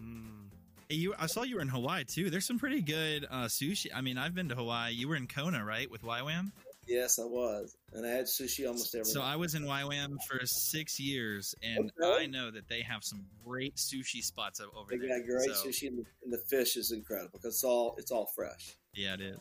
Mm. 0.00 0.46
Hey, 0.88 0.94
you, 0.94 1.14
I 1.18 1.26
saw 1.26 1.42
you 1.42 1.56
were 1.56 1.60
in 1.60 1.68
Hawaii 1.68 2.04
too. 2.04 2.30
There's 2.30 2.46
some 2.46 2.58
pretty 2.58 2.80
good 2.80 3.26
uh, 3.30 3.44
sushi. 3.48 3.88
I 3.94 4.00
mean, 4.00 4.16
I've 4.16 4.34
been 4.34 4.48
to 4.48 4.54
Hawaii. 4.54 4.94
You 4.94 5.06
were 5.08 5.16
in 5.16 5.26
Kona, 5.26 5.62
right, 5.62 5.90
with 5.90 6.00
YWAM? 6.02 6.52
Yes, 6.86 7.18
I 7.18 7.24
was, 7.24 7.76
and 7.92 8.06
I 8.06 8.08
had 8.08 8.24
sushi 8.24 8.66
almost 8.66 8.94
every. 8.94 9.04
So 9.04 9.20
night. 9.20 9.32
I 9.32 9.36
was 9.36 9.54
in 9.54 9.64
YWAM 9.64 10.16
for 10.26 10.40
six 10.46 10.98
years, 10.98 11.54
and 11.62 11.92
Okay. 12.02 12.22
I 12.22 12.26
know 12.26 12.50
that 12.50 12.66
they 12.66 12.80
have 12.80 13.04
some 13.04 13.26
great 13.44 13.76
sushi 13.76 14.22
spots 14.22 14.58
o- 14.58 14.70
over 14.74 14.88
They 14.88 14.96
there. 14.96 15.18
got 15.18 15.26
great 15.28 15.54
So, 15.54 15.66
sushi, 15.68 15.88
and 15.88 15.98
the, 15.98 16.04
and 16.24 16.32
the 16.32 16.38
fish 16.48 16.76
is 16.78 16.92
incredible 16.92 17.32
because 17.42 17.56
it's 17.56 17.64
all 17.64 17.94
it's 17.98 18.10
all 18.10 18.30
fresh. 18.34 18.74
Yeah, 18.94 19.12
it 19.12 19.20
is. 19.20 19.36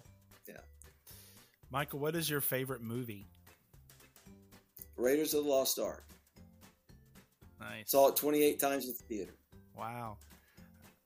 Yeah, 0.46 0.56
Michael, 1.72 2.00
what 2.00 2.18
is 2.18 2.30
your 2.30 2.42
favorite 2.42 2.82
movie? 2.82 3.28
Raiders 4.98 5.34
of 5.34 5.46
the 5.46 5.50
Lost 5.50 5.80
Ark. 5.80 6.04
Nice. 7.60 7.92
Saw 7.92 8.10
it 8.10 8.16
28 8.16 8.60
times 8.60 8.86
in 8.86 8.94
the 8.94 9.04
theater. 9.16 9.34
Wow. 9.76 10.18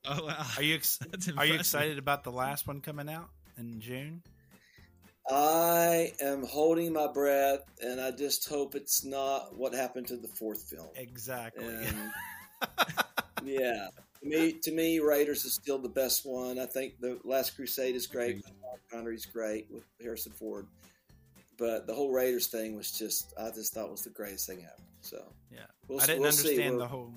Oh 0.05 0.25
wow! 0.25 0.45
Are 0.57 0.63
you 0.63 0.75
ex- 0.75 0.99
are 1.37 1.45
you 1.45 1.53
excited 1.53 1.99
about 1.99 2.23
the 2.23 2.31
last 2.31 2.67
one 2.67 2.81
coming 2.81 3.07
out 3.07 3.29
in 3.57 3.79
June? 3.79 4.23
I 5.29 6.11
am 6.19 6.43
holding 6.43 6.93
my 6.93 7.07
breath, 7.07 7.61
and 7.81 8.01
I 8.01 8.11
just 8.11 8.49
hope 8.49 8.73
it's 8.73 9.05
not 9.05 9.55
what 9.55 9.73
happened 9.73 10.07
to 10.07 10.17
the 10.17 10.27
fourth 10.27 10.63
film. 10.63 10.89
Exactly. 10.95 11.65
And 11.65 11.95
yeah, 13.43 13.89
to 14.21 14.27
me, 14.27 14.53
to 14.63 14.71
me, 14.71 14.99
Raiders 14.99 15.45
is 15.45 15.53
still 15.53 15.77
the 15.77 15.89
best 15.89 16.25
one. 16.25 16.57
I 16.57 16.65
think 16.65 16.99
the 16.99 17.19
Last 17.23 17.55
Crusade 17.55 17.95
is 17.95 18.07
great. 18.07 18.37
Agreed. 18.37 18.43
Sean 18.45 18.79
Connery's 18.91 19.25
great 19.27 19.67
with 19.69 19.83
Harrison 20.01 20.31
Ford, 20.31 20.65
but 21.61 21.85
the 21.85 21.93
whole 21.93 22.11
Raiders 22.11 22.47
thing 22.47 22.75
was 22.75 22.91
just 22.91 23.33
I 23.39 23.51
just 23.51 23.71
thought 23.73 23.89
was 23.91 24.01
the 24.01 24.09
greatest 24.09 24.47
thing 24.47 24.63
ever. 24.65 24.83
So 25.01 25.31
yeah. 25.51 25.59
we'll, 25.87 26.01
I 26.01 26.07
didn't 26.07 26.21
we'll 26.21 26.29
understand 26.29 26.75
We're- 26.75 26.77
the 26.79 26.87
whole. 26.87 27.13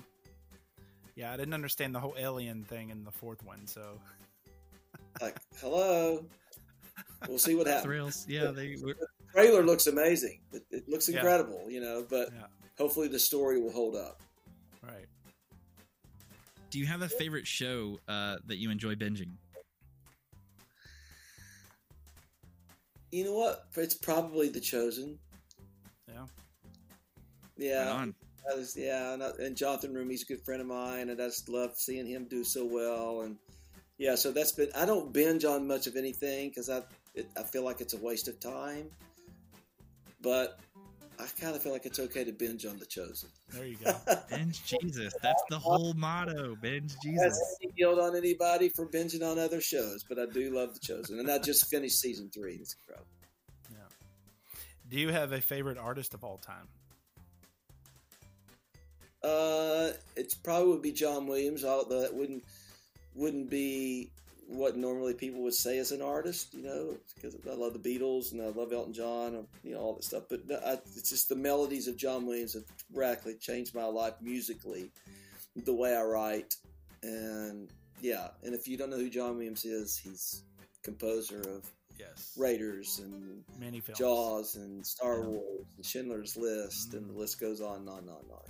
Yeah, 1.15 1.33
I 1.33 1.37
didn't 1.37 1.53
understand 1.53 1.95
the 1.95 1.99
whole 1.99 2.13
alien 2.17 2.63
thing 2.65 2.89
in 2.91 3.03
the 3.03 3.11
fourth 3.11 3.43
one. 3.43 3.65
So 3.65 3.99
like 5.21 5.37
hello. 5.59 6.25
We'll 7.27 7.39
see 7.39 7.55
what 7.55 7.65
happens. 7.73 7.85
thrills? 7.85 8.25
Yeah, 8.29 8.51
they 8.51 8.75
were. 8.83 8.95
trailer 9.33 9.63
looks 9.63 9.87
amazing. 9.87 10.41
It, 10.53 10.63
it 10.69 10.89
looks 10.89 11.09
Yeah. 11.09 11.15
incredible, 11.17 11.65
you 11.69 11.81
know, 11.81 12.05
but 12.07 12.29
yeah, 12.33 12.43
hopefully 12.77 13.07
the 13.07 13.17
story 13.19 13.59
will 13.59 13.71
hold 13.71 13.95
up. 13.95 14.21
right. 14.83 15.05
Do 16.69 16.79
you 16.79 16.85
have 16.85 17.01
a 17.01 17.09
favorite 17.09 17.47
show 17.47 17.99
uh, 18.07 18.35
that 18.47 18.57
you 18.57 18.69
enjoy 18.69 18.95
binging? 18.95 19.31
You 23.15 23.23
know 23.23 23.33
what? 23.33 23.67
It's 23.77 23.93
probably 23.93 24.49
The 24.49 24.59
Chosen. 24.59 25.17
Yeah. 26.09 26.25
Yeah, 27.55 28.05
was, 28.53 28.75
yeah, 28.75 29.13
and, 29.13 29.23
I, 29.23 29.29
and 29.39 29.55
Jonathan 29.55 29.93
Roumie's 29.93 30.23
a 30.23 30.25
good 30.25 30.43
friend 30.43 30.59
of 30.59 30.67
mine, 30.67 31.09
and 31.09 31.21
I 31.21 31.27
just 31.27 31.47
love 31.47 31.77
seeing 31.77 32.05
him 32.05 32.27
do 32.29 32.43
so 32.43 32.65
well. 32.65 33.21
And 33.21 33.37
yeah, 33.97 34.15
so 34.15 34.33
that's 34.33 34.51
been. 34.51 34.67
I 34.75 34.85
don't 34.85 35.13
binge 35.13 35.45
on 35.45 35.65
much 35.65 35.87
of 35.87 35.95
anything 35.95 36.49
because 36.49 36.69
I 36.69 36.81
it, 37.13 37.29
I 37.37 37.43
feel 37.43 37.63
like 37.63 37.79
it's 37.79 37.93
a 37.93 37.97
waste 37.97 38.27
of 38.27 38.37
time. 38.41 38.89
But 40.21 40.59
I 41.19 41.25
kind 41.39 41.55
of 41.55 41.61
feel 41.63 41.71
like 41.71 41.85
it's 41.85 41.99
okay 41.99 42.23
to 42.23 42.31
binge 42.31 42.65
on 42.65 42.77
The 42.77 42.85
Chosen. 42.85 43.29
There 43.49 43.65
you 43.65 43.77
go. 43.83 43.95
Binge 44.29 44.63
Jesus. 44.65 45.13
That's 45.21 45.41
the 45.49 45.57
whole 45.57 45.93
motto. 45.93 46.55
Binge 46.61 46.93
Jesus. 47.03 47.39
any 47.63 47.71
guilt 47.73 47.99
on 47.99 48.15
anybody 48.15 48.69
for 48.69 48.85
binging 48.85 49.23
on 49.23 49.39
other 49.39 49.61
shows, 49.61 50.03
but 50.07 50.19
I 50.19 50.25
do 50.25 50.53
love 50.55 50.73
The 50.73 50.79
Chosen, 50.79 51.19
and 51.19 51.31
I 51.31 51.37
just 51.37 51.67
finished 51.69 51.99
season 51.99 52.29
three. 52.33 52.55
It's 52.55 52.75
incredible. 52.81 53.07
Yeah. 53.71 53.77
Do 54.89 54.99
you 54.99 55.09
have 55.09 55.31
a 55.31 55.41
favorite 55.41 55.77
artist 55.77 56.13
of 56.13 56.23
all 56.23 56.37
time? 56.37 56.67
Uh, 59.23 59.91
it's 60.15 60.35
probably 60.35 60.69
would 60.69 60.81
be 60.81 60.91
John 60.91 61.25
Williams, 61.27 61.63
although 61.65 62.01
that 62.01 62.13
wouldn't 62.13 62.43
wouldn't 63.15 63.49
be 63.49 64.11
what 64.47 64.77
normally 64.77 65.13
people 65.13 65.41
would 65.41 65.53
say 65.53 65.77
as 65.79 65.91
an 65.91 66.01
artist, 66.01 66.53
you 66.53 66.63
know, 66.63 66.95
because 67.15 67.35
I 67.49 67.53
love 67.55 67.73
the 67.73 67.79
Beatles 67.99 68.31
and 68.31 68.41
I 68.41 68.47
love 68.49 68.71
Elton 68.73 68.93
John, 68.93 69.35
and, 69.35 69.47
you 69.63 69.73
know, 69.73 69.79
all 69.79 69.93
that 69.95 70.03
stuff. 70.03 70.23
But 70.29 70.41
I, 70.65 70.73
it's 70.95 71.09
just 71.09 71.29
the 71.29 71.35
melodies 71.35 71.87
of 71.87 71.97
John 71.97 72.25
Williams 72.25 72.53
have 72.53 72.63
radically 72.93 73.35
changed 73.35 73.73
my 73.73 73.85
life 73.85 74.13
musically, 74.21 74.91
the 75.55 75.73
way 75.73 75.95
I 75.95 76.03
write, 76.03 76.55
and 77.03 77.69
yeah. 78.01 78.29
And 78.43 78.53
if 78.53 78.67
you 78.67 78.77
don't 78.77 78.89
know 78.89 78.97
who 78.97 79.09
John 79.09 79.35
Williams 79.35 79.65
is, 79.65 79.97
he's 79.97 80.43
composer 80.83 81.39
of 81.41 81.69
Yes. 81.97 82.33
Raiders 82.37 82.99
and 82.99 83.41
Many 83.57 83.79
films. 83.79 83.97
Jaws 83.99 84.55
and 84.57 84.85
Star 84.85 85.19
Yeah. 85.19 85.27
Wars 85.27 85.65
and 85.77 85.85
Schindler's 85.85 86.35
List, 86.35 86.93
and 86.93 87.05
Mm. 87.05 87.13
the 87.13 87.19
list 87.19 87.39
goes 87.39 87.61
on 87.61 87.77
and 87.79 87.89
on 87.89 87.99
and 87.99 88.09
on. 88.09 88.19
And 88.27 88.31
on. 88.31 88.41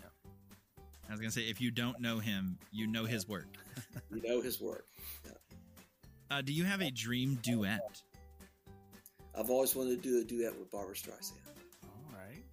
I 1.07 1.11
was 1.11 1.19
gonna 1.19 1.29
say, 1.31 1.43
if 1.43 1.61
you 1.61 1.69
don't 1.69 1.99
know 1.99 2.17
him, 2.17 2.57
you 2.71 2.87
know 2.87 3.05
his 3.05 3.27
work. 3.29 3.45
You 4.11 4.21
know 4.23 4.41
his 4.41 4.59
work. 4.59 4.87
Uh, 6.35 6.41
do 6.41 6.51
you 6.51 6.65
have 6.65 6.81
a 6.81 6.91
dream 6.91 7.39
duet? 7.41 8.01
I've 9.39 9.49
always 9.49 9.73
wanted 9.73 10.03
to 10.03 10.09
do 10.09 10.19
a 10.19 10.23
duet 10.25 10.59
with 10.59 10.69
Barbra 10.69 10.93
Streisand, 10.93 11.31
All 11.85 12.11
right. 12.13 12.43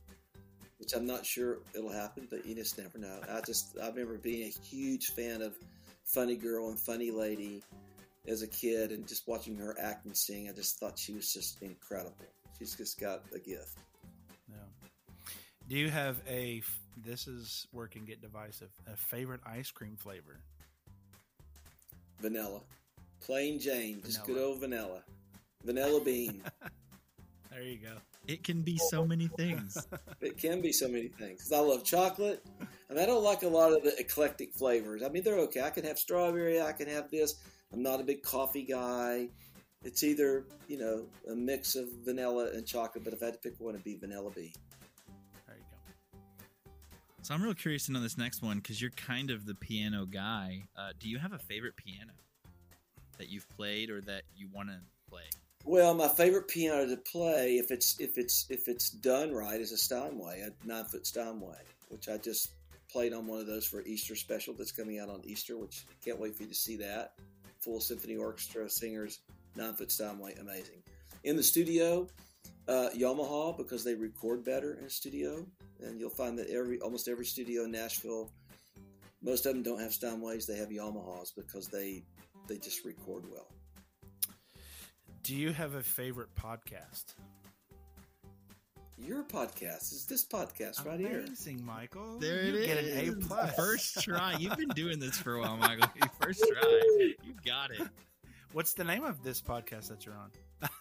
which 0.79 0.93
I'm 0.93 1.05
not 1.05 1.27
sure 1.27 1.59
it'll 1.75 1.91
happen, 1.91 2.29
but 2.31 2.47
you 2.47 2.55
just 2.55 2.79
never 2.79 2.97
know. 2.97 3.19
I 3.29 3.41
just 3.41 3.77
I 3.83 3.89
remember 3.89 4.19
being 4.19 4.43
a 4.43 4.65
huge 4.65 5.09
fan 5.15 5.43
of 5.43 5.57
Funny 6.05 6.37
Girl 6.37 6.69
and 6.69 6.79
Funny 6.79 7.11
Lady 7.11 7.61
as 8.29 8.43
a 8.43 8.47
kid, 8.47 8.93
and 8.93 9.05
just 9.05 9.27
watching 9.27 9.57
her 9.57 9.75
act 9.81 10.05
and 10.05 10.17
sing. 10.17 10.49
I 10.49 10.53
just 10.53 10.79
thought 10.79 10.97
she 10.97 11.13
was 11.15 11.33
just 11.33 11.61
incredible. 11.61 12.15
She's 12.57 12.77
just 12.77 13.01
got 13.01 13.23
a 13.35 13.41
gift. 13.41 13.79
No. 14.49 14.63
Do 15.69 15.77
you 15.77 15.91
have 15.91 16.23
a? 16.29 16.63
This 17.05 17.27
is 17.27 17.67
where 17.73 17.87
it 17.87 17.91
can 17.91 18.05
get 18.05 18.23
divisive. 18.23 18.71
A 18.87 18.97
favorite 18.97 19.41
ice 19.45 19.73
cream 19.73 19.97
flavor? 19.97 20.39
Vanilla, 22.21 22.61
plain 23.23 23.59
Jane, 23.59 24.03
just 24.05 24.25
good 24.25 24.39
old 24.43 24.61
vanilla, 24.61 25.03
vanilla 25.65 26.01
bean. 26.03 26.43
There 27.51 27.63
you 27.63 27.77
go. 27.77 27.99
It 28.27 28.45
can 28.45 28.63
be 28.63 28.79
so 28.79 29.05
many 29.07 29.29
things. 29.29 29.77
It 30.23 30.39
can 30.39 30.63
be 30.63 30.73
so 30.73 30.89
many 30.89 31.09
things. 31.09 31.43
'Cause 31.43 31.53
I 31.53 31.59
love 31.59 31.85
chocolate, 31.85 32.43
and 32.89 32.99
I 32.99 33.05
don't 33.05 33.23
like 33.23 33.43
a 33.43 33.49
lot 33.49 33.73
of 33.75 33.83
the 33.83 33.95
eclectic 34.01 34.55
flavors. 34.55 35.03
I 35.03 35.11
mean, 35.11 35.23
they're 35.23 35.39
okay. 35.41 35.61
I 35.61 35.69
can 35.69 35.85
have 35.85 35.99
strawberry. 35.99 36.63
I 36.63 36.73
can 36.73 36.89
have 36.89 37.11
this. 37.11 37.35
I'm 37.71 37.83
not 37.83 38.01
a 38.01 38.05
big 38.05 38.23
coffee 38.23 38.63
guy. 38.63 39.29
It's 39.85 40.03
either 40.03 40.47
you 40.67 40.79
know 40.79 41.05
a 41.31 41.35
mix 41.35 41.75
of 41.75 41.89
vanilla 42.07 42.51
and 42.55 42.67
chocolate, 42.67 43.05
but 43.05 43.13
if 43.13 43.23
I 43.23 43.27
had 43.27 43.35
to 43.35 43.41
pick 43.41 43.61
one, 43.61 43.75
it'd 43.75 43.85
be 43.85 43.97
vanilla 43.97 44.31
bean. 44.31 44.53
There 45.47 45.57
you 45.59 45.65
go. 46.65 46.71
So 47.21 47.35
I'm 47.35 47.43
real 47.43 47.53
curious 47.55 47.85
to 47.87 47.93
know 47.93 48.01
this 48.01 48.17
next 48.17 48.41
one 48.43 48.57
because 48.59 48.81
you're 48.81 48.93
kind 48.93 49.31
of 49.31 49.45
the 49.45 49.55
piano 49.55 50.07
guy. 50.07 50.63
Uh, 50.75 50.93
do 50.99 51.09
you 51.11 51.19
have 51.19 51.33
a 51.33 51.39
favorite 51.39 51.77
piano 51.77 52.13
that 53.19 53.29
you've 53.29 53.49
played 53.51 53.91
or 53.91 54.01
that 54.03 54.23
you 54.35 54.49
want 54.53 54.69
to 54.69 54.79
play? 55.09 55.23
Well, 55.65 55.95
my 55.95 56.09
favorite 56.09 56.49
piano 56.49 56.87
to 56.87 56.97
play, 56.97 57.57
if 57.57 57.71
it's 57.71 58.01
if 58.01 58.19
it's 58.19 58.47
if 58.51 58.67
it's 58.67 58.91
done 58.91 59.33
right, 59.33 59.61
is 59.61 59.73
a 59.73 59.77
Steinway, 59.77 60.41
a 60.41 60.67
nine 60.67 60.85
foot 60.87 61.07
Steinway, 61.07 61.59
which 61.89 62.09
I 62.09 62.17
just 62.17 62.55
played 62.91 63.13
on 63.13 63.27
one 63.27 63.39
of 63.41 63.47
those 63.47 63.65
for 63.65 63.83
Easter 63.83 64.17
special 64.17 64.55
that's 64.55 64.73
coming 64.73 64.99
out 64.99 65.09
on 65.09 65.23
Easter, 65.25 65.57
which 65.57 65.87
can't 66.05 66.19
wait 66.19 66.37
for 66.37 66.43
you 66.43 66.49
to 66.49 66.55
see 66.55 66.77
that. 66.79 67.15
Full 67.61 67.81
symphony 67.81 68.17
orchestra, 68.17 68.69
singers, 68.69 69.21
nine 69.57 69.75
foot 69.75 69.93
Steinway, 69.93 70.35
amazing. 70.41 70.83
In 71.23 71.37
the 71.37 71.43
studio, 71.43 72.09
uh, 72.67 72.89
Yamaha 72.97 73.57
because 73.57 73.85
they 73.85 73.95
record 73.95 74.45
better 74.45 74.79
in 74.83 74.89
studio, 74.89 75.47
and 75.81 76.01
you'll 76.01 76.11
find 76.11 76.39
that 76.39 76.49
every 76.51 76.81
almost 76.81 77.09
every 77.09 77.25
studio 77.25 77.65
in 77.65 77.71
Nashville, 77.71 78.33
most 79.23 79.47
of 79.47 79.55
them 79.55 79.63
don't 79.63 79.81
have 79.81 79.93
Steinways, 79.93 80.47
they 80.47 80.57
have 80.57 80.69
Yamahas 80.69 81.35
because 81.35 81.69
they 81.69 82.03
they 82.49 82.59
just 82.59 82.85
record 82.85 83.25
well. 83.31 83.49
Do 85.23 85.35
you 85.35 85.53
have 85.53 85.75
a 85.75 85.83
favorite 85.83 86.35
podcast? 86.35 87.15
your 88.99 89.25
podcast. 89.25 89.93
is 89.93 90.07
this 90.09 90.25
podcast 90.25 90.87
right 90.87 91.01
here. 91.01 91.25
Amazing, 91.27 91.65
Michael. 91.67 92.21
There 92.21 92.45
you 92.45 92.55
it 92.57 92.67
get 92.67 92.79
is. 92.79 93.09
an 93.09 93.15
A 93.15 93.27
plus. 93.27 93.55
First 93.57 94.01
try. 94.03 94.37
You've 94.39 94.57
been 94.57 94.69
doing 94.71 95.01
this 95.01 95.19
for 95.19 95.35
a 95.37 95.41
while, 95.41 95.57
Michael. 95.59 95.89
First 96.21 96.45
try. 96.47 96.81
You 97.25 97.35
got 97.45 97.73
it. 97.73 97.83
What's 98.53 98.75
the 98.75 98.85
name 98.85 99.03
of 99.03 99.25
this 99.25 99.43
podcast 99.43 99.89
that 99.89 100.07
you're 100.07 100.15
on? 100.15 100.31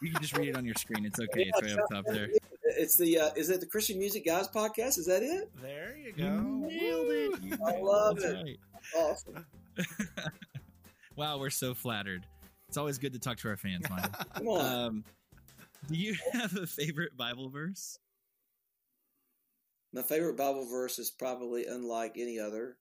You 0.04 0.12
can 0.12 0.22
just 0.22 0.38
read 0.38 0.50
it 0.50 0.56
on 0.56 0.66
your 0.66 0.76
screen. 0.76 1.04
It's 1.04 1.20
okay. 1.20 1.50
It's 1.52 1.62
right 1.64 1.80
up 1.80 1.90
top 1.92 2.06
there. 2.14 2.30
It's 2.64 2.96
the 2.96 3.18
uh, 3.18 3.30
is 3.36 3.50
it 3.50 3.60
the 3.60 3.66
Christian 3.66 3.98
Music 3.98 4.24
Guys 4.24 4.48
podcast? 4.50 5.00
Is 5.00 5.08
that 5.08 5.24
it? 5.24 5.50
There 5.60 5.98
you 5.98 6.14
You 6.16 6.24
go. 6.24 6.30
nailed 6.68 7.08
it. 7.44 7.60
I 7.66 7.80
love 7.80 8.20
That's 8.20 8.34
it. 8.34 8.36
right. 8.44 8.60
Awesome. 8.98 9.46
wow, 11.22 11.38
we're 11.38 11.52
so 11.52 11.76
flattered. 11.76 12.26
It's 12.68 12.78
always 12.78 12.98
good 12.98 13.14
to 13.14 13.20
talk 13.20 13.38
to 13.38 13.50
our 13.50 13.58
fans, 13.58 13.86
Michael. 13.90 14.58
Um, 14.58 15.04
do 15.88 15.96
you 15.96 16.16
have 16.34 16.56
a 16.58 16.66
favorite 16.66 17.16
Bible 17.16 17.48
verse? 17.50 18.00
My 19.94 20.02
favorite 20.02 20.36
Bible 20.36 20.66
verse 20.68 20.98
is 20.98 21.12
probably 21.12 21.68
unlike 21.68 22.14
any 22.18 22.40
other. 22.40 22.78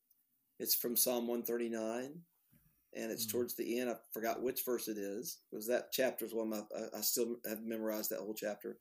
It's 0.58 0.74
from 0.74 0.96
Psalm 0.96 1.26
139, 1.26 2.12
and 2.94 3.12
it's 3.12 3.26
Mm. 3.26 3.30
towards 3.32 3.56
the 3.56 3.78
end. 3.78 3.90
I 3.90 3.96
forgot 4.14 4.42
which 4.42 4.64
verse 4.64 4.88
it 4.88 4.96
is. 4.96 5.40
Because 5.50 5.66
that 5.66 5.92
chapter 5.92 6.24
is 6.24 6.32
one 6.32 6.50
of 6.50 6.70
my, 6.70 6.78
I- 6.78 6.98
I 6.98 7.00
still 7.02 7.36
have 7.46 7.62
memorized 7.62 8.08
that 8.10 8.20
whole 8.20 8.34
chapter. 8.34 8.78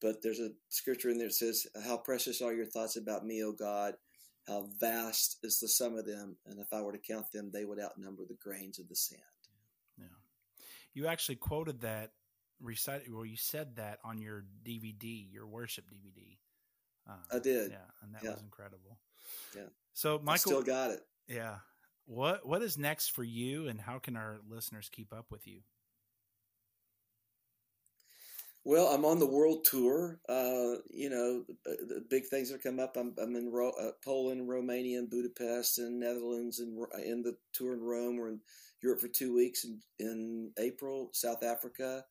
But 0.00 0.22
there's 0.22 0.40
a 0.40 0.50
scripture 0.70 1.10
in 1.10 1.18
there 1.18 1.28
that 1.28 1.34
says, 1.34 1.66
How 1.84 1.98
precious 1.98 2.40
are 2.40 2.54
your 2.54 2.66
thoughts 2.66 2.96
about 2.96 3.26
me, 3.26 3.44
O 3.44 3.52
God. 3.52 3.94
How 4.46 4.68
vast 4.78 5.38
is 5.42 5.58
the 5.58 5.68
sum 5.68 5.96
of 5.96 6.06
them. 6.06 6.36
And 6.46 6.60
if 6.60 6.72
I 6.72 6.80
were 6.80 6.92
to 6.92 6.98
count 6.98 7.30
them, 7.32 7.50
they 7.52 7.64
would 7.64 7.80
outnumber 7.80 8.24
the 8.28 8.34
grains 8.40 8.78
of 8.78 8.88
the 8.88 8.94
sand. 8.94 9.20
Yeah. 9.98 10.04
You 10.94 11.06
actually 11.08 11.36
quoted 11.36 11.80
that, 11.80 12.12
recited, 12.60 13.12
well, 13.12 13.24
you 13.26 13.36
said 13.36 13.76
that 13.76 13.98
on 14.04 14.18
your 14.18 14.44
DVD, 14.64 15.26
your 15.32 15.46
worship 15.46 15.84
DVD. 15.90 16.38
Uh, 17.08 17.36
I 17.36 17.38
did. 17.38 17.70
Yeah, 17.70 17.78
and 18.02 18.14
that 18.14 18.22
Yeah. 18.24 18.30
was 18.32 18.42
incredible. 18.42 18.98
Yeah. 19.54 19.68
So, 19.92 20.18
I 20.18 20.22
Michael, 20.22 20.50
still 20.52 20.62
got 20.62 20.90
it. 20.90 21.00
yeah, 21.28 21.58
what 22.04 22.46
what 22.46 22.62
is 22.62 22.78
next 22.78 23.12
for 23.12 23.24
you, 23.24 23.66
and 23.68 23.80
how 23.80 23.98
can 23.98 24.16
our 24.16 24.38
listeners 24.48 24.88
keep 24.90 25.12
up 25.12 25.30
with 25.30 25.46
you? 25.46 25.62
Well, 28.66 28.88
I'm 28.88 29.04
on 29.04 29.20
the 29.20 29.30
world 29.30 29.64
tour. 29.64 30.18
Uh, 30.28 30.82
you 30.90 31.08
know, 31.08 31.44
the, 31.64 31.76
the 31.86 32.04
big 32.10 32.26
things 32.26 32.50
are 32.50 32.58
coming 32.58 32.80
up. 32.80 32.96
I'm, 32.96 33.14
I'm 33.16 33.36
in 33.36 33.52
Ro- 33.52 33.70
uh, 33.80 33.92
Poland, 34.04 34.48
Romania, 34.48 34.98
and 34.98 35.08
Budapest, 35.08 35.78
and 35.78 36.00
Netherlands, 36.00 36.58
and 36.58 36.76
in 37.04 37.22
the 37.22 37.36
tour 37.52 37.74
in 37.74 37.80
Rome. 37.80 38.16
We're 38.16 38.30
in 38.30 38.40
Europe 38.82 38.98
for 38.98 39.06
two 39.06 39.32
weeks 39.32 39.64
in, 39.64 39.78
in 40.00 40.50
April, 40.58 41.10
South 41.12 41.44
Africa 41.44 42.06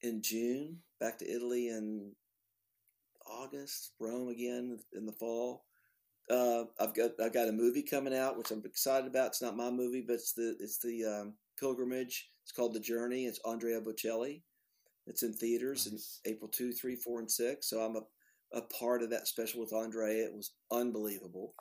in 0.00 0.22
June, 0.22 0.78
back 1.00 1.18
to 1.18 1.30
Italy 1.30 1.68
in 1.68 2.12
August, 3.26 3.92
Rome 4.00 4.30
again 4.30 4.78
in 4.94 5.04
the 5.04 5.12
fall. 5.12 5.66
Uh, 6.30 6.64
I've 6.80 6.94
got 6.94 7.10
I've 7.22 7.34
got 7.34 7.48
a 7.48 7.52
movie 7.52 7.82
coming 7.82 8.16
out, 8.16 8.38
which 8.38 8.50
I'm 8.52 8.62
excited 8.64 9.06
about. 9.06 9.26
It's 9.26 9.42
not 9.42 9.54
my 9.54 9.70
movie, 9.70 10.02
but 10.06 10.14
it's 10.14 10.32
the 10.32 10.56
it's 10.60 10.78
the 10.78 11.04
um, 11.04 11.34
pilgrimage. 11.60 12.30
It's 12.42 12.52
called 12.52 12.72
The 12.72 12.80
Journey. 12.80 13.26
It's 13.26 13.40
Andrea 13.44 13.82
Bocelli. 13.82 14.40
It's 15.06 15.22
in 15.22 15.32
theaters 15.32 15.90
Nice. 15.90 16.20
in 16.24 16.32
April 16.32 16.50
2, 16.50 16.72
3, 16.72 16.96
4, 16.96 17.20
and 17.20 17.30
6. 17.30 17.68
So 17.68 17.80
I'm 17.80 17.96
a, 17.96 18.58
a 18.58 18.62
part 18.62 19.02
of 19.02 19.10
that 19.10 19.26
special 19.28 19.60
with 19.60 19.72
Andre. 19.72 20.18
It 20.18 20.34
was 20.34 20.52
unbelievable. 20.70 21.54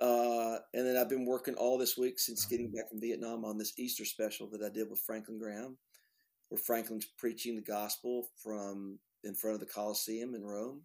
Uh, 0.00 0.58
and 0.74 0.86
then 0.86 0.96
I've 0.96 1.08
been 1.08 1.26
working 1.26 1.54
all 1.54 1.78
this 1.78 1.96
week 1.96 2.18
since 2.18 2.44
getting 2.44 2.72
back 2.72 2.88
from 2.90 3.00
Vietnam 3.00 3.44
on 3.44 3.56
this 3.56 3.72
Easter 3.78 4.04
special 4.04 4.48
that 4.50 4.62
I 4.62 4.68
did 4.68 4.90
with 4.90 5.00
Franklin 5.00 5.38
Graham, 5.38 5.76
where 6.48 6.58
Franklin's 6.58 7.06
preaching 7.18 7.54
the 7.54 7.62
gospel 7.62 8.26
from 8.42 8.98
in 9.22 9.34
front 9.34 9.54
of 9.54 9.60
the 9.60 9.72
Coliseum 9.72 10.34
in 10.34 10.42
Rome. 10.42 10.82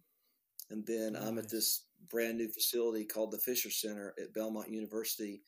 And 0.70 0.86
then 0.86 1.16
I'm 1.16 1.38
at 1.38 1.50
this 1.50 1.86
brand 2.10 2.38
new 2.38 2.48
facility 2.48 3.04
called 3.04 3.32
the 3.32 3.38
Fisher 3.38 3.70
Center 3.70 4.14
at 4.22 4.34
Belmont 4.34 4.70
University, 4.70 5.42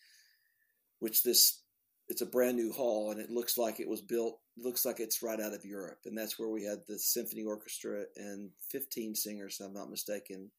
which 0.98 1.22
this 1.22 1.62
it's 2.10 2.22
a 2.22 2.26
brand 2.26 2.56
new 2.56 2.72
hall 2.72 3.12
and 3.12 3.20
it 3.20 3.30
looks 3.30 3.56
like 3.56 3.78
it 3.78 3.88
was 3.88 4.00
built 4.00 4.40
looks 4.58 4.84
like 4.84 4.98
it's 4.98 5.22
right 5.22 5.40
out 5.40 5.54
of 5.54 5.64
Europe. 5.64 6.00
And 6.04 6.18
that's 6.18 6.38
where 6.38 6.48
we 6.48 6.64
had 6.64 6.80
the 6.86 6.98
symphony 6.98 7.44
orchestra 7.44 8.02
and 8.16 8.50
15 8.68 9.14
singers 9.14 9.58
if 9.58 9.66
I'm 9.66 9.72
not 9.72 9.90
mistaken. 9.90 10.50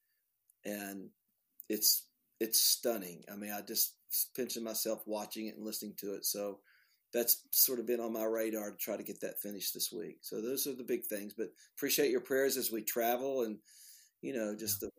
And 0.66 1.10
it's 1.68 2.08
it's 2.40 2.62
stunning. 2.62 3.26
I 3.32 3.36
mean 3.36 3.52
I 3.52 3.62
just 3.62 3.96
pinching 4.34 4.64
myself 4.64 5.04
watching 5.06 5.48
it 5.48 5.58
and 5.58 5.66
listening 5.66 5.94
to 5.98 6.16
it. 6.16 6.26
So 6.26 6.60
that's 7.14 7.44
sort 7.52 7.80
of 7.80 7.86
been 7.86 8.00
on 8.00 8.14
my 8.14 8.24
radar 8.24 8.72
to 8.72 8.78
try 8.78 8.96
to 8.96 9.04
get 9.04 9.20
that 9.20 9.42
finished 9.42 9.74
this 9.74 9.92
week. 9.92 10.20
So 10.22 10.42
those 10.42 10.66
are 10.68 10.74
the 10.74 10.86
big 10.86 11.04
things. 11.04 11.34
But 11.38 11.48
appreciate 11.76 12.12
your 12.12 12.22
prayers 12.22 12.56
as 12.56 12.72
we 12.72 12.82
travel 12.82 13.44
and 13.44 13.58
you 14.22 14.34
know 14.34 14.56
just 14.58 14.80
the 14.80 14.90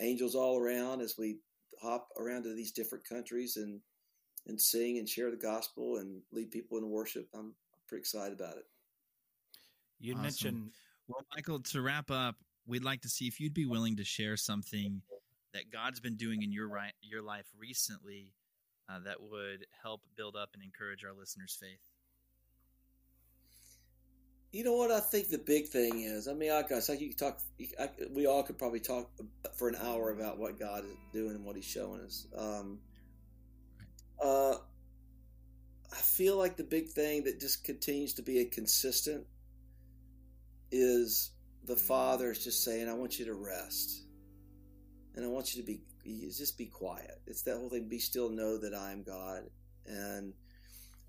angels 0.00 0.34
all 0.34 0.56
around 0.56 1.02
as 1.02 1.16
we 1.18 1.40
hop 1.82 2.08
around 2.18 2.44
to 2.44 2.54
these 2.54 2.72
different 2.72 3.04
countries 3.06 3.58
and 3.58 3.80
and 4.50 4.60
sing 4.60 4.98
and 4.98 5.08
share 5.08 5.30
the 5.30 5.36
gospel 5.36 5.96
and 5.96 6.20
lead 6.32 6.50
people 6.50 6.76
in 6.76 6.90
worship. 6.90 7.28
I'm 7.34 7.54
pretty 7.86 8.00
excited 8.00 8.38
about 8.38 8.58
it. 8.58 8.66
You 9.98 10.12
Awesome. 10.12 10.22
mentioned 10.22 10.70
Well, 11.08 11.24
Michael, 11.34 11.60
to 11.60 11.80
wrap 11.80 12.10
up, 12.10 12.36
we'd 12.66 12.84
like 12.84 13.00
to 13.02 13.08
see 13.08 13.26
if 13.26 13.40
you'd 13.40 13.54
be 13.54 13.66
willing 13.66 13.96
to 13.96 14.04
share 14.04 14.36
something 14.36 15.02
that 15.54 15.70
God's 15.72 15.98
been 15.98 16.16
doing 16.16 16.42
in 16.42 16.52
your 16.52 16.68
right 16.68 16.92
your 17.00 17.22
life 17.22 17.46
recently 17.58 18.32
uh, 18.88 19.00
that 19.00 19.20
would 19.20 19.66
help 19.82 20.02
build 20.16 20.36
up 20.36 20.50
and 20.54 20.62
encourage 20.62 21.04
our 21.04 21.12
listeners' 21.12 21.56
faith. 21.60 21.80
You 24.52 24.64
know 24.64 24.74
what 24.74 24.90
I 24.90 24.98
think 24.98 25.28
the 25.28 25.38
big 25.38 25.68
thing 25.68 26.00
is? 26.00 26.26
I 26.26 26.32
mean, 26.32 26.50
I 26.50 26.62
guess 26.62 26.88
like 26.88 27.00
you 27.00 27.08
could 27.08 27.18
talk. 27.18 27.40
I, 27.78 27.88
we 28.10 28.26
all 28.26 28.42
could 28.42 28.58
probably 28.58 28.80
talk 28.80 29.10
for 29.54 29.68
an 29.68 29.76
hour 29.76 30.10
about 30.10 30.38
what 30.38 30.58
God 30.58 30.84
is 30.84 30.96
doing 31.12 31.36
and 31.36 31.44
what 31.44 31.54
He's 31.54 31.64
showing 31.64 32.00
us. 32.00 32.26
Um, 32.36 32.80
uh, 34.22 34.54
I 35.92 35.96
feel 35.96 36.36
like 36.36 36.56
the 36.56 36.64
big 36.64 36.88
thing 36.88 37.24
that 37.24 37.40
just 37.40 37.64
continues 37.64 38.14
to 38.14 38.22
be 38.22 38.40
a 38.40 38.44
consistent 38.44 39.26
is 40.70 41.30
the 41.64 41.76
Father 41.76 42.30
is 42.30 42.44
just 42.44 42.64
saying, 42.64 42.88
"I 42.88 42.94
want 42.94 43.18
you 43.18 43.24
to 43.26 43.34
rest, 43.34 44.04
and 45.14 45.24
I 45.24 45.28
want 45.28 45.54
you 45.54 45.62
to 45.62 45.66
be 45.66 45.80
just 46.30 46.56
be 46.56 46.66
quiet." 46.66 47.20
It's 47.26 47.42
that 47.42 47.56
whole 47.56 47.70
thing: 47.70 47.88
"Be 47.88 47.98
still, 47.98 48.28
know 48.28 48.58
that 48.58 48.74
I 48.74 48.92
am 48.92 49.02
God." 49.02 49.50
And 49.86 50.34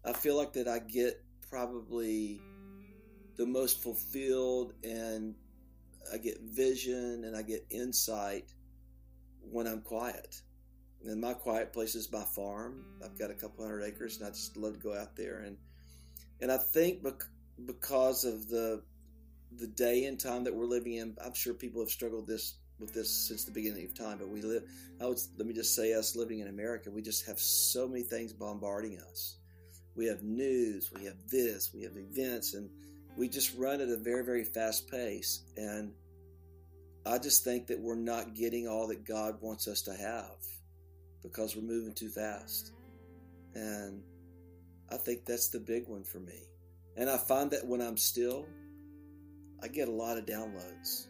I 0.03 0.13
feel 0.13 0.35
like 0.35 0.53
that 0.53 0.67
I 0.67 0.79
get 0.79 1.23
probably 1.49 2.41
the 3.37 3.45
most 3.45 3.83
fulfilled 3.83 4.73
and 4.83 5.35
I 6.11 6.17
get 6.17 6.39
vision 6.41 7.23
and 7.25 7.35
I 7.35 7.41
get 7.41 7.65
insight 7.69 8.45
when 9.41 9.67
I'm 9.67 9.81
quiet. 9.81 10.41
And 11.05 11.19
my 11.19 11.33
quiet 11.33 11.73
place 11.73 11.95
is 11.95 12.11
my 12.11 12.23
farm. 12.23 12.85
I've 13.03 13.17
got 13.17 13.31
a 13.31 13.33
couple 13.33 13.65
hundred 13.65 13.83
acres 13.83 14.17
and 14.17 14.27
I 14.27 14.29
just 14.29 14.55
love 14.55 14.73
to 14.73 14.79
go 14.79 14.97
out 14.97 15.15
there 15.15 15.39
and 15.39 15.57
and 16.41 16.51
I 16.51 16.57
think 16.57 17.03
bec- 17.03 17.29
because 17.65 18.23
of 18.25 18.49
the 18.49 18.83
the 19.57 19.67
day 19.67 20.05
and 20.05 20.19
time 20.19 20.43
that 20.45 20.55
we're 20.55 20.65
living 20.65 20.93
in, 20.93 21.15
I'm 21.23 21.33
sure 21.33 21.53
people 21.53 21.81
have 21.81 21.89
struggled 21.89 22.27
this 22.27 22.55
with 22.79 22.93
this 22.93 23.09
since 23.27 23.43
the 23.43 23.51
beginning 23.51 23.85
of 23.85 23.93
time, 23.93 24.17
but 24.17 24.29
we 24.29 24.41
live 24.41 24.63
I 25.01 25.05
would 25.05 25.19
let 25.37 25.47
me 25.47 25.53
just 25.53 25.75
say 25.75 25.93
us 25.93 26.15
living 26.15 26.39
in 26.39 26.47
America, 26.47 26.91
we 26.91 27.01
just 27.01 27.25
have 27.25 27.39
so 27.39 27.87
many 27.87 28.03
things 28.03 28.33
bombarding 28.33 28.99
us. 28.99 29.37
We 29.95 30.05
have 30.05 30.23
news, 30.23 30.91
we 30.95 31.05
have 31.05 31.17
this, 31.29 31.71
we 31.73 31.83
have 31.83 31.97
events 31.97 32.53
and 32.53 32.69
we 33.17 33.27
just 33.27 33.55
run 33.57 33.81
at 33.81 33.89
a 33.89 33.97
very 33.97 34.23
very 34.23 34.43
fast 34.43 34.89
pace 34.89 35.43
and 35.57 35.91
i 37.05 37.17
just 37.17 37.43
think 37.43 37.67
that 37.67 37.79
we're 37.79 37.95
not 37.95 38.35
getting 38.35 38.67
all 38.67 38.87
that 38.87 39.05
god 39.05 39.35
wants 39.41 39.67
us 39.67 39.81
to 39.81 39.93
have 39.93 40.37
because 41.21 41.55
we're 41.55 41.61
moving 41.61 41.93
too 41.93 42.09
fast 42.09 42.73
and 43.55 44.01
i 44.91 44.97
think 44.97 45.25
that's 45.25 45.49
the 45.49 45.59
big 45.59 45.87
one 45.87 46.03
for 46.03 46.19
me 46.19 46.47
and 46.97 47.09
i 47.09 47.17
find 47.17 47.51
that 47.51 47.65
when 47.65 47.81
i'm 47.81 47.97
still 47.97 48.45
i 49.63 49.67
get 49.67 49.87
a 49.87 49.91
lot 49.91 50.17
of 50.17 50.25
downloads 50.25 51.07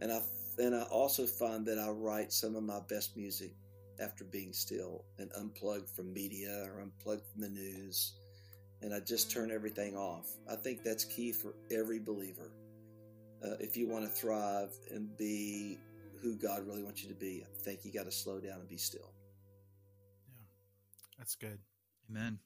and 0.00 0.12
i 0.12 0.20
and 0.58 0.74
i 0.74 0.82
also 0.82 1.26
find 1.26 1.66
that 1.66 1.78
i 1.78 1.88
write 1.88 2.32
some 2.32 2.56
of 2.56 2.62
my 2.62 2.80
best 2.88 3.16
music 3.16 3.52
after 4.00 4.24
being 4.24 4.52
still 4.52 5.04
and 5.18 5.30
unplugged 5.36 5.88
from 5.90 6.12
media 6.12 6.66
or 6.66 6.80
unplugged 6.80 7.26
from 7.32 7.42
the 7.42 7.48
news 7.48 8.14
and 8.84 8.92
I 8.92 9.00
just 9.00 9.30
turn 9.30 9.50
everything 9.50 9.96
off. 9.96 10.26
I 10.50 10.56
think 10.56 10.84
that's 10.84 11.06
key 11.06 11.32
for 11.32 11.54
every 11.70 11.98
believer. 11.98 12.52
Uh, 13.42 13.54
if 13.58 13.78
you 13.78 13.88
want 13.88 14.04
to 14.04 14.10
thrive 14.10 14.70
and 14.90 15.16
be 15.16 15.78
who 16.22 16.36
God 16.36 16.66
really 16.66 16.82
wants 16.82 17.02
you 17.02 17.08
to 17.08 17.14
be, 17.14 17.42
I 17.42 17.64
think 17.64 17.80
you 17.84 17.92
got 17.92 18.04
to 18.04 18.12
slow 18.12 18.40
down 18.40 18.60
and 18.60 18.68
be 18.68 18.76
still. 18.76 19.13
That's 21.18 21.34
good. 21.36 21.58
Amen. 22.10 22.38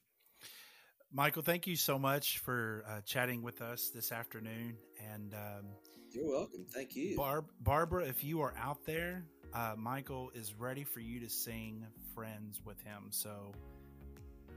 Michael, 1.11 1.41
thank 1.41 1.65
you 1.67 1.75
so 1.75 1.97
much 1.97 2.37
for 2.39 2.83
uh, 2.87 3.01
chatting 3.01 3.41
with 3.41 3.61
us 3.61 3.89
this 3.93 4.11
afternoon. 4.11 4.77
And 5.11 5.33
um, 5.33 5.65
You're 6.11 6.27
welcome. 6.27 6.65
Thank 6.71 6.95
you. 6.95 7.17
Barb, 7.17 7.45
Barbara, 7.59 8.05
if 8.05 8.23
you 8.23 8.41
are 8.41 8.53
out 8.57 8.85
there, 8.85 9.25
uh, 9.53 9.73
Michael 9.75 10.29
is 10.35 10.53
ready 10.53 10.83
for 10.83 10.99
you 10.99 11.19
to 11.21 11.29
sing 11.29 11.85
"Friends" 12.13 12.61
with 12.63 12.79
him. 12.81 13.07
So 13.09 13.53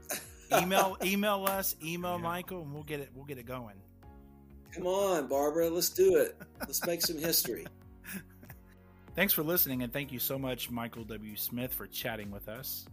email 0.61 0.95
email 1.03 1.45
us, 1.47 1.75
email 1.83 2.17
Yeah. 2.17 2.23
Michael, 2.23 2.61
and 2.61 2.71
we'll 2.73 2.83
get 2.83 2.99
it 2.99 3.09
we'll 3.15 3.25
get 3.25 3.39
it 3.39 3.47
going. 3.47 3.75
Come 4.75 4.85
on, 4.87 5.27
Barbara, 5.27 5.69
let's 5.69 5.89
do 5.89 6.17
it. 6.17 6.35
Let's 6.61 6.85
make 6.85 7.01
some 7.01 7.17
history. 7.17 7.65
Thanks 9.15 9.33
for 9.33 9.43
listening, 9.43 9.81
and 9.83 9.93
thank 9.93 10.11
you 10.11 10.17
so 10.19 10.37
much, 10.39 10.69
Michael 10.71 11.03
W. 11.03 11.35
Smith, 11.35 11.73
for 11.73 11.85
chatting 11.87 12.31
with 12.31 12.47
us. 12.49 12.85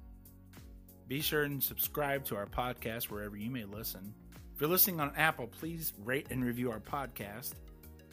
Be 1.11 1.21
sure 1.21 1.43
and 1.43 1.61
subscribe 1.61 2.25
to 2.27 2.37
our 2.37 2.47
podcast 2.47 3.11
wherever 3.11 3.37
you 3.37 3.51
may 3.51 3.65
listen. 3.65 4.15
If 4.55 4.61
you're 4.61 4.71
listening 4.71 5.01
on 5.01 5.11
Apple, 5.17 5.49
please 5.49 5.93
rate 6.05 6.29
and 6.31 6.45
review 6.45 6.71
our 6.71 6.79
podcast. 6.79 7.55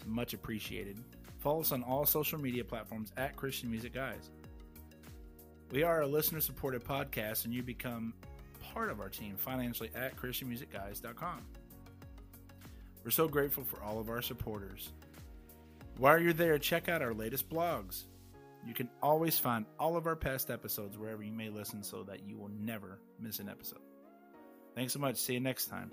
Much 0.08 0.34
appreciated. 0.34 0.98
Follow 1.38 1.62
us 1.62 1.72
on 1.72 1.84
all 1.84 2.08
social 2.08 2.41
media 2.41 2.64
platforms 2.64 3.12
at 3.16 3.36
Christian 3.36 3.70
Music 3.70 3.93
Guys. 3.93 4.32
We 5.70 5.84
are 5.84 6.02
a 6.02 6.08
listener 6.08 6.41
supported 6.41 6.84
podcast, 6.84 7.45
and 7.45 7.54
you 7.54 7.62
become 7.62 8.16
part 8.74 8.89
of 8.89 9.00
our 9.00 9.10
team 9.10 9.36
financially 9.38 9.91
at 9.93 10.18
ChristianMusicGuys.com. 10.18 11.41
We're 13.04 13.12
so 13.12 13.28
grateful 13.28 13.64
for 13.64 13.80
all 13.84 14.00
of 14.00 14.10
our 14.10 14.24
supporters. 14.24 14.91
While 16.00 16.20
you're 16.20 16.34
there, 16.34 16.58
check 16.58 16.89
out 16.89 17.04
our 17.04 17.14
latest 17.14 17.48
blogs. 17.48 18.06
You 18.68 18.74
can 18.74 18.89
always 19.01 19.39
find 19.39 19.65
all 19.80 19.95
of 19.95 20.07
our 20.07 20.15
past 20.18 20.51
episodes 20.51 20.97
wherever 20.97 21.24
you 21.24 21.32
may 21.32 21.49
listen 21.49 21.82
so 21.82 22.03
that 22.03 22.28
you 22.28 22.38
will 22.38 22.51
never 22.59 22.99
miss 23.18 23.39
an 23.39 23.47
episode. 23.47 23.80
Thanks 24.76 24.91
so 24.91 24.99
much. 24.99 25.15
See 25.15 25.34
you 25.34 25.39
next 25.39 25.68
time. 25.68 25.89